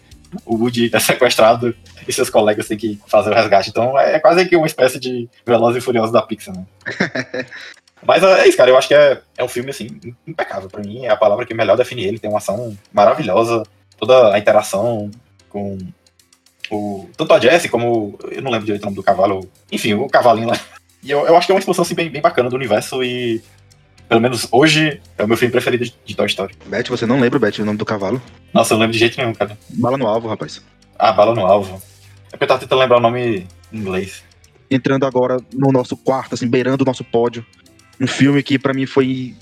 [0.44, 1.74] O Woody é sequestrado
[2.06, 3.70] e seus colegas têm que fazer o resgate.
[3.70, 6.64] Então é quase que uma espécie de Velozes e Furiosos da Pixar, né?
[8.04, 8.70] Mas é isso, cara.
[8.70, 9.88] Eu acho que é, é um filme, assim,
[10.26, 10.68] impecável.
[10.68, 12.18] Pra mim, é a palavra que melhor define ele.
[12.18, 13.62] Tem uma ação maravilhosa.
[13.98, 15.10] Toda a interação
[15.48, 15.78] com
[16.70, 18.18] o, tanto a Jessie como.
[18.30, 19.48] Eu não lembro direito o nome do cavalo.
[19.70, 20.58] Enfim, o cavalinho lá.
[21.02, 23.42] E eu, eu acho que é uma expansão assim, bem, bem bacana do universo e.
[24.08, 26.54] Pelo menos hoje é o meu filme preferido de, de Toy Story.
[26.66, 28.22] Beth, você não lembra, Beth, o nome do cavalo?
[28.52, 29.58] Nossa, eu não lembro de jeito nenhum, cara.
[29.70, 30.62] Bala no alvo, rapaz.
[30.96, 31.82] Ah, bala no alvo.
[32.28, 34.22] É porque eu tava tentando lembrar o nome em inglês.
[34.70, 37.44] Entrando agora no nosso quarto, assim, beirando o nosso pódio.
[38.00, 39.34] Um filme que para mim foi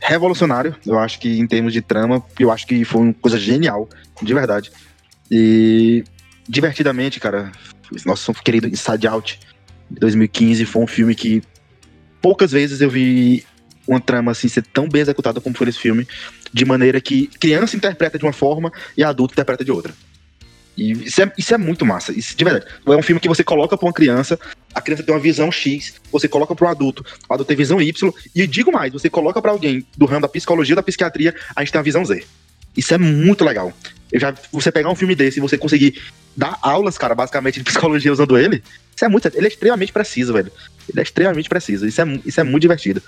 [0.00, 0.74] revolucionário.
[0.86, 3.88] Eu acho que em termos de trama, eu acho que foi uma coisa genial,
[4.22, 4.70] de verdade.
[5.30, 6.04] E
[6.48, 7.52] divertidamente, cara,
[8.04, 9.40] nosso querido Inside Out
[9.90, 11.42] de 2015 foi um filme que
[12.20, 13.44] poucas vezes eu vi
[13.86, 16.06] uma trama assim ser tão bem executada como foi nesse filme,
[16.52, 19.92] de maneira que criança interpreta de uma forma e adulto interpreta de outra.
[20.76, 22.66] E isso é, isso é muito massa, isso de verdade.
[22.86, 24.38] É um filme que você coloca pra uma criança,
[24.74, 27.80] a criança tem uma visão X, você coloca para um adulto, o adulto tem visão
[27.80, 31.60] Y, e digo mais, você coloca para alguém do ramo da psicologia da psiquiatria, a
[31.62, 32.24] gente tem a visão Z.
[32.76, 33.72] Isso é muito legal.
[34.12, 36.00] Eu já, você pegar um filme desse e você conseguir
[36.36, 38.62] dar aulas, cara, basicamente, de psicologia usando ele,
[38.94, 39.26] isso é muito.
[39.26, 40.52] Ele é extremamente preciso, velho.
[40.88, 41.86] Ele é extremamente preciso.
[41.86, 43.02] Isso é, isso é muito divertido.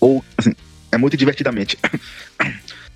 [0.00, 0.54] Ou, assim,
[0.90, 1.78] é muito divertidamente.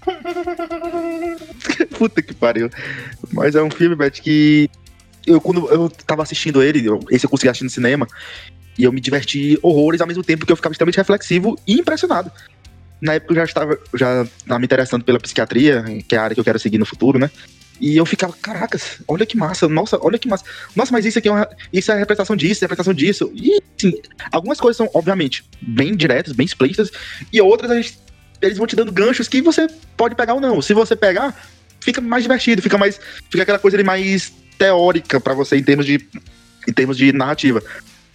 [1.98, 2.70] Puta que pariu.
[3.32, 4.70] Mas é um filme, Beth, que
[5.26, 8.07] eu quando eu tava assistindo ele, eu, esse eu consegui assistir no cinema,
[8.78, 12.30] e eu me diverti horrores ao mesmo tempo que eu ficava extremamente reflexivo e impressionado.
[13.00, 16.34] Na época eu já estava, já estava me interessando pela psiquiatria, que é a área
[16.34, 17.30] que eu quero seguir no futuro, né?
[17.78, 20.44] E eu ficava, caracas, olha que massa, nossa, olha que massa.
[20.74, 23.30] Nossa, mas isso aqui é uma, isso é a representação disso, é a representação disso.
[23.34, 23.92] E, assim,
[24.32, 26.90] algumas coisas são, obviamente, bem diretas, bem explícitas,
[27.30, 27.98] e outras a gente,
[28.41, 29.66] eles vão te dando ganchos que você
[29.97, 30.61] pode pegar ou não.
[30.61, 31.34] Se você pegar,
[31.80, 35.87] fica mais divertido, fica mais, fica aquela coisa ali mais teórica para você em termos
[35.87, 36.07] de,
[36.66, 37.62] em termos de narrativa.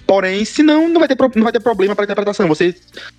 [0.06, 2.48] Porém, se não, não vai ter, não vai ter problema para interpretação.
[2.48, 2.76] Você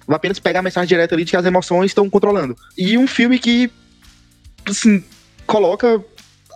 [0.07, 2.57] vai apenas pegar a mensagem direta ali de que as emoções estão controlando.
[2.77, 3.71] E um filme que,
[4.67, 5.03] assim,
[5.47, 6.05] coloca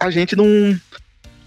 [0.01, 0.79] a gente num.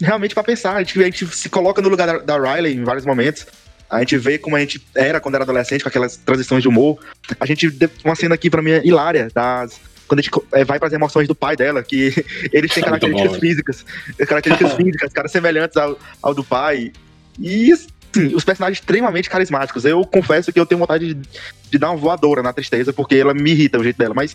[0.02, 0.76] Realmente para pensar.
[0.76, 3.46] A gente, a gente, se coloca no lugar da, da Riley em vários momentos.
[3.90, 7.00] A gente vê como a gente era quando era adolescente, com aquelas transições de humor.
[7.40, 7.68] A gente.
[8.04, 9.80] Uma cena aqui para mim é hilária, das
[10.10, 12.12] quando a gente é, vai para as emoções do pai dela, que
[12.52, 13.86] eles têm características físicas,
[14.28, 16.92] características físicas, cara, semelhantes ao, ao do pai.
[17.40, 19.86] E sim, os personagens extremamente carismáticos.
[19.86, 21.30] Eu confesso que eu tenho vontade de,
[21.70, 24.34] de dar uma voadora na tristeza, porque ela me irrita o jeito dela, mas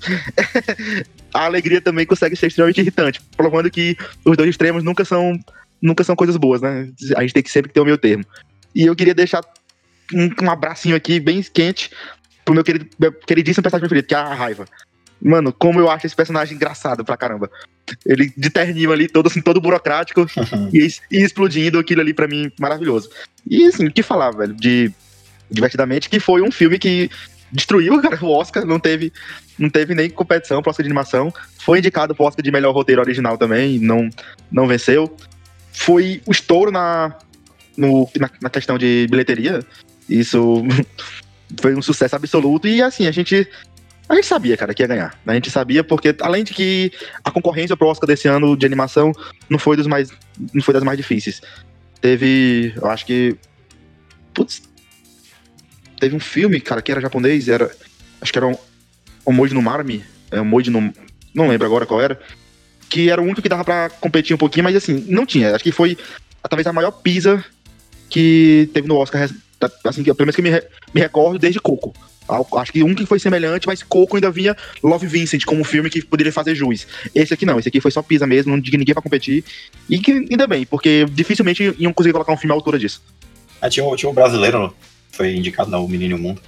[1.34, 5.38] a alegria também consegue ser extremamente irritante, provando que os dois extremos nunca são
[5.82, 6.88] nunca são coisas boas, né?
[7.14, 8.24] A gente tem que sempre ter o meu termo.
[8.74, 9.42] E eu queria deixar
[10.12, 11.90] um, um abracinho aqui bem quente
[12.44, 14.66] pro meu, querido, meu queridíssimo personagem preferido, que é a raiva.
[15.22, 17.50] Mano, como eu acho esse personagem engraçado pra caramba.
[18.04, 20.26] Ele de terninho ali, todo assim, todo burocrático
[20.72, 23.10] e, e, explodindo aquilo ali pra mim, maravilhoso.
[23.48, 24.92] E assim, o que falar, velho, de
[25.50, 27.10] Divertidamente, que foi um filme que
[27.52, 29.12] destruiu cara, o Oscar, não teve,
[29.58, 31.32] não teve nem competição pro Oscar de animação.
[31.58, 34.08] Foi indicado pro Oscar de melhor roteiro original também, não,
[34.50, 35.14] não venceu.
[35.72, 37.16] Foi o estouro na,
[37.76, 39.60] no, na, na questão de bilheteria.
[40.08, 40.62] Isso
[41.60, 42.66] foi um sucesso absoluto.
[42.68, 43.48] E assim, a gente
[44.08, 45.18] a gente sabia, cara, que ia ganhar.
[45.26, 46.92] A gente sabia porque, além de que
[47.24, 49.12] a concorrência pro Oscar desse ano de animação
[49.48, 50.10] não foi dos mais.
[50.52, 51.40] não foi das mais difíceis.
[52.00, 52.74] Teve.
[52.76, 53.36] Eu acho que.
[54.34, 54.62] Putz.
[55.98, 57.70] Teve um filme, cara, que era japonês, era.
[58.20, 58.56] Acho que era um.
[59.24, 60.04] Omoji no Marmi.
[60.30, 60.92] É Omoji no.
[61.34, 62.20] Não lembro agora qual era.
[62.90, 65.54] Que era o único que dava pra competir um pouquinho, mas assim, não tinha.
[65.54, 65.96] Acho que foi
[66.46, 67.42] talvez a maior pisa
[68.08, 69.28] que teve no Oscar,
[69.84, 70.50] assim, pelo menos que me,
[70.92, 71.94] me recordo, desde Coco.
[72.56, 75.90] Acho que um que foi semelhante, mas Coco ainda vinha Love Vincent como um filme
[75.90, 76.86] que poderia fazer juiz.
[77.14, 79.44] Esse aqui não, esse aqui foi só pisa mesmo, não tinha ninguém pra competir.
[79.90, 83.02] E que ainda bem, porque dificilmente iam conseguir colocar um filme à altura disso.
[83.60, 84.74] Ah, tinha, um, tinha um brasileiro,
[85.12, 86.40] foi indicado no Menino Mundo.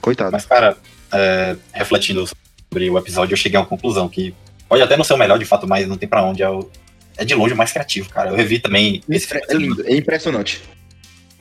[0.00, 0.32] Coitado.
[0.32, 0.76] Mas, cara,
[1.12, 4.34] é, refletindo sobre o episódio, eu cheguei a uma conclusão que
[4.68, 6.42] pode até não ser o melhor de fato, mas não tem pra onde.
[6.42, 6.68] É, o,
[7.16, 8.30] é de longe o mais criativo, cara.
[8.30, 9.00] Eu revi também.
[9.08, 10.60] Esse é, é lindo, é impressionante.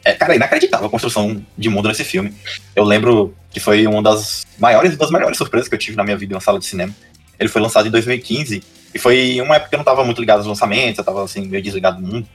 [0.04, 2.34] É, cara, inacreditável a construção de mundo nesse filme.
[2.76, 6.18] Eu lembro que foi uma das maiores das melhores surpresas que eu tive na minha
[6.18, 6.93] vida em uma sala de cinema.
[7.38, 10.39] Ele foi lançado em 2015 e foi uma época que eu não estava muito ligado
[10.39, 12.28] aos lançamentos, eu estava assim, meio desligado do mundo.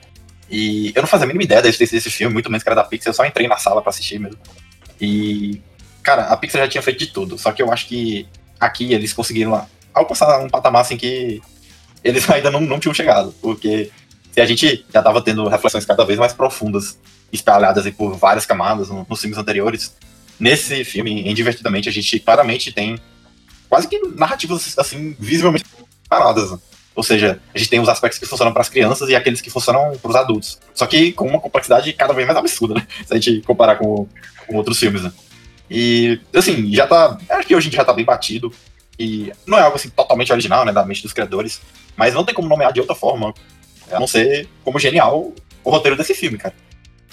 [0.51, 2.77] E eu não fazia a mínima ideia da existência desse filme, muito menos que era
[2.77, 4.39] da Pixar, eu só entrei na sala para assistir mesmo.
[5.01, 5.61] E,
[6.03, 8.29] cara, a Pixar já tinha feito de tudo, só que eu acho que
[8.61, 11.41] aqui eles conseguiram alcançar um patamar assim que
[12.03, 13.91] eles ainda não, não tinham chegado, porque
[14.33, 16.99] se a gente já estava tendo reflexões cada vez mais profundas
[17.33, 19.95] espalhadas por várias camadas nos filmes anteriores.
[20.39, 22.99] Nesse filme, em Divertidamente, a gente claramente tem
[23.69, 25.65] quase que narrativas, assim, visivelmente
[26.09, 26.59] paradas.
[26.95, 29.51] Ou seja, a gente tem os aspectos que funcionam para as crianças e aqueles que
[29.51, 30.61] funcionam para os adultos.
[30.73, 32.87] Só que com uma complexidade cada vez mais absurda, né?
[33.05, 34.09] Se a gente comparar com,
[34.47, 35.13] com outros filmes, né?
[35.69, 37.19] E, assim, já tá.
[37.29, 38.53] Acho que hoje em dia já tá bem batido.
[38.97, 40.73] E não é algo assim totalmente original, né?
[40.73, 41.61] Da mente dos criadores.
[41.97, 43.35] Mas não tem como nomear de outra forma.
[43.91, 45.33] A não ser como genial
[45.65, 46.55] o roteiro desse filme, cara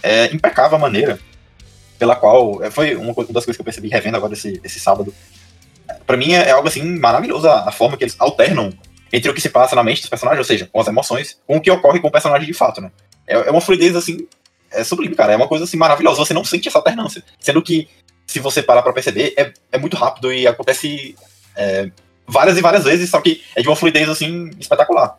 [0.02, 1.20] é impecável a maneira
[2.02, 2.64] pela qual.
[2.64, 5.14] É, foi uma das coisas que eu percebi revendo agora esse, esse sábado.
[6.08, 8.74] Para mim é, é, algo assim maravilhoso a, a, forma que eles alternam
[9.14, 11.58] entre o que se passa na mente dos personagens, ou seja, com as emoções, com
[11.58, 12.91] o que ocorre com o personagem de fato, né?
[13.28, 14.28] É, é uma fluidez assim.
[14.72, 15.34] É sublime, cara.
[15.34, 16.18] É uma coisa assim maravilhosa.
[16.18, 17.22] Você não sente essa alternância.
[17.39, 17.89] Sendo que,
[18.26, 21.16] se você parar pra perceber, é, é muito rápido e acontece
[21.56, 21.91] é,
[22.26, 25.18] várias e várias vezes, só que é de uma fluidez assim espetacular.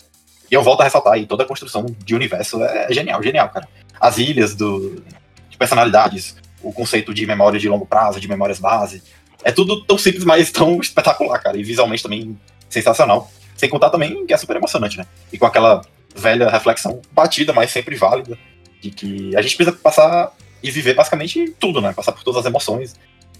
[0.52, 3.66] E eu volto a ressaltar aí, toda a construção de universo é, genial, genial, cara
[4.02, 5.00] as ilhas do,
[5.48, 9.00] de personalidades, o conceito de memória de longo prazo, de memórias base.
[9.44, 11.56] É tudo tão simples, mas tão espetacular, cara.
[11.56, 12.36] E visualmente também
[12.68, 13.30] sensacional.
[13.56, 15.06] Sem contar também que é super emocionante, né?
[15.32, 15.82] E com aquela
[16.16, 18.36] velha reflexão batida, mas sempre válida,
[18.80, 21.92] de que a gente precisa passar e viver basicamente tudo, né?
[21.92, 22.96] Passar por todas as emoções.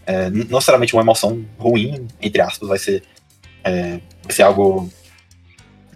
[0.06, 3.02] É, não necessariamente uma emoção ruim, entre aspas, vai ser,
[3.64, 4.88] é, vai ser algo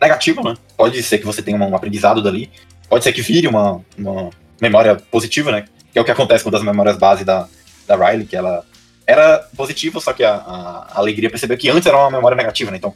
[0.00, 0.54] negativo, né?
[0.76, 2.50] Pode ser que você tenha um aprendizado dali,
[2.88, 4.30] pode ser que vire uma, uma
[4.60, 5.66] memória positiva, né?
[5.92, 7.48] Que é o que acontece com as memórias base da,
[7.86, 8.64] da Riley, que ela
[9.06, 12.70] era positiva, só que a, a, a alegria percebeu que antes era uma memória negativa,
[12.70, 12.76] né?
[12.76, 12.94] Então,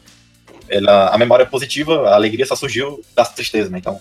[0.69, 3.79] ela, a memória positiva, a alegria só surgiu da tristeza, né?
[3.79, 4.01] Então,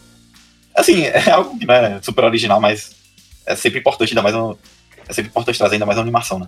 [0.76, 2.91] assim, é algo que não é super original, mas
[3.45, 4.56] é sempre importante, ainda mais um,
[5.08, 6.47] é sempre importante trazer ainda mais uma animação, né?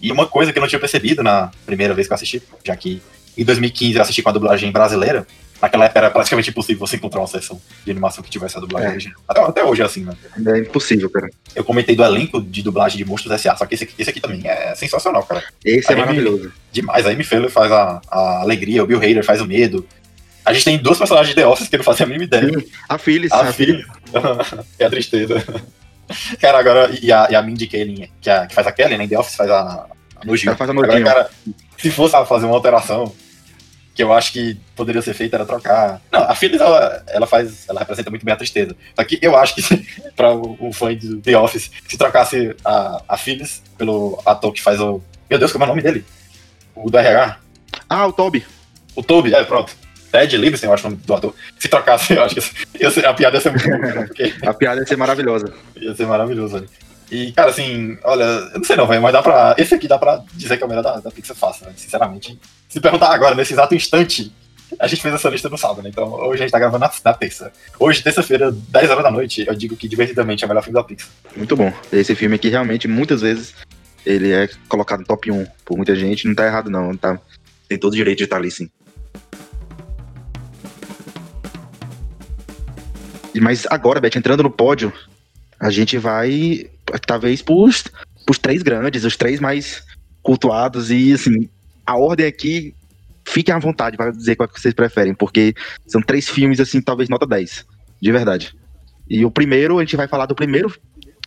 [0.00, 2.76] E uma coisa que eu não tinha percebido na primeira vez que eu assisti, já
[2.76, 3.00] que
[3.36, 5.26] em 2015 eu assisti com a dublagem brasileira,
[5.64, 8.90] Naquela época era praticamente impossível você encontrar uma sessão de animação que tivesse a dublagem
[8.90, 8.92] é.
[8.92, 9.18] original.
[9.26, 10.14] Até, até, hoje é assim, né?
[10.46, 11.30] É impossível, cara.
[11.56, 14.20] Eu comentei do elenco de dublagem de Monstros S.A., só que esse aqui, esse aqui
[14.20, 15.42] também é sensacional, cara.
[15.64, 16.52] Esse a é maravilhoso.
[16.70, 17.06] Demais.
[17.06, 19.86] A Amy Feller faz a, a alegria, o Bill Hader faz o medo.
[20.44, 22.60] A gente tem duas personagens de The Office que não fazia a mínima ideia.
[22.60, 23.32] Sim, a Phyllis.
[23.32, 23.86] A, a Phyllis.
[24.78, 25.42] é a tristeza.
[26.42, 29.04] Cara, agora, e a, e a Mindy Kaling, que, a, que faz a Kelly, né?
[29.04, 29.86] Em The Office faz a,
[30.16, 30.50] a Nojinho.
[30.50, 30.98] Ela faz a Nojinho.
[30.98, 31.30] Agora, cara,
[31.78, 33.14] se fosse fazer uma alteração,
[33.94, 36.00] que eu acho que poderia ser feita era trocar.
[36.10, 37.68] Não, a Phyllis, ela, ela faz.
[37.68, 38.76] Ela representa muito bem a tristeza.
[38.96, 39.62] Só que eu acho que,
[40.16, 44.62] para o, o fã de The Office, se trocasse a, a Phyllis pelo ator que
[44.62, 45.00] faz o.
[45.30, 46.04] Meu Deus, como é o nome dele?
[46.74, 47.38] O do RH?
[47.88, 48.44] Ah, o Toby.
[48.96, 49.74] O Toby, é, pronto.
[50.14, 51.34] Ted Livingston, eu acho o nome do ator.
[51.58, 52.40] Se trocasse, eu acho que
[52.90, 54.06] ser, a piada ia ser muito boa, né?
[54.06, 54.34] Porque...
[54.46, 55.52] a piada ia ser maravilhosa.
[55.76, 56.64] Ia ser maravilhosa.
[57.10, 59.54] E, cara, assim, olha, eu não sei não, mas dá pra.
[59.58, 61.72] Esse aqui dá pra dizer que é o melhor da, da Pixar fácil, né?
[61.76, 62.38] Sinceramente.
[62.68, 64.32] Se perguntar agora, nesse exato instante,
[64.78, 65.90] a gente fez essa lista no sábado, né?
[65.90, 67.52] Então hoje a gente tá gravando na, na terça.
[67.78, 70.84] Hoje, terça-feira, 10 horas da noite, eu digo que divertidamente é o melhor filme da
[70.84, 71.10] Pixar.
[71.36, 71.72] Muito bom.
[71.92, 73.54] Esse filme aqui realmente, muitas vezes,
[74.04, 76.26] ele é colocado no top 1 por muita gente.
[76.26, 76.96] Não tá errado, não.
[76.96, 77.18] Tá...
[77.68, 78.68] Tem todo o direito de estar ali, sim.
[83.40, 84.92] Mas agora, Beth, entrando no pódio,
[85.58, 86.70] a gente vai,
[87.06, 87.84] talvez, pros,
[88.24, 89.82] pros três grandes, os três mais
[90.22, 90.90] cultuados.
[90.90, 91.48] E, assim,
[91.86, 92.74] a ordem aqui,
[93.26, 95.54] fiquem à vontade para dizer qual que vocês preferem, porque
[95.86, 97.66] são três filmes, assim, talvez nota 10,
[98.00, 98.54] de verdade.
[99.08, 100.72] E o primeiro, a gente vai falar do primeiro,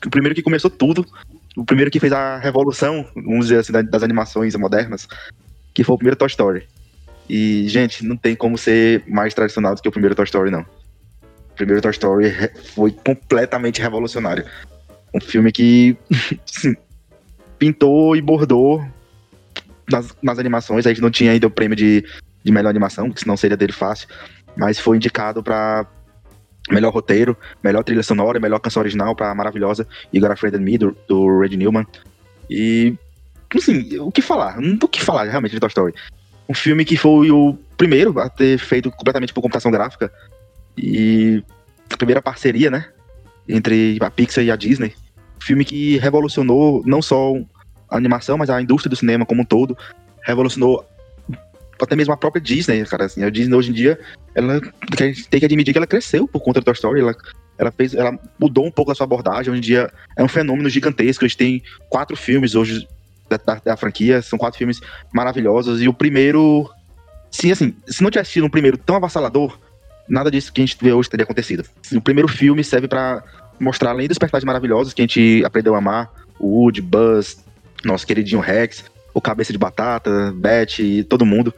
[0.05, 1.05] o primeiro que começou tudo,
[1.55, 5.07] o primeiro que fez a revolução, vamos dizer assim, das animações modernas,
[5.73, 6.67] que foi o primeiro Toy Story.
[7.29, 10.61] E, gente, não tem como ser mais tradicional do que o primeiro Toy Story, não.
[10.61, 12.31] O primeiro Toy Story
[12.75, 14.45] foi completamente revolucionário.
[15.13, 15.97] Um filme que
[16.55, 16.75] assim,
[17.57, 18.85] pintou e bordou
[19.91, 20.85] nas, nas animações.
[20.85, 22.03] A gente não tinha ainda o prêmio de,
[22.43, 24.07] de melhor animação, que senão seria dele fácil.
[24.55, 25.85] Mas foi indicado para
[26.69, 30.61] melhor roteiro, melhor trilha sonora, melhor canção original pra maravilhosa You Got a Friend in
[30.61, 31.85] Me, do, do Red Newman.
[32.49, 32.95] E,
[33.55, 34.59] assim, o que falar?
[34.59, 35.93] Não que falar realmente de Toy Story.
[36.49, 40.11] Um filme que foi o primeiro a ter feito completamente por computação gráfica
[40.77, 41.43] e
[41.91, 42.85] a primeira parceria, né,
[43.47, 44.93] entre a Pixar e a Disney.
[45.39, 47.33] Filme que revolucionou não só
[47.89, 49.77] a animação, mas a indústria do cinema como um todo.
[50.25, 50.85] Revolucionou
[51.81, 53.05] até mesmo a própria Disney, cara.
[53.05, 53.99] Assim, a Disney hoje em dia,
[54.35, 54.59] ela
[55.29, 57.01] tem que admitir que ela cresceu por conta do Toy Story.
[57.01, 57.15] Ela,
[57.57, 59.51] ela fez, ela mudou um pouco a sua abordagem.
[59.51, 61.25] Hoje em dia é um fenômeno gigantesco.
[61.25, 62.87] Gente tem quatro filmes hoje
[63.29, 64.81] da, da, da franquia, são quatro filmes
[65.13, 65.81] maravilhosos.
[65.81, 66.69] E o primeiro,
[67.31, 69.57] sim, assim, se não tivesse sido um primeiro tão avassalador,
[70.07, 71.63] nada disso que a gente vê hoje teria acontecido.
[71.93, 73.23] O primeiro filme serve para
[73.59, 77.43] mostrar, além dos personagens maravilhosos que a gente aprendeu a amar, o Woody, Buzz,
[77.83, 81.53] nosso queridinho Rex, o Cabeça de Batata, Beth e todo mundo.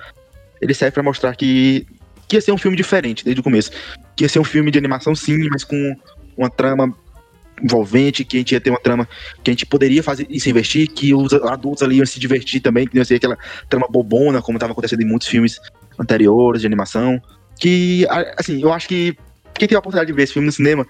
[0.61, 1.85] Ele serve para mostrar que,
[2.27, 3.71] que ia ser um filme diferente desde o começo.
[4.15, 5.95] Que ia ser um filme de animação, sim, mas com
[6.37, 6.93] uma trama
[7.61, 9.07] envolvente, que a gente ia ter uma trama
[9.43, 12.61] que a gente poderia fazer e se investir, que os adultos ali iam se divertir
[12.61, 13.37] também, que não ia ser aquela
[13.69, 15.59] trama bobona, como estava acontecendo em muitos filmes
[15.99, 17.21] anteriores de animação.
[17.59, 18.07] Que,
[18.37, 19.17] assim, eu acho que
[19.53, 20.87] quem teve a oportunidade de ver esse filme no cinema,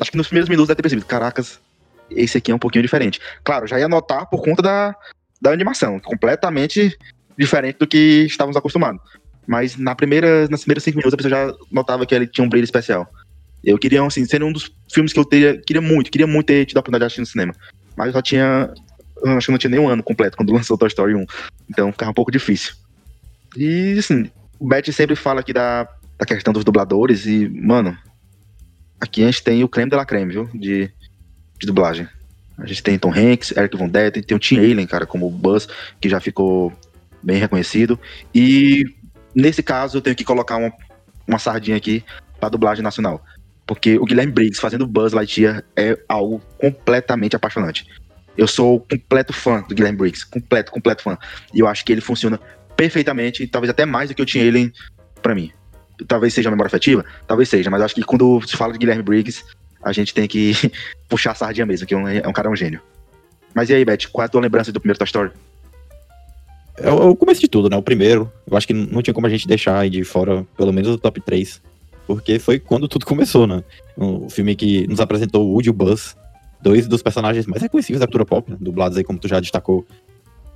[0.00, 1.60] acho que nos primeiros minutos deve ter percebido, caracas,
[2.10, 3.20] esse aqui é um pouquinho diferente.
[3.44, 4.96] Claro, já ia notar por conta da,
[5.40, 6.96] da animação, completamente
[7.36, 9.00] diferente do que estávamos acostumados.
[9.46, 12.48] Mas na primeira, nas primeiras cinco minutos a pessoa já notava que ele tinha um
[12.48, 13.08] brilho especial.
[13.62, 16.64] Eu queria, assim, ser um dos filmes que eu teria, queria muito, queria muito ter
[16.66, 17.54] tido a oportunidade de assistir no cinema.
[17.96, 18.72] Mas eu só tinha,
[19.22, 21.26] eu acho que não tinha nem um ano completo quando lançou Toy Story 1.
[21.70, 22.74] Então ficava um pouco difícil.
[23.56, 25.88] E, assim, o Beth sempre fala aqui da,
[26.18, 27.96] da questão dos dubladores e, mano,
[29.00, 30.90] aqui a gente tem o creme de la creme, viu, de,
[31.58, 32.08] de dublagem.
[32.58, 35.68] A gente tem Tom Hanks, Eric Von Detten, tem o Tim Allen, cara, como Buzz,
[36.00, 36.72] que já ficou
[37.22, 38.00] bem reconhecido.
[38.34, 38.84] E
[39.34, 40.72] nesse caso eu tenho que colocar uma,
[41.26, 42.02] uma sardinha aqui
[42.40, 43.22] pra dublagem nacional.
[43.66, 47.86] Porque o Guilherme Briggs fazendo Buzz Lightyear é algo completamente apaixonante.
[48.38, 51.18] Eu sou completo fã do Guilherme Briggs, completo, completo fã.
[51.52, 52.40] E eu acho que ele funciona
[52.76, 54.72] perfeitamente, talvez até mais do que o Tim Allen
[55.20, 55.50] pra mim.
[56.06, 59.02] Talvez seja a memória afetiva, talvez seja, mas acho que quando se fala de Guilherme
[59.02, 59.44] Briggs,
[59.82, 60.52] a gente tem que
[61.08, 62.80] puxar a sardinha mesmo, que é um, é um cara é um gênio.
[63.54, 65.30] Mas e aí, Beth, qual é a tua lembrança do primeiro Toy Story?
[66.78, 67.76] É o começo de tudo, né?
[67.76, 68.30] O primeiro.
[68.46, 71.20] Eu acho que não tinha como a gente deixar de fora, pelo menos, o top
[71.20, 71.62] 3.
[72.06, 73.64] Porque foi quando tudo começou, né?
[73.96, 76.16] O filme que nos apresentou o Woody e o Buzz,
[76.62, 78.56] dois dos personagens mais reconhecíveis da cultura pop, né?
[78.60, 79.86] dublados aí, como tu já destacou,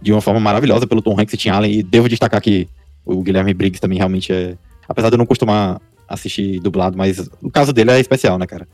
[0.01, 1.72] de uma forma maravilhosa pelo Tom Hanks e Tim Allen.
[1.72, 2.68] E devo destacar que
[3.05, 4.57] o Guilherme Briggs também realmente é.
[4.91, 8.66] Apesar de eu não costumar assistir dublado, mas o caso dele é especial, né, cara?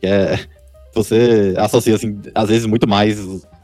[0.00, 0.38] Que é.
[0.94, 3.18] Você associa, assim, às vezes muito mais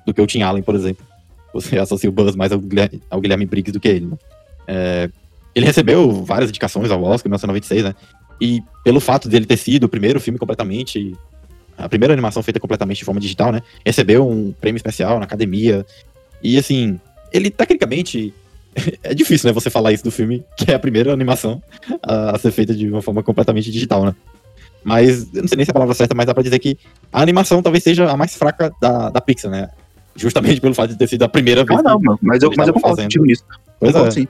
[0.04, 1.06] do que o Tim Allen, por exemplo.
[1.52, 4.16] Você associa o Buzz mais ao Guilherme, ao Guilherme Briggs do que ele, né?
[4.66, 5.10] É,
[5.54, 7.94] ele recebeu várias indicações ao Oscar em 1996, né?
[8.40, 11.16] E pelo fato dele ter sido o primeiro filme completamente.
[11.78, 13.62] A primeira animação feita completamente de forma digital, né?
[13.86, 15.86] Recebeu um prêmio especial na academia.
[16.42, 17.00] E assim,
[17.32, 18.34] ele tecnicamente.
[19.02, 19.52] é difícil, né?
[19.52, 21.62] Você falar isso do filme, que é a primeira animação
[22.02, 24.14] a, a ser feita de uma forma completamente digital, né?
[24.82, 26.78] Mas eu não sei nem se é a palavra certa, mas dá pra dizer que
[27.10, 29.70] a animação talvez seja a mais fraca da, da Pixar, né?
[30.14, 31.80] Justamente pelo fato de ter sido a primeira vez.
[31.80, 33.44] Ah, não, mano, mas eu, mas eu concordo contigo nisso.
[33.80, 34.10] Pois é.
[34.10, 34.28] Sim.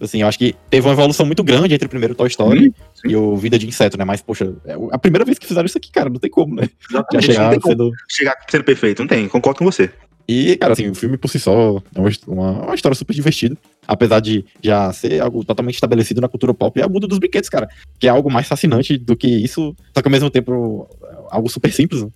[0.00, 2.74] Assim, eu acho que teve uma evolução muito grande entre o primeiro Toy Story sim,
[2.94, 3.08] sim.
[3.08, 4.04] e o Vida de Inseto, né?
[4.04, 6.68] Mas, poxa, é a primeira vez que fizeram isso aqui, cara, não tem como, né?
[6.90, 7.90] Já chegar sendo...
[8.08, 9.90] chegar sendo perfeito, não tem, concordo com você.
[10.32, 13.56] E, cara, assim, o filme por si só é uma, uma história super divertida.
[13.84, 17.48] Apesar de já ser algo totalmente estabelecido na cultura pop, é o mundo dos brinquedos,
[17.48, 17.68] cara.
[17.98, 20.88] Que é algo mais fascinante do que isso, só que ao mesmo tempo
[21.30, 22.04] algo super simples.
[22.04, 22.10] Né?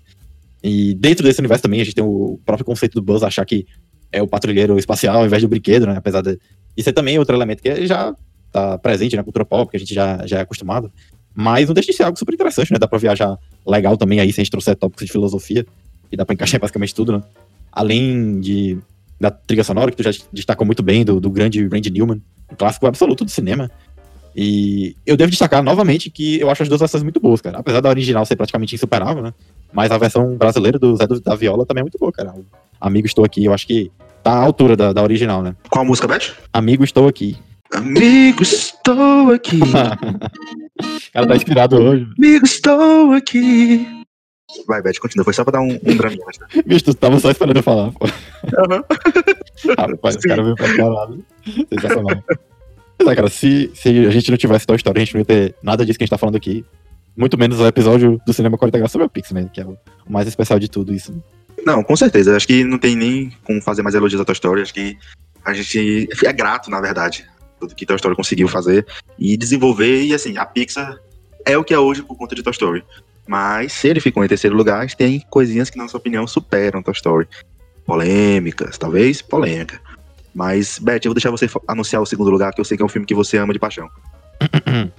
[0.62, 3.67] E dentro desse universo também a gente tem o próprio conceito do Buzz achar que
[4.12, 5.97] é o patrulheiro espacial ao invés do brinquedo, né?
[5.97, 6.39] Apesar de
[6.77, 8.15] isso é também outro elemento que já
[8.53, 10.89] tá presente na cultura pop, que a gente já, já é acostumado.
[11.35, 12.79] Mas não deixa de ser algo super interessante, né?
[12.79, 13.37] Dá pra viajar
[13.67, 15.67] legal também aí, se a gente trouxer tópicos de filosofia,
[16.12, 17.23] e dá pra encaixar basicamente tudo, né?
[17.75, 18.79] Além de,
[19.20, 22.57] da trilha sonora, que tu já destacou muito bem, do, do grande Randy Newman, um
[22.57, 23.70] clássico absoluto do cinema.
[24.37, 27.59] E eu devo destacar novamente que eu acho as duas versões muito boas, cara.
[27.59, 29.33] Apesar da original ser praticamente insuperável, né?
[29.72, 32.35] Mas a versão brasileira do Zé da Viola também é muito boa, cara.
[32.81, 33.45] Amigo, estou aqui.
[33.45, 35.55] Eu acho que tá à altura da, da original, né?
[35.70, 36.33] Qual a música, Beth?
[36.53, 37.37] Amigo, estou aqui.
[37.72, 39.61] Amigo, estou aqui.
[41.12, 42.07] cara tá inspirado hoje.
[42.18, 44.04] Amigo, estou aqui.
[44.66, 45.24] Vai, Beth, continua.
[45.24, 46.24] Foi só pra dar um, um draminha.
[46.66, 48.07] Bicho, tu tava só esperando eu falar, pô.
[48.07, 48.82] Uhum.
[49.76, 51.24] Rapaz, o cara veio pra caralho.
[51.72, 52.24] Sensacional.
[52.99, 55.24] Mas é, cara, se, se a gente não tivesse Toy Story, a gente não ia
[55.24, 56.64] ter nada disso que a gente tá falando aqui.
[57.16, 59.49] Muito menos o episódio do Cinema 40 Graus sobre o Pix, né?
[59.53, 59.76] Que é o,
[60.09, 61.14] mais especial de tudo isso.
[61.64, 62.36] Não, com certeza.
[62.36, 64.62] Acho que não tem nem como fazer mais elogios à Toy Story.
[64.62, 64.99] Acho que
[65.45, 67.26] a gente é grato, na verdade,
[67.59, 68.86] tudo que Toy Story conseguiu fazer
[69.18, 70.03] e desenvolver.
[70.03, 70.99] E assim, a Pixar
[71.45, 72.84] é o que é hoje por conta de Toy Story.
[73.27, 76.93] Mas se ele ficou em terceiro lugar, tem coisinhas que, na sua opinião, superam Toy
[76.93, 77.29] Story.
[77.87, 79.81] Polêmicas, talvez polêmica.
[80.35, 82.87] Mas, Beth, eu vou deixar você anunciar o segundo lugar, que eu sei que é
[82.87, 83.89] um filme que você ama de paixão.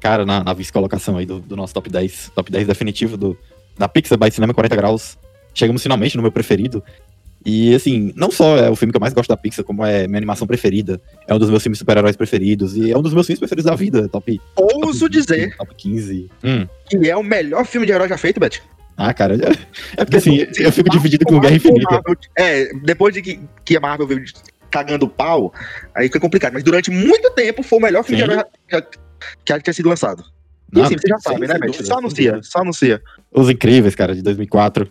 [0.00, 3.36] Cara, na, na vice-colocação aí do, do, nosso top 10, top 10 definitivo do,
[3.76, 5.18] da Pixar by Cinema 40 Graus,
[5.54, 6.82] chegamos finalmente no meu preferido.
[7.48, 10.06] E, assim, não só é o filme que eu mais gosto da Pixar, como é
[10.06, 13.26] minha animação preferida, é um dos meus filmes super-heróis preferidos, e é um dos meus
[13.26, 14.38] filmes preferidos da vida, top...
[14.54, 16.30] Ouso top dizer top 15.
[16.44, 16.66] Hum.
[16.90, 18.60] que é o melhor filme de herói já feito, Beth.
[18.98, 19.52] Ah, cara, é,
[19.96, 21.90] é porque, assim, eu fico dividido com Guerra Infinita.
[21.90, 24.22] Marvel, é, depois de que, que a Marvel veio
[24.70, 25.50] cagando pau,
[25.94, 28.28] aí foi complicado, mas durante muito tempo foi o melhor filme Sim.
[28.28, 28.84] de herói que
[29.48, 30.22] já tinha sido lançado.
[30.74, 31.82] E assim, você já sabe, né, Beth?
[31.82, 33.00] Só anuncia, só anuncia.
[33.32, 34.86] Os Incríveis, cara, de 2004,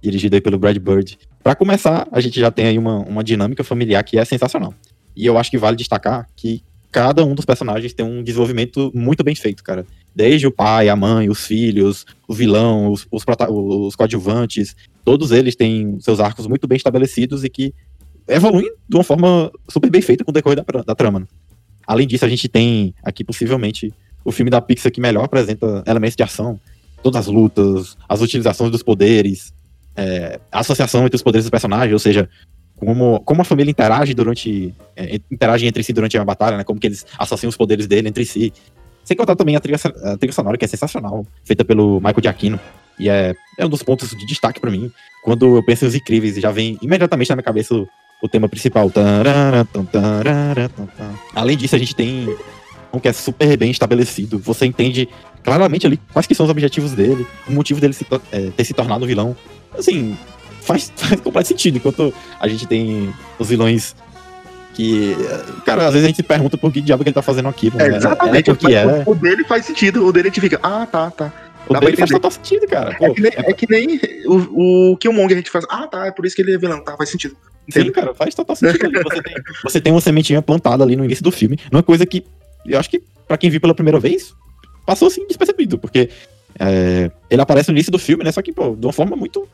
[0.00, 1.18] dirigido aí pelo Brad Bird.
[1.42, 4.74] Pra começar, a gente já tem aí uma, uma dinâmica familiar que é sensacional.
[5.16, 9.22] E eu acho que vale destacar que cada um dos personagens tem um desenvolvimento muito
[9.22, 9.86] bem feito, cara.
[10.14, 14.74] Desde o pai, a mãe, os filhos, o vilão, os, os, os coadjuvantes,
[15.04, 17.74] todos eles têm seus arcos muito bem estabelecidos e que
[18.26, 21.20] evoluem de uma forma super bem feita com o decorrer da, da trama.
[21.20, 21.26] Né?
[21.86, 23.92] Além disso, a gente tem aqui possivelmente
[24.24, 26.60] o filme da Pixar que melhor apresenta elementos de ação,
[27.02, 29.52] todas as lutas, as utilizações dos poderes,
[29.98, 32.28] é, a associação entre os poderes dos personagens, ou seja,
[32.76, 34.72] como, como a família interage durante.
[34.94, 36.62] É, interage entre si durante a batalha, né?
[36.62, 38.52] Como que eles associam os poderes dele entre si.
[39.02, 42.60] Sem contar também a trilha, a trilha sonora, que é sensacional, feita pelo Michael Giacchino.
[42.98, 44.92] E é, é um dos pontos de destaque para mim.
[45.24, 47.88] Quando eu penso em Os Incríveis, já vem imediatamente na minha cabeça o,
[48.22, 48.92] o tema principal.
[51.34, 52.28] Além disso, a gente tem
[52.92, 54.38] um que é super bem estabelecido.
[54.38, 55.08] Você entende
[55.42, 58.74] claramente ali quais que são os objetivos dele, o motivo dele se, é, ter se
[58.74, 59.36] tornado vilão.
[59.76, 60.16] Assim,
[60.62, 61.76] faz, faz completo sentido.
[61.76, 63.94] Enquanto a gente tem os vilões
[64.74, 65.16] que.
[65.64, 67.80] Cara, às vezes a gente se pergunta por que diabo que ele tá fazendo aquilo.
[67.80, 67.96] É, né?
[67.96, 68.50] exatamente.
[68.50, 69.02] É, porque é.
[69.06, 71.32] O, dele faz sentido, o dele a gente fica, ah, tá, tá.
[71.68, 72.94] O Dá dele faz total sentido, cara.
[72.96, 73.50] Pô, é, que nem, é...
[73.50, 76.40] é que nem o, o Killmonger a gente faz, ah, tá, é por isso que
[76.40, 77.36] ele é vilão, tá, faz sentido.
[77.68, 77.84] Entendo.
[77.84, 78.88] Sim, cara, faz total sentido.
[79.04, 82.24] você, tem, você tem uma sementinha plantada ali no início do filme, numa coisa que
[82.64, 84.34] eu acho que para quem viu pela primeira vez,
[84.86, 86.08] passou assim despercebido, porque
[86.58, 88.32] é, ele aparece no início do filme, né?
[88.32, 89.46] Só que, pô, de uma forma muito.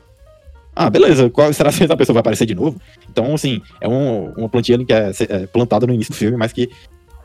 [0.77, 2.81] Ah, beleza, qual será que essa pessoa vai aparecer de novo?
[3.09, 6.53] Então, assim, é um, uma plantinha que é, é, plantada no início do filme, mas
[6.53, 6.69] que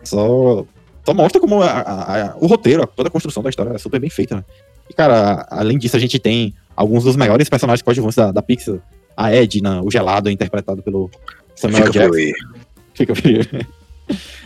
[0.03, 0.65] só,
[1.03, 3.99] só mostra como a, a, a, o roteiro, toda a construção da história é super
[3.99, 4.45] bem feita, né?
[4.89, 8.79] E, cara, além disso, a gente tem alguns dos maiores personagens coadjuvantes da, da Pixar.
[9.15, 11.11] A Edna, o Gelado, interpretado pelo
[11.55, 12.33] Samuel Fica Jackson.
[12.93, 13.41] Fica frio.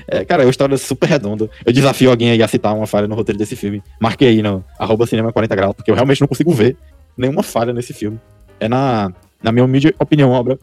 [0.07, 1.49] É, cara, é uma história super redonda.
[1.65, 3.81] Eu desafio alguém aí a citar uma falha no roteiro desse filme.
[4.01, 6.75] Marquei aí no arroba cinema 40 graus, porque eu realmente não consigo ver
[7.17, 8.19] nenhuma falha nesse filme.
[8.63, 9.11] É, na,
[9.43, 10.57] na minha humilde opinião, uma obra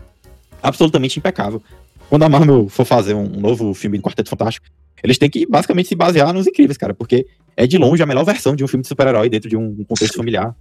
[0.63, 1.63] absolutamente impecável.
[2.09, 4.67] Quando a Marvel for fazer um novo filme de Quarteto Fantástico,
[5.03, 8.25] eles têm que basicamente se basear nos incríveis, cara, porque é de longe a melhor
[8.25, 10.57] versão de um filme de super-herói dentro de um contexto familiar.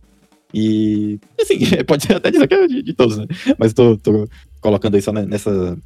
[0.54, 3.26] E, assim, pode até dizer que é de, de todos, né?
[3.58, 4.28] Mas tô, tô
[4.60, 5.78] colocando isso nessa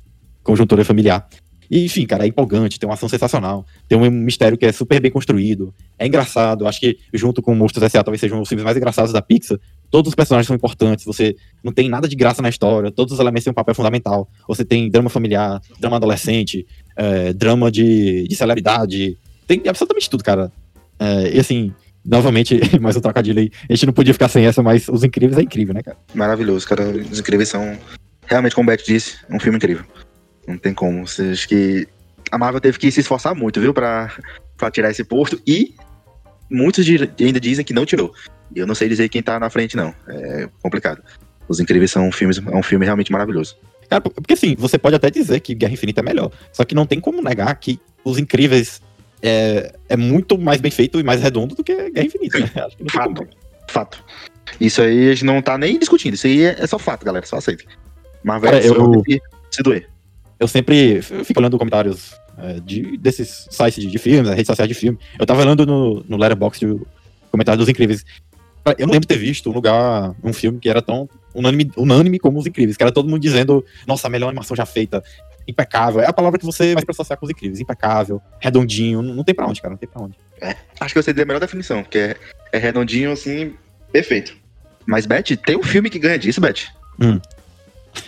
[0.43, 1.27] conjuntura familiar.
[1.69, 4.99] E, enfim, cara, é empolgante, tem uma ação sensacional, tem um mistério que é super
[4.99, 6.67] bem construído, é engraçado.
[6.67, 9.59] Acho que, junto com Monstros S.A., talvez sejam os filmes mais engraçados da Pixar.
[9.93, 13.19] Todos os personagens são importantes, você não tem nada de graça na história, todos os
[13.19, 14.27] elementos têm um papel fundamental.
[14.47, 16.65] Você tem drama familiar, drama adolescente,
[16.97, 19.15] é, drama de, de celebridade,
[19.45, 20.51] tem absolutamente tudo, cara.
[20.99, 21.71] É, e assim,
[22.03, 23.51] novamente, mais um trocadilho aí.
[23.69, 25.97] A gente não podia ficar sem essa, mas Os Incríveis é incrível, né, cara?
[26.15, 26.89] Maravilhoso, cara.
[26.89, 27.77] Os Incríveis são,
[28.25, 29.85] realmente, como o Beto disse, um filme incrível.
[30.47, 31.07] Não tem como.
[31.07, 31.87] Você acha que
[32.31, 34.11] a Marvel teve que se esforçar muito, viu, pra,
[34.57, 35.39] pra tirar esse posto.
[35.45, 35.75] E
[36.49, 36.83] muitos
[37.19, 38.11] ainda dizem que não tirou.
[38.55, 39.93] E eu não sei dizer quem tá na frente, não.
[40.07, 41.01] É complicado.
[41.47, 43.57] Os Incríveis são filmes, é um filme realmente maravilhoso.
[43.89, 46.31] Cara, porque assim, você pode até dizer que Guerra Infinita é melhor.
[46.51, 48.81] Só que não tem como negar que Os Incríveis
[49.21, 52.39] é, é muito mais bem feito e mais redondo do que Guerra Infinita.
[52.39, 52.49] Né?
[52.89, 53.27] fato.
[53.67, 54.03] Fato.
[54.59, 56.13] Isso aí a gente não tá nem discutindo.
[56.13, 57.25] Isso aí é, é só fato, galera.
[57.25, 57.63] Só aceita.
[58.23, 59.03] Marvel Cara, eu...
[59.51, 59.93] se doer
[60.43, 64.73] eu sempre fico olhando comentários é, de, desses sites de, de filmes, redes sociais de
[64.73, 64.99] filme.
[65.17, 66.87] Eu tava olhando no, no Letterboxd o
[67.31, 68.05] comentário dos Incríveis.
[68.77, 72.19] Eu não lembro de ter visto um lugar, um filme que era tão unânime, unânime
[72.19, 75.03] como Os Incríveis, que era todo mundo dizendo, nossa, a melhor animação já feita,
[75.47, 76.01] impecável.
[76.01, 79.35] É a palavra que você vai associar com Os Incríveis, impecável, redondinho, não, não tem
[79.35, 80.15] pra onde, cara, não tem pra onde.
[80.41, 82.15] É, acho que você deu a melhor definição, que é,
[82.51, 83.53] é redondinho, assim,
[83.91, 84.35] perfeito.
[84.85, 86.67] Mas, Beth, tem um filme que ganha disso, Beth?
[87.01, 87.19] Hum.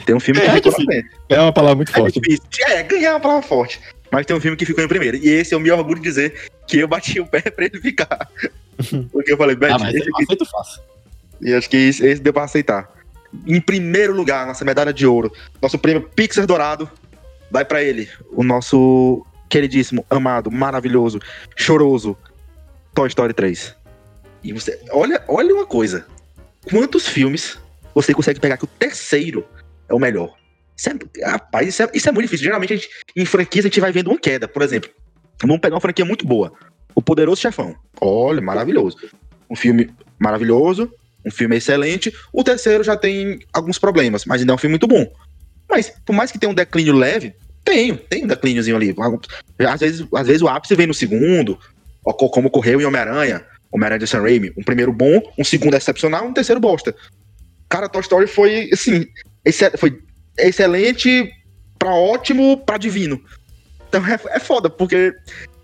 [0.06, 1.10] Tem um filme que é, ficou na frente.
[1.30, 2.20] É uma palavra muito é forte.
[2.20, 2.44] Difícil.
[2.68, 3.80] É, ganhar é uma palavra forte.
[4.12, 5.18] Mas tem um filme que ficou em primeiro.
[5.18, 8.30] E esse eu me orgulho de dizer que eu bati o pé pra ele ficar.
[9.12, 10.82] Porque eu falei, Beth, ah, mas esse aceito fácil.
[11.42, 12.90] E acho que esse, esse deu pra aceitar.
[13.46, 16.90] Em primeiro lugar, nossa medalha de ouro, nosso prêmio Pixar Dourado,
[17.52, 21.20] vai para ele, o nosso queridíssimo, amado, maravilhoso,
[21.56, 22.18] choroso
[22.94, 23.76] Toy Story 3.
[24.44, 24.80] E você.
[24.92, 26.06] Olha, olha uma coisa.
[26.70, 27.60] Quantos filmes
[27.94, 29.46] você consegue pegar que o terceiro
[29.90, 30.34] é o melhor?
[30.78, 32.46] Isso é, rapaz, isso é, isso é muito difícil.
[32.46, 34.48] Geralmente, a gente, em franquias, a gente vai vendo uma queda.
[34.48, 34.90] Por exemplo,
[35.42, 36.54] vamos pegar uma franquia muito boa.
[36.96, 37.76] O Poderoso Chefão.
[38.00, 38.98] Olha, maravilhoso.
[39.50, 40.92] Um filme maravilhoso,
[41.26, 42.14] um filme excelente.
[42.32, 45.06] O terceiro já tem alguns problemas, mas ainda é um filme muito bom.
[45.70, 48.96] Mas, por mais que tenha um declínio leve, tem, tem um declíniozinho ali.
[49.60, 51.60] Às vezes, às vezes o ápice vem no segundo,
[52.04, 54.54] como ocorreu em Homem-Aranha, Homem-Aranha de Sam Raimi.
[54.58, 56.96] Um primeiro bom, um segundo excepcional, um terceiro bosta.
[57.68, 59.06] Cara, Toy Story foi, assim,
[59.78, 60.00] foi
[60.38, 61.30] excelente
[61.78, 63.20] pra ótimo pra divino.
[63.90, 65.14] Então é, é foda, porque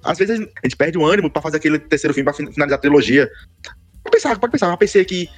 [0.03, 2.81] às vezes a gente perde o ânimo pra fazer aquele terceiro filme pra finalizar a
[2.81, 3.29] trilogia.
[4.03, 4.69] Pode pensar, pode pensar.
[4.69, 5.29] Eu pensei que.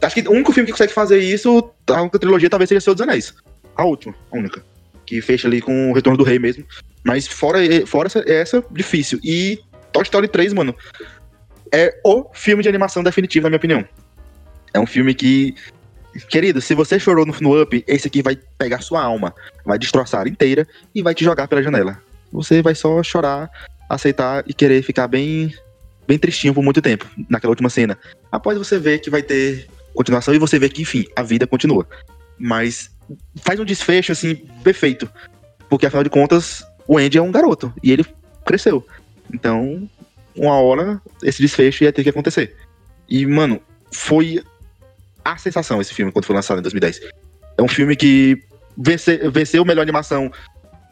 [0.00, 2.94] Acho que o único filme que consegue fazer isso, a única trilogia, talvez seja Senhor
[2.94, 3.34] dos Anéis.
[3.74, 4.62] A última, a única.
[5.04, 6.64] Que fecha ali com o Retorno do Rei mesmo.
[7.02, 9.18] Mas fora, fora essa, essa, difícil.
[9.24, 9.58] E
[9.92, 10.74] Toy Story 3, mano,
[11.72, 13.84] é o filme de animação definitivo, na minha opinião.
[14.72, 15.54] É um filme que.
[16.28, 20.26] Querido, se você chorou no, no Up, esse aqui vai pegar sua alma, vai destroçar
[20.26, 22.00] inteira e vai te jogar pela janela.
[22.32, 23.50] Você vai só chorar,
[23.88, 25.54] aceitar e querer ficar bem
[26.06, 27.98] bem tristinho por muito tempo, naquela última cena.
[28.32, 31.86] Após você ver que vai ter continuação e você ver que, enfim, a vida continua.
[32.38, 32.90] Mas
[33.42, 35.08] faz um desfecho, assim, perfeito.
[35.68, 38.06] Porque, afinal de contas, o Andy é um garoto e ele
[38.46, 38.86] cresceu.
[39.32, 39.86] Então,
[40.34, 42.56] uma hora, esse desfecho ia ter que acontecer.
[43.06, 43.60] E, mano,
[43.92, 44.42] foi
[45.22, 47.00] a sensação esse filme quando foi lançado em 2010.
[47.58, 48.42] É um filme que
[48.76, 50.32] vence, venceu melhor animação,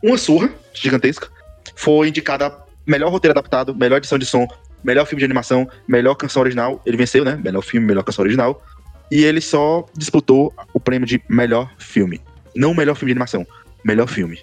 [0.03, 1.29] uma surra gigantesca.
[1.75, 4.47] Foi indicada melhor roteiro adaptado, melhor edição de som,
[4.83, 6.81] melhor filme de animação, melhor canção original.
[6.87, 7.39] Ele venceu, né?
[7.43, 8.63] Melhor filme, melhor canção original.
[9.11, 12.21] E ele só disputou o prêmio de melhor filme.
[12.55, 13.47] Não melhor filme de animação,
[13.85, 14.41] melhor filme.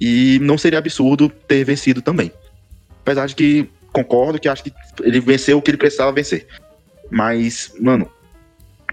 [0.00, 2.32] E não seria absurdo ter vencido também.
[3.02, 4.72] Apesar de que concordo que acho que
[5.02, 6.46] ele venceu o que ele precisava vencer.
[7.10, 8.10] Mas, mano,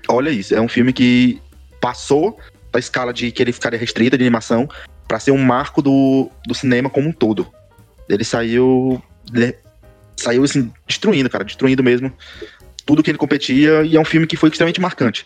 [0.07, 0.53] olha isso.
[0.53, 1.41] É um filme que
[1.79, 2.37] passou
[2.71, 4.69] da escala de que ele ficaria restrita de animação
[5.07, 7.51] para ser um marco do, do cinema como um todo.
[8.13, 9.01] Ele saiu
[10.17, 12.13] saiu assim, destruindo, cara, destruindo mesmo
[12.85, 15.25] tudo que ele competia, e é um filme que foi extremamente marcante.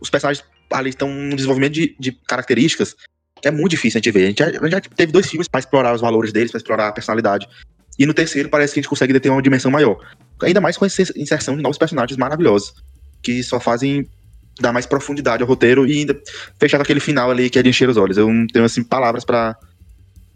[0.00, 2.96] Os personagens ali estão num desenvolvimento de, de características
[3.40, 4.24] que é muito difícil a gente ver.
[4.24, 6.58] A gente, já, a gente já teve dois filmes para explorar os valores deles, para
[6.58, 7.48] explorar a personalidade.
[7.98, 9.98] E no terceiro parece que a gente consegue ter uma dimensão maior.
[10.42, 12.72] Ainda mais com a inserção de novos personagens maravilhosos,
[13.20, 14.08] que só fazem
[14.60, 16.18] dar mais profundidade ao roteiro e ainda
[16.58, 18.16] fechar com aquele final ali que é de encher os olhos.
[18.16, 19.56] Eu não tenho assim palavras para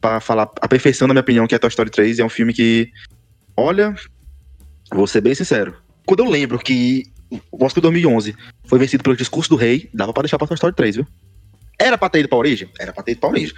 [0.01, 2.19] para falar a perfeição, na minha opinião, que é Toy Story 3.
[2.19, 2.91] É um filme que
[3.57, 3.95] Olha,
[4.93, 5.75] vou ser bem sincero.
[6.05, 7.05] Quando eu lembro que
[7.51, 8.37] o Oscar 2011
[8.67, 11.07] foi vencido pelo Discurso do Rei, dava pra deixar pra Toy Story 3, viu?
[11.79, 12.69] Era pra ter ido pra origem?
[12.79, 13.55] Era pra ter ido pra origem.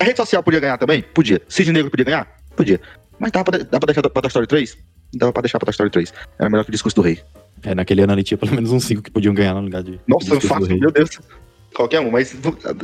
[0.00, 1.02] A rede social podia ganhar também?
[1.02, 1.40] Podia.
[1.48, 2.36] Cid Negro podia ganhar?
[2.56, 2.80] Podia.
[3.18, 4.78] Mas dava pra, dava pra deixar pra Toy Story 3?
[5.14, 6.14] Dava pra deixar pra Toy Story 3.
[6.38, 7.20] Era melhor que o Discurso do Rei.
[7.62, 10.00] É, naquele ano ali tinha pelo menos uns 5 que podiam ganhar no lugar de.
[10.08, 11.20] Nossa, fácil, meu Deus.
[11.74, 12.34] Qualquer um, mas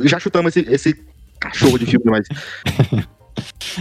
[0.03, 1.05] já chutamos esse, esse
[1.39, 2.27] cachorro de filme, mas.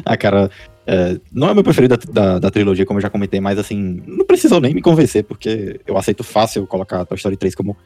[0.04, 0.50] ah, cara,
[0.86, 4.02] é, não é meu preferido da, da, da, trilogia, como eu já comentei, mas assim,
[4.06, 7.76] não precisou nem me convencer, porque eu aceito fácil colocar Toy Story 3 como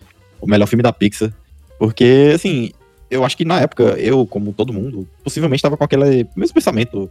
[0.41, 1.33] o melhor filme da Pixar.
[1.81, 2.71] Porque, assim,
[3.11, 7.11] eu acho que na época, eu, como todo mundo, possivelmente estava com aquele mesmo pensamento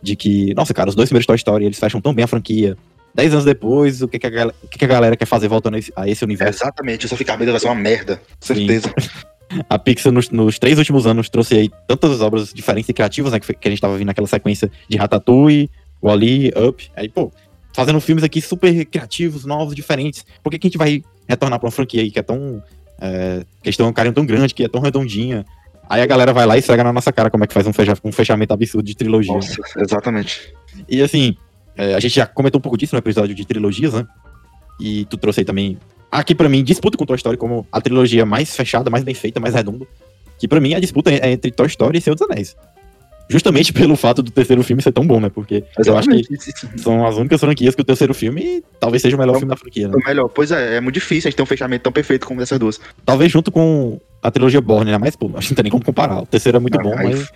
[0.00, 2.76] de que, nossa, cara, os dois primeiros Toy Story, eles fecham tão bem a franquia.
[3.12, 5.76] Dez anos depois, o que, que, a, o que, que a galera quer fazer voltando
[5.96, 6.62] a esse, universo?
[6.62, 8.94] É exatamente, o Sofia Carmeida vai ser uma merda, certeza.
[9.68, 13.40] a Pixar nos, nos, três últimos anos trouxe aí tantas obras diferentes e criativas, né?
[13.40, 15.70] Que, que a gente tava vendo naquela sequência de Ratatouille,
[16.02, 16.90] Wall-E, Up.
[16.96, 17.32] Aí, pô,
[17.74, 20.24] fazendo filmes aqui super criativos, novos, diferentes.
[20.42, 22.62] Por que, que a gente vai retornar pra uma franquia aí que é tão.
[23.00, 25.44] É, que eles têm um carinho tão grande, que é tão redondinha?
[25.88, 27.72] Aí a galera vai lá e esfrega na nossa cara como é que faz um,
[27.72, 29.34] fecha, um fechamento absurdo de trilogia.
[29.34, 29.82] Nossa, né?
[29.82, 30.54] exatamente.
[30.88, 31.36] E assim,
[31.76, 34.06] é, a gente já comentou um pouco disso no episódio de trilogias, né?
[34.80, 35.78] E tu trouxe aí também
[36.12, 39.40] aqui para mim disputa com Toy Story como a trilogia mais fechada, mais bem feita,
[39.40, 39.86] mais redonda.
[40.38, 42.56] Que para mim a disputa é entre Toy Story e Senhor dos Anéis.
[43.28, 45.30] Justamente pelo fato do terceiro filme ser tão bom, né?
[45.30, 46.28] Porque Exatamente.
[46.30, 49.36] eu acho que são as únicas franquias que o terceiro filme talvez seja o melhor
[49.36, 49.94] é filme da franquia, né?
[49.96, 52.42] O melhor, pois é, é muito difícil a gente ter um fechamento tão perfeito como
[52.42, 52.78] essas duas.
[53.06, 54.98] Talvez junto com a trilogia Borne, né?
[54.98, 56.22] Mas, pô, acho que não tem nem como comparar.
[56.22, 57.32] O terceiro é muito ah, bom, aí, mas.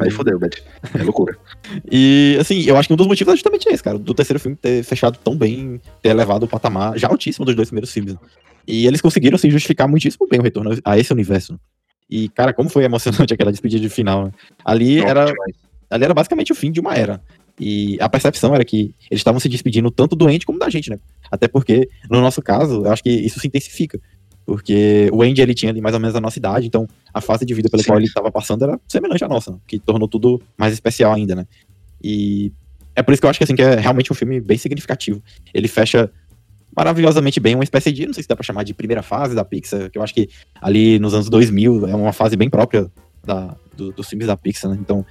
[0.00, 0.62] Aí, fodeu, Beth.
[0.98, 1.36] É loucura.
[1.90, 3.98] e, assim, eu acho que um dos motivos é justamente esse, cara.
[3.98, 7.68] Do terceiro filme ter fechado tão bem, ter elevado o patamar já altíssimo dos dois
[7.68, 8.14] primeiros filmes.
[8.14, 8.20] Né?
[8.66, 11.58] E eles conseguiram, assim, justificar muitíssimo bem o retorno a esse universo.
[12.08, 14.26] E, cara, como foi emocionante aquela despedida de final.
[14.26, 14.32] Né?
[14.64, 15.32] Ali era.
[15.88, 17.20] Ali era basicamente o fim de uma era.
[17.58, 20.88] E a percepção era que eles estavam se despedindo tanto do Andy como da gente,
[20.88, 20.98] né?
[21.30, 24.00] Até porque, no nosso caso, eu acho que isso se intensifica.
[24.50, 26.84] Porque o Andy, ele tinha ali mais ou menos a nossa idade, então
[27.14, 27.88] a fase de vida pela Sim.
[27.88, 29.58] qual ele estava passando era semelhante à nossa, né?
[29.64, 31.46] que tornou tudo mais especial ainda, né?
[32.02, 32.52] E
[32.96, 35.22] é por isso que eu acho que, assim, que é realmente um filme bem significativo.
[35.54, 36.10] Ele fecha
[36.76, 39.44] maravilhosamente bem uma espécie de, não sei se dá pra chamar de primeira fase da
[39.44, 40.28] Pixar, que eu acho que
[40.60, 42.90] ali nos anos 2000 é uma fase bem própria
[43.24, 44.78] da, do, dos filmes da Pixar, né?
[44.80, 45.06] Então,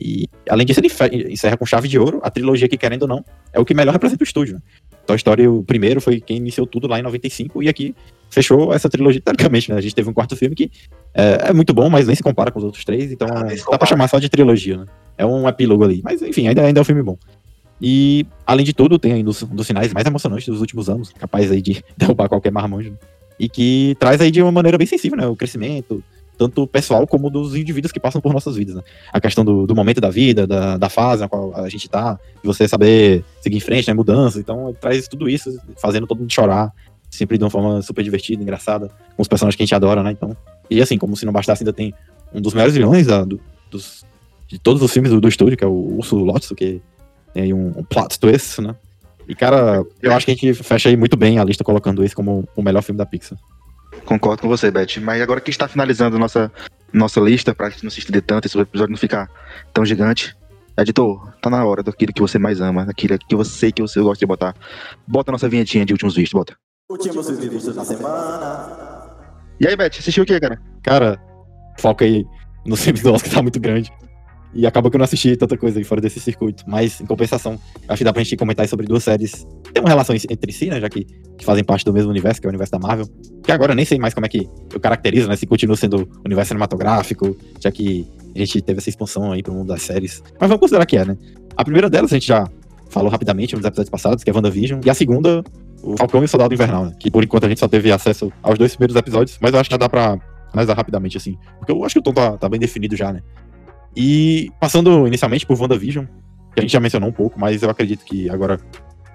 [0.00, 3.24] e além disso, ele encerra com chave de ouro a trilogia que, querendo ou não,
[3.52, 4.54] é o que melhor representa o estúdio.
[4.54, 4.60] Né?
[5.06, 7.94] Toy Story, o primeiro, foi quem iniciou tudo lá em 95, e aqui
[8.30, 9.76] fechou essa trilogia, teoricamente, né?
[9.76, 10.70] A gente teve um quarto filme que
[11.12, 13.78] é, é muito bom, mas nem se compara com os outros três, então ah, dá
[13.78, 14.86] pra chamar só de trilogia, né?
[15.18, 16.00] É um epílogo ali.
[16.02, 17.18] Mas, enfim, ainda, ainda é um filme bom.
[17.82, 20.88] E, além de tudo, tem aí um dos, um dos sinais mais emocionantes dos últimos
[20.88, 22.96] anos, capaz aí de derrubar qualquer marmanjo, né?
[23.38, 25.26] e que traz aí de uma maneira bem sensível, né?
[25.26, 26.04] O crescimento,
[26.40, 28.74] tanto pessoal como dos indivíduos que passam por nossas vidas.
[28.74, 28.82] Né?
[29.12, 32.18] A questão do, do, momento da vida, da, da, fase na qual a gente tá,
[32.42, 34.40] de você saber seguir em frente, né, mudança.
[34.40, 36.72] Então, traz tudo isso, fazendo todo mundo chorar,
[37.10, 40.12] sempre de uma forma super divertida, engraçada, com os personagens que a gente adora, né?
[40.12, 40.34] Então,
[40.70, 41.92] e assim, como se não bastasse, ainda tem
[42.32, 43.38] um dos melhores vilões da, do,
[43.70, 44.02] dos,
[44.48, 46.80] de todos os filmes do, do estúdio, que é o Urso Lotso, que
[47.34, 48.74] tem aí um, um plot twist, né?
[49.28, 52.14] E, cara, eu acho que a gente fecha aí muito bem a lista colocando esse
[52.14, 53.38] como o melhor filme da Pixar.
[54.04, 55.00] Concordo com você, Beth.
[55.00, 56.50] Mas agora que está finalizando nossa,
[56.92, 59.30] nossa lista, pra gente não se estender tanto, esse episódio não ficar
[59.72, 60.36] tão gigante.
[60.78, 64.00] Editor, tá na hora daquilo que você mais ama, daquilo que eu sei que você
[64.00, 64.54] gosta de botar.
[65.06, 66.56] Bota a nossa vinhetinha de últimos vistos, bota.
[66.90, 68.90] Últimos vistos da semana.
[69.60, 70.60] E aí, Beth, assistiu o que, cara?
[70.82, 71.20] Cara,
[71.78, 72.24] foca aí
[72.64, 73.92] nos filmes do Oscar, tá muito grande.
[74.52, 76.64] E acabou que eu não assisti tanta coisa aí fora desse circuito.
[76.66, 79.46] Mas, em compensação, acho que dá pra gente comentar sobre duas séries.
[79.72, 80.80] Tem uma relação entre si, né?
[80.80, 81.04] Já que,
[81.38, 83.06] que, fazem parte do mesmo universo, que é o universo da Marvel.
[83.44, 85.36] Que agora eu nem sei mais como é que eu caracterizo, né?
[85.36, 89.68] Se continua sendo universo cinematográfico, já que a gente teve essa expansão aí pro mundo
[89.68, 90.22] das séries.
[90.40, 91.16] Mas vamos considerar que é, né?
[91.56, 92.48] A primeira delas a gente já
[92.88, 94.80] falou rapidamente nos episódios passados, que é WandaVision.
[94.84, 95.44] E a segunda,
[95.82, 96.92] o Falcão e o Soldado Invernal, né?
[96.98, 99.68] Que por enquanto a gente só teve acesso aos dois primeiros episódios, mas eu acho
[99.68, 100.18] que já dá pra
[100.52, 101.38] analisar rapidamente, assim.
[101.58, 103.22] Porque eu acho que o tom tá, tá bem definido já, né?
[103.96, 106.06] E passando inicialmente por WandaVision,
[106.54, 108.58] que a gente já mencionou um pouco, mas eu acredito que agora,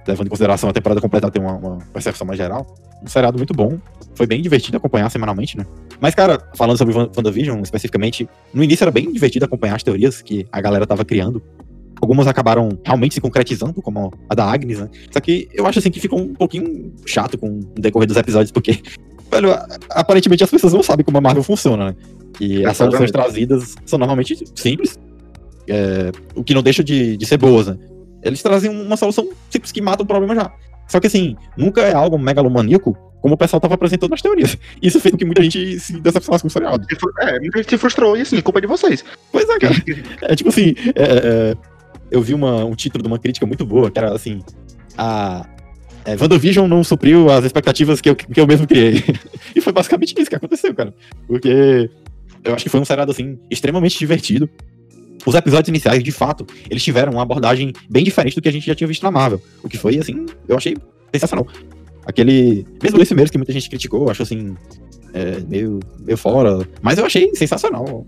[0.08, 2.66] levando em consideração a temporada completa, tem uma, uma percepção mais geral.
[3.04, 3.78] Um seriado muito bom.
[4.16, 5.66] Foi bem divertido acompanhar semanalmente, né?
[6.00, 10.46] Mas, cara, falando sobre WandaVision especificamente, no início era bem divertido acompanhar as teorias que
[10.52, 11.42] a galera tava criando.
[12.02, 14.90] Algumas acabaram realmente se concretizando, como a da Agnes, né?
[15.12, 18.52] Só que eu acho assim que ficou um pouquinho chato com o decorrer dos episódios,
[18.52, 18.82] porque,
[19.32, 19.50] velho,
[19.90, 21.96] aparentemente as pessoas não sabem como a Marvel funciona, né?
[22.38, 25.00] Que as soluções trazidas são normalmente simples,
[25.68, 27.78] é, o que não deixa de, de ser boas, né?
[28.22, 30.52] Eles trazem uma solução simples que mata o problema já.
[30.88, 34.58] Só que assim, nunca é algo megalomaníaco como o pessoal estava apresentando nas teorias.
[34.82, 36.86] Isso fez com que muita gente se decepcionasse com o seriado.
[37.22, 39.04] É, muita gente se frustrou e assim, culpa é de vocês.
[39.32, 39.74] Pois é, cara.
[40.22, 41.56] É tipo assim, é, é,
[42.12, 44.44] eu vi uma, um título de uma crítica muito boa, que era assim,
[44.98, 45.48] a,
[46.06, 49.04] é, WandaVision não supriu as expectativas que eu, que eu mesmo criei.
[49.56, 50.94] e foi basicamente isso que aconteceu, cara.
[51.28, 51.90] Porque
[52.46, 54.50] eu acho que foi um seriado, assim, extremamente divertido.
[55.26, 58.66] Os episódios iniciais, de fato, eles tiveram uma abordagem bem diferente do que a gente
[58.66, 59.42] já tinha visto na Marvel.
[59.64, 60.78] O que foi, assim, eu achei
[61.12, 61.48] sensacional.
[62.06, 62.66] Aquele.
[62.82, 64.56] Mesmo esse mesmo que muita gente criticou, eu acho assim.
[65.14, 66.68] É, meio, meio fora.
[66.82, 68.06] Mas eu achei sensacional.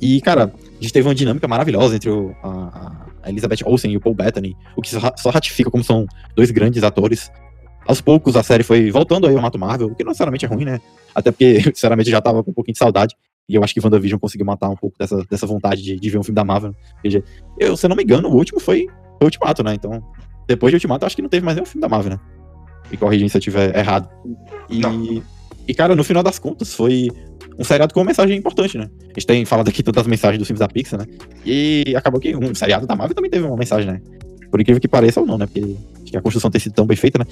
[0.00, 3.96] E, cara, a gente teve uma dinâmica maravilhosa entre o, a, a Elizabeth Olsen e
[3.96, 7.30] o Paul Bettany, o que só ratifica como são dois grandes atores.
[7.86, 10.48] Aos poucos a série foi voltando aí ao Mato Marvel, o que não necessariamente é
[10.48, 10.80] ruim, né?
[11.14, 13.14] Até porque, sinceramente, já tava com um pouquinho de saudade.
[13.48, 16.18] E eu acho que WandaVision conseguiu matar um pouco dessa, dessa vontade de, de ver
[16.18, 16.74] um filme da Marvel.
[17.58, 18.86] Eu, se eu não me engano, o último foi,
[19.18, 19.74] foi Ultimato, né?
[19.74, 20.02] Então,
[20.48, 22.20] depois de Ultimato, eu acho que não teve mais nenhum filme da Marvel, né?
[22.90, 24.08] Me corrigem se eu estiver errado.
[24.68, 25.22] E,
[25.68, 27.08] e, cara, no final das contas, foi
[27.58, 28.88] um seriado com uma mensagem importante, né?
[29.04, 31.06] A gente tem falado aqui tantas mensagens dos filmes da Pixar, né?
[31.44, 34.00] E acabou que um seriado da Marvel também teve uma mensagem, né?
[34.50, 35.46] Por incrível que pareça ou não, né?
[35.46, 37.24] Porque acho que a construção tem sido tão bem feita, né?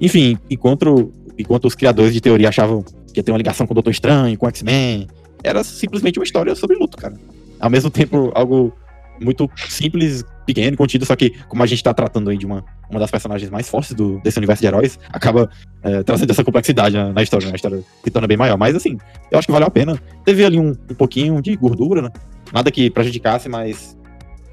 [0.00, 3.74] Enfim, enquanto, enquanto os criadores de teoria achavam que ia ter uma ligação com o
[3.74, 5.06] Doutor Estranho, com o X-Men,
[5.44, 7.14] era simplesmente uma história sobre luto, cara.
[7.60, 8.72] Ao mesmo tempo, algo
[9.20, 12.98] muito simples, pequeno, contido, só que como a gente tá tratando aí de uma, uma
[12.98, 15.48] das personagens mais fortes do, desse universo de heróis, acaba
[15.82, 17.52] é, trazendo essa complexidade na, na história, né?
[17.52, 18.56] A história se torna bem maior.
[18.58, 18.98] Mas assim,
[19.30, 20.00] eu acho que valeu a pena.
[20.24, 22.10] Teve ali um, um pouquinho de gordura, né?
[22.52, 23.96] Nada que prejudicasse, mas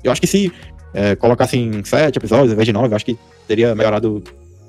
[0.03, 0.51] eu acho que se
[0.93, 3.17] é, colocasse em sete episódios ao invés de nove, eu acho que
[3.47, 4.23] teria melhorado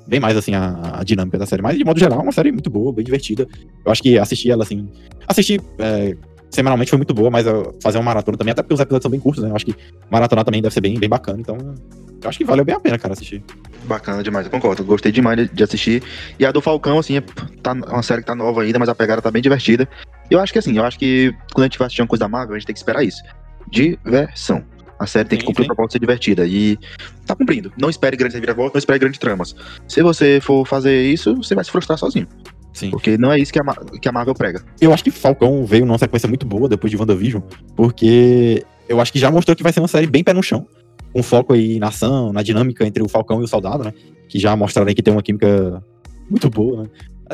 [0.07, 1.61] bem mais assim a, a, dinâmica da série.
[1.61, 3.47] Mas de modo geral, é uma série muito boa, bem divertida.
[3.85, 4.89] Eu acho que assistir ela assim.
[5.27, 6.15] Assistir é,
[6.49, 7.45] semanalmente foi muito boa, mas
[7.81, 9.49] fazer uma maratona também, até porque os episódios são bem curtos, né?
[9.49, 9.75] Eu acho que
[10.09, 11.39] maratonar também deve ser bem, bem bacana.
[11.39, 13.43] Então, eu acho que valeu bem a pena, cara, assistir.
[13.85, 14.83] Bacana demais, eu concordo.
[14.83, 16.03] Gostei demais de, assistir.
[16.39, 17.21] E a do Falcão, assim, é,
[17.61, 19.89] tá uma série que tá nova ainda, mas a pegada tá bem divertida.
[20.29, 22.29] Eu acho que assim, eu acho que quando a gente vai assistir uma coisa da
[22.29, 23.21] Marvel, a gente tem que esperar isso.
[23.69, 24.63] Diversão.
[24.99, 26.45] A série tem sim, que cumprir o propósito de ser divertida.
[26.45, 26.77] E
[27.25, 27.71] tá cumprindo.
[27.77, 29.55] Não espere grandes reviravoltas, não espere grandes tramas.
[29.87, 32.27] Se você for fazer isso, você vai se frustrar sozinho.
[32.73, 32.89] Sim.
[32.89, 33.63] Porque não é isso que a,
[34.01, 34.63] que a Marvel prega.
[34.81, 37.41] Eu acho que Falcão veio numa sequência muito boa depois de WandaVision,
[37.75, 40.67] porque eu acho que já mostrou que vai ser uma série bem pé no chão.
[41.13, 43.93] Com foco aí na ação, na dinâmica entre o Falcão e o Soldado, né?
[44.27, 45.83] Que já mostraram aí que tem uma química
[46.27, 46.89] muito boa, né?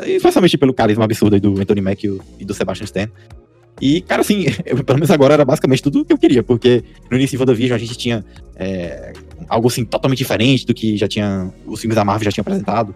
[0.06, 2.04] Especialmente pelo carisma absurdo aí do Anthony Mack
[2.38, 3.08] e do Sebastian Stan.
[3.80, 6.84] E, cara, assim, eu, pelo menos agora era basicamente tudo o que eu queria, porque
[7.10, 8.24] no início de WandaVision a gente tinha
[8.56, 9.12] é,
[9.48, 11.52] algo assim totalmente diferente do que já tinha.
[11.66, 12.94] Os filmes da Marvel já tinham apresentado.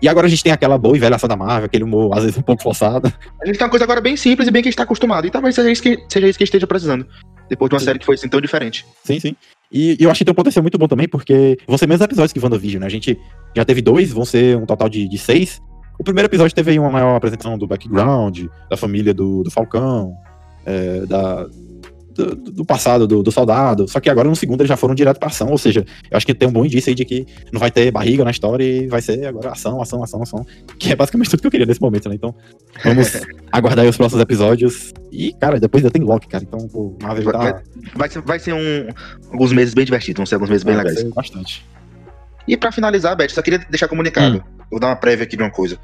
[0.00, 2.24] E agora a gente tem aquela boa e velha ação da Marvel, aquele humor, às
[2.24, 3.12] vezes, um pouco forçado.
[3.40, 5.24] A gente tem uma coisa agora bem simples e bem que a gente tá acostumado.
[5.28, 7.06] E talvez seja isso que, seja isso que esteja precisando.
[7.48, 7.84] Depois de uma sim.
[7.84, 8.84] série que foi assim tão diferente.
[9.04, 9.36] Sim, sim.
[9.70, 12.02] E, e eu acho que tem um potencial muito bom também, porque vão ser menos
[12.02, 12.86] episódios que WandaVision, né?
[12.86, 13.16] A gente
[13.56, 15.62] já teve dois, vão ser um total de, de seis.
[15.98, 20.16] O primeiro episódio teve aí uma maior apresentação do background, da família do, do Falcão,
[20.64, 21.46] é, da,
[22.12, 23.88] do, do, passado do, do, soldado.
[23.88, 25.48] Só que agora no segundo eles já foram direto pra ação.
[25.48, 27.90] Ou seja, eu acho que tem um bom indício aí de que não vai ter
[27.90, 30.46] barriga na história e vai ser agora ação, ação, ação, ação.
[30.78, 32.14] Que é basicamente tudo que eu queria nesse momento, né?
[32.14, 32.34] Então,
[32.84, 33.12] vamos
[33.50, 34.92] aguardar aí os próximos episódios.
[35.10, 36.44] E, cara, depois ainda tem Loki, cara.
[36.44, 37.38] Então, o Marvel vai, tá...
[37.38, 37.62] vai,
[37.94, 38.88] vai, ser, vai ser um,
[39.30, 41.02] alguns meses bem divertidos, vão ser alguns meses bem é, legais.
[41.12, 41.64] Bastante.
[42.46, 44.38] E pra finalizar, Beth, só queria deixar comunicado.
[44.38, 44.61] Hum.
[44.72, 45.78] Vou dar uma prévia aqui de uma coisa.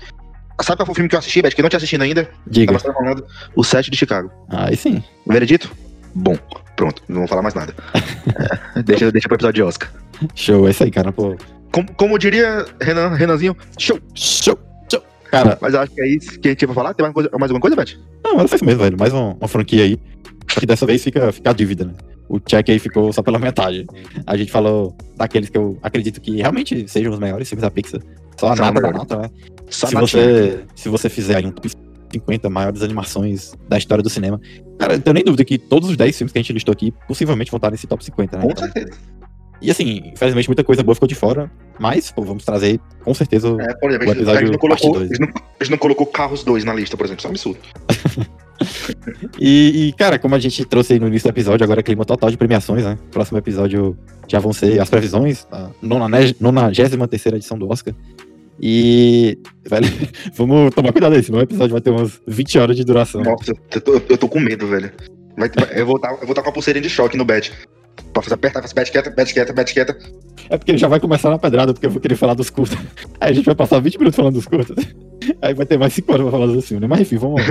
[0.62, 1.51] Sabe qual foi o filme que eu assisti, Beth?
[1.51, 2.28] Que eu não tinha assistido ainda?
[2.47, 2.77] Diga.
[2.78, 3.24] Tava falando
[3.55, 4.31] o Sete de Chicago.
[4.48, 5.05] Aí sim.
[5.27, 5.70] Veredito?
[6.15, 6.36] Bom.
[6.74, 7.74] Pronto, não vou falar mais nada.
[8.74, 9.90] é, deixa, deixa pro episódio de Oscar.
[10.35, 11.12] Show, é isso aí, cara.
[11.12, 11.36] Pô.
[11.70, 14.59] Como, como diria Renan, Renanzinho, show, show,
[14.90, 15.02] show.
[15.31, 15.59] Cara.
[15.60, 16.94] Mas acho que é isso que a gente ia falar.
[16.94, 17.98] Tem mais, coisa, mais alguma coisa, Beth?
[18.24, 18.97] Não, era isso mesmo, velho.
[18.98, 20.01] Mais uma, uma franquia aí.
[20.47, 21.93] Que dessa vez fica, fica a dívida, né?
[22.27, 23.86] O check aí ficou só pela metade.
[24.27, 28.01] A gente falou daqueles que eu acredito que realmente sejam os melhores filmes da Pixar.
[28.39, 29.31] Só a nada né?
[29.69, 31.70] Só se, você, se você fizer aí um top
[32.12, 34.40] 50 maiores animações da história do cinema.
[34.78, 36.93] Cara, eu tenho nem dúvida que todos os 10 filmes que a gente listou aqui
[37.06, 38.43] possivelmente vão estar nesse top 50, né?
[38.43, 38.98] Com então, certeza.
[39.60, 41.51] E assim, infelizmente muita coisa boa ficou de fora,
[41.81, 45.01] mas pô, vamos trazer com certeza é, por exemplo, o episódio gente não colocou, a
[45.01, 47.32] gente não, a gente não colocou Carros 2 na lista, por exemplo, isso é um
[47.32, 48.28] absurdo.
[49.39, 52.05] e, e, cara, como a gente trouxe aí no início do episódio, agora é clima
[52.05, 52.97] total de premiações, né?
[53.10, 53.98] Próximo episódio
[54.28, 57.94] já vão ser as previsões, a 93 edição do Oscar.
[58.60, 59.86] E, velho,
[60.35, 63.22] vamos tomar cuidado aí, senão o episódio vai ter umas 20 horas de duração.
[63.22, 64.90] Nossa, eu tô, eu tô com medo, velho.
[65.36, 67.52] Vai, eu, vou estar, eu vou estar com a pulseirinha de choque no bet.
[68.12, 69.98] Pra fazer apertar, fazer bet quieta, bet quieta, bet quieta.
[70.51, 72.76] É porque ele já vai começar na pedrada, porque eu vou querer falar dos curtos.
[73.20, 74.76] Aí a gente vai passar 20 minutos falando dos curtos.
[75.43, 76.89] Aí vai ter mais 5 horas pra falar dos filmes, né?
[76.89, 77.43] Mas enfim, vamos,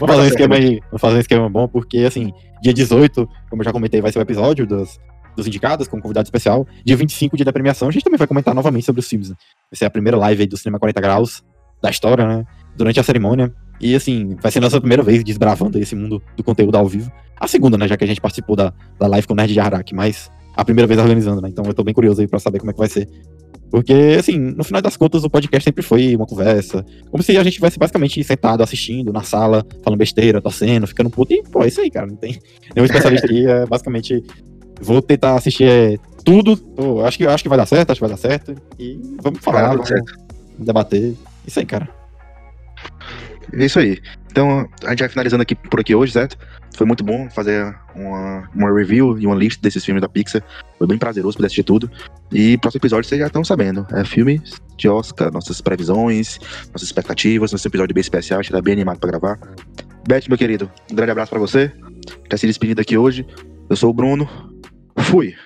[0.00, 0.80] vamos fazer um esquema aí.
[0.86, 2.32] Vamos fazer um esquema bom, porque assim,
[2.62, 4.98] dia 18, como eu já comentei, vai ser o episódio dos,
[5.36, 6.66] dos indicados, com um convidado especial.
[6.84, 9.30] Dia 25, dia da premiação, a gente também vai comentar novamente sobre os filmes.
[9.30, 9.36] Né?
[9.70, 11.44] Vai ser a primeira live aí do Cinema 40 Graus
[11.82, 12.44] da história, né?
[12.76, 13.52] Durante a cerimônia.
[13.80, 17.12] E assim, vai ser nossa primeira vez desbravando esse mundo do conteúdo ao vivo.
[17.38, 17.86] A segunda, né?
[17.86, 20.64] Já que a gente participou da, da live com o Nerd de Harak, mas a
[20.64, 21.48] primeira vez organizando, né?
[21.50, 23.08] Então eu tô bem curioso aí pra saber como é que vai ser.
[23.70, 26.84] Porque, assim, no final das contas, o podcast sempre foi uma conversa.
[27.10, 31.34] Como se a gente tivesse basicamente sentado assistindo na sala, falando besteira, torcendo, ficando puto.
[31.34, 32.06] E, pô, é isso aí, cara.
[32.06, 32.38] Não tem
[32.74, 33.46] nenhum especialista aqui.
[33.46, 34.22] É basicamente
[34.80, 36.58] Vou tentar assistir é, tudo.
[36.76, 38.54] Oh, acho, que, acho que vai dar certo, acho que vai dar certo.
[38.78, 39.88] E vamos falar, vamos
[40.58, 41.14] debater.
[41.46, 41.88] Isso aí, cara.
[43.52, 43.98] É isso aí.
[44.30, 46.36] Então, a gente vai finalizando aqui por aqui hoje, certo?
[46.76, 50.42] Foi muito bom fazer uma, uma review e uma lista desses filmes da Pixar.
[50.76, 51.90] Foi bem prazeroso poder assistir tudo.
[52.30, 53.86] E próximo episódio vocês já estão sabendo.
[53.92, 54.42] É filme
[54.76, 56.38] de Oscar, nossas previsões,
[56.70, 58.40] nossas expectativas, nosso episódio bem especial.
[58.40, 59.38] A gente tá bem animado pra gravar.
[60.06, 61.72] Beth, meu querido, um grande abraço para você.
[62.28, 63.26] Tá se despedindo aqui hoje.
[63.70, 64.28] Eu sou o Bruno.
[64.98, 65.36] Fui.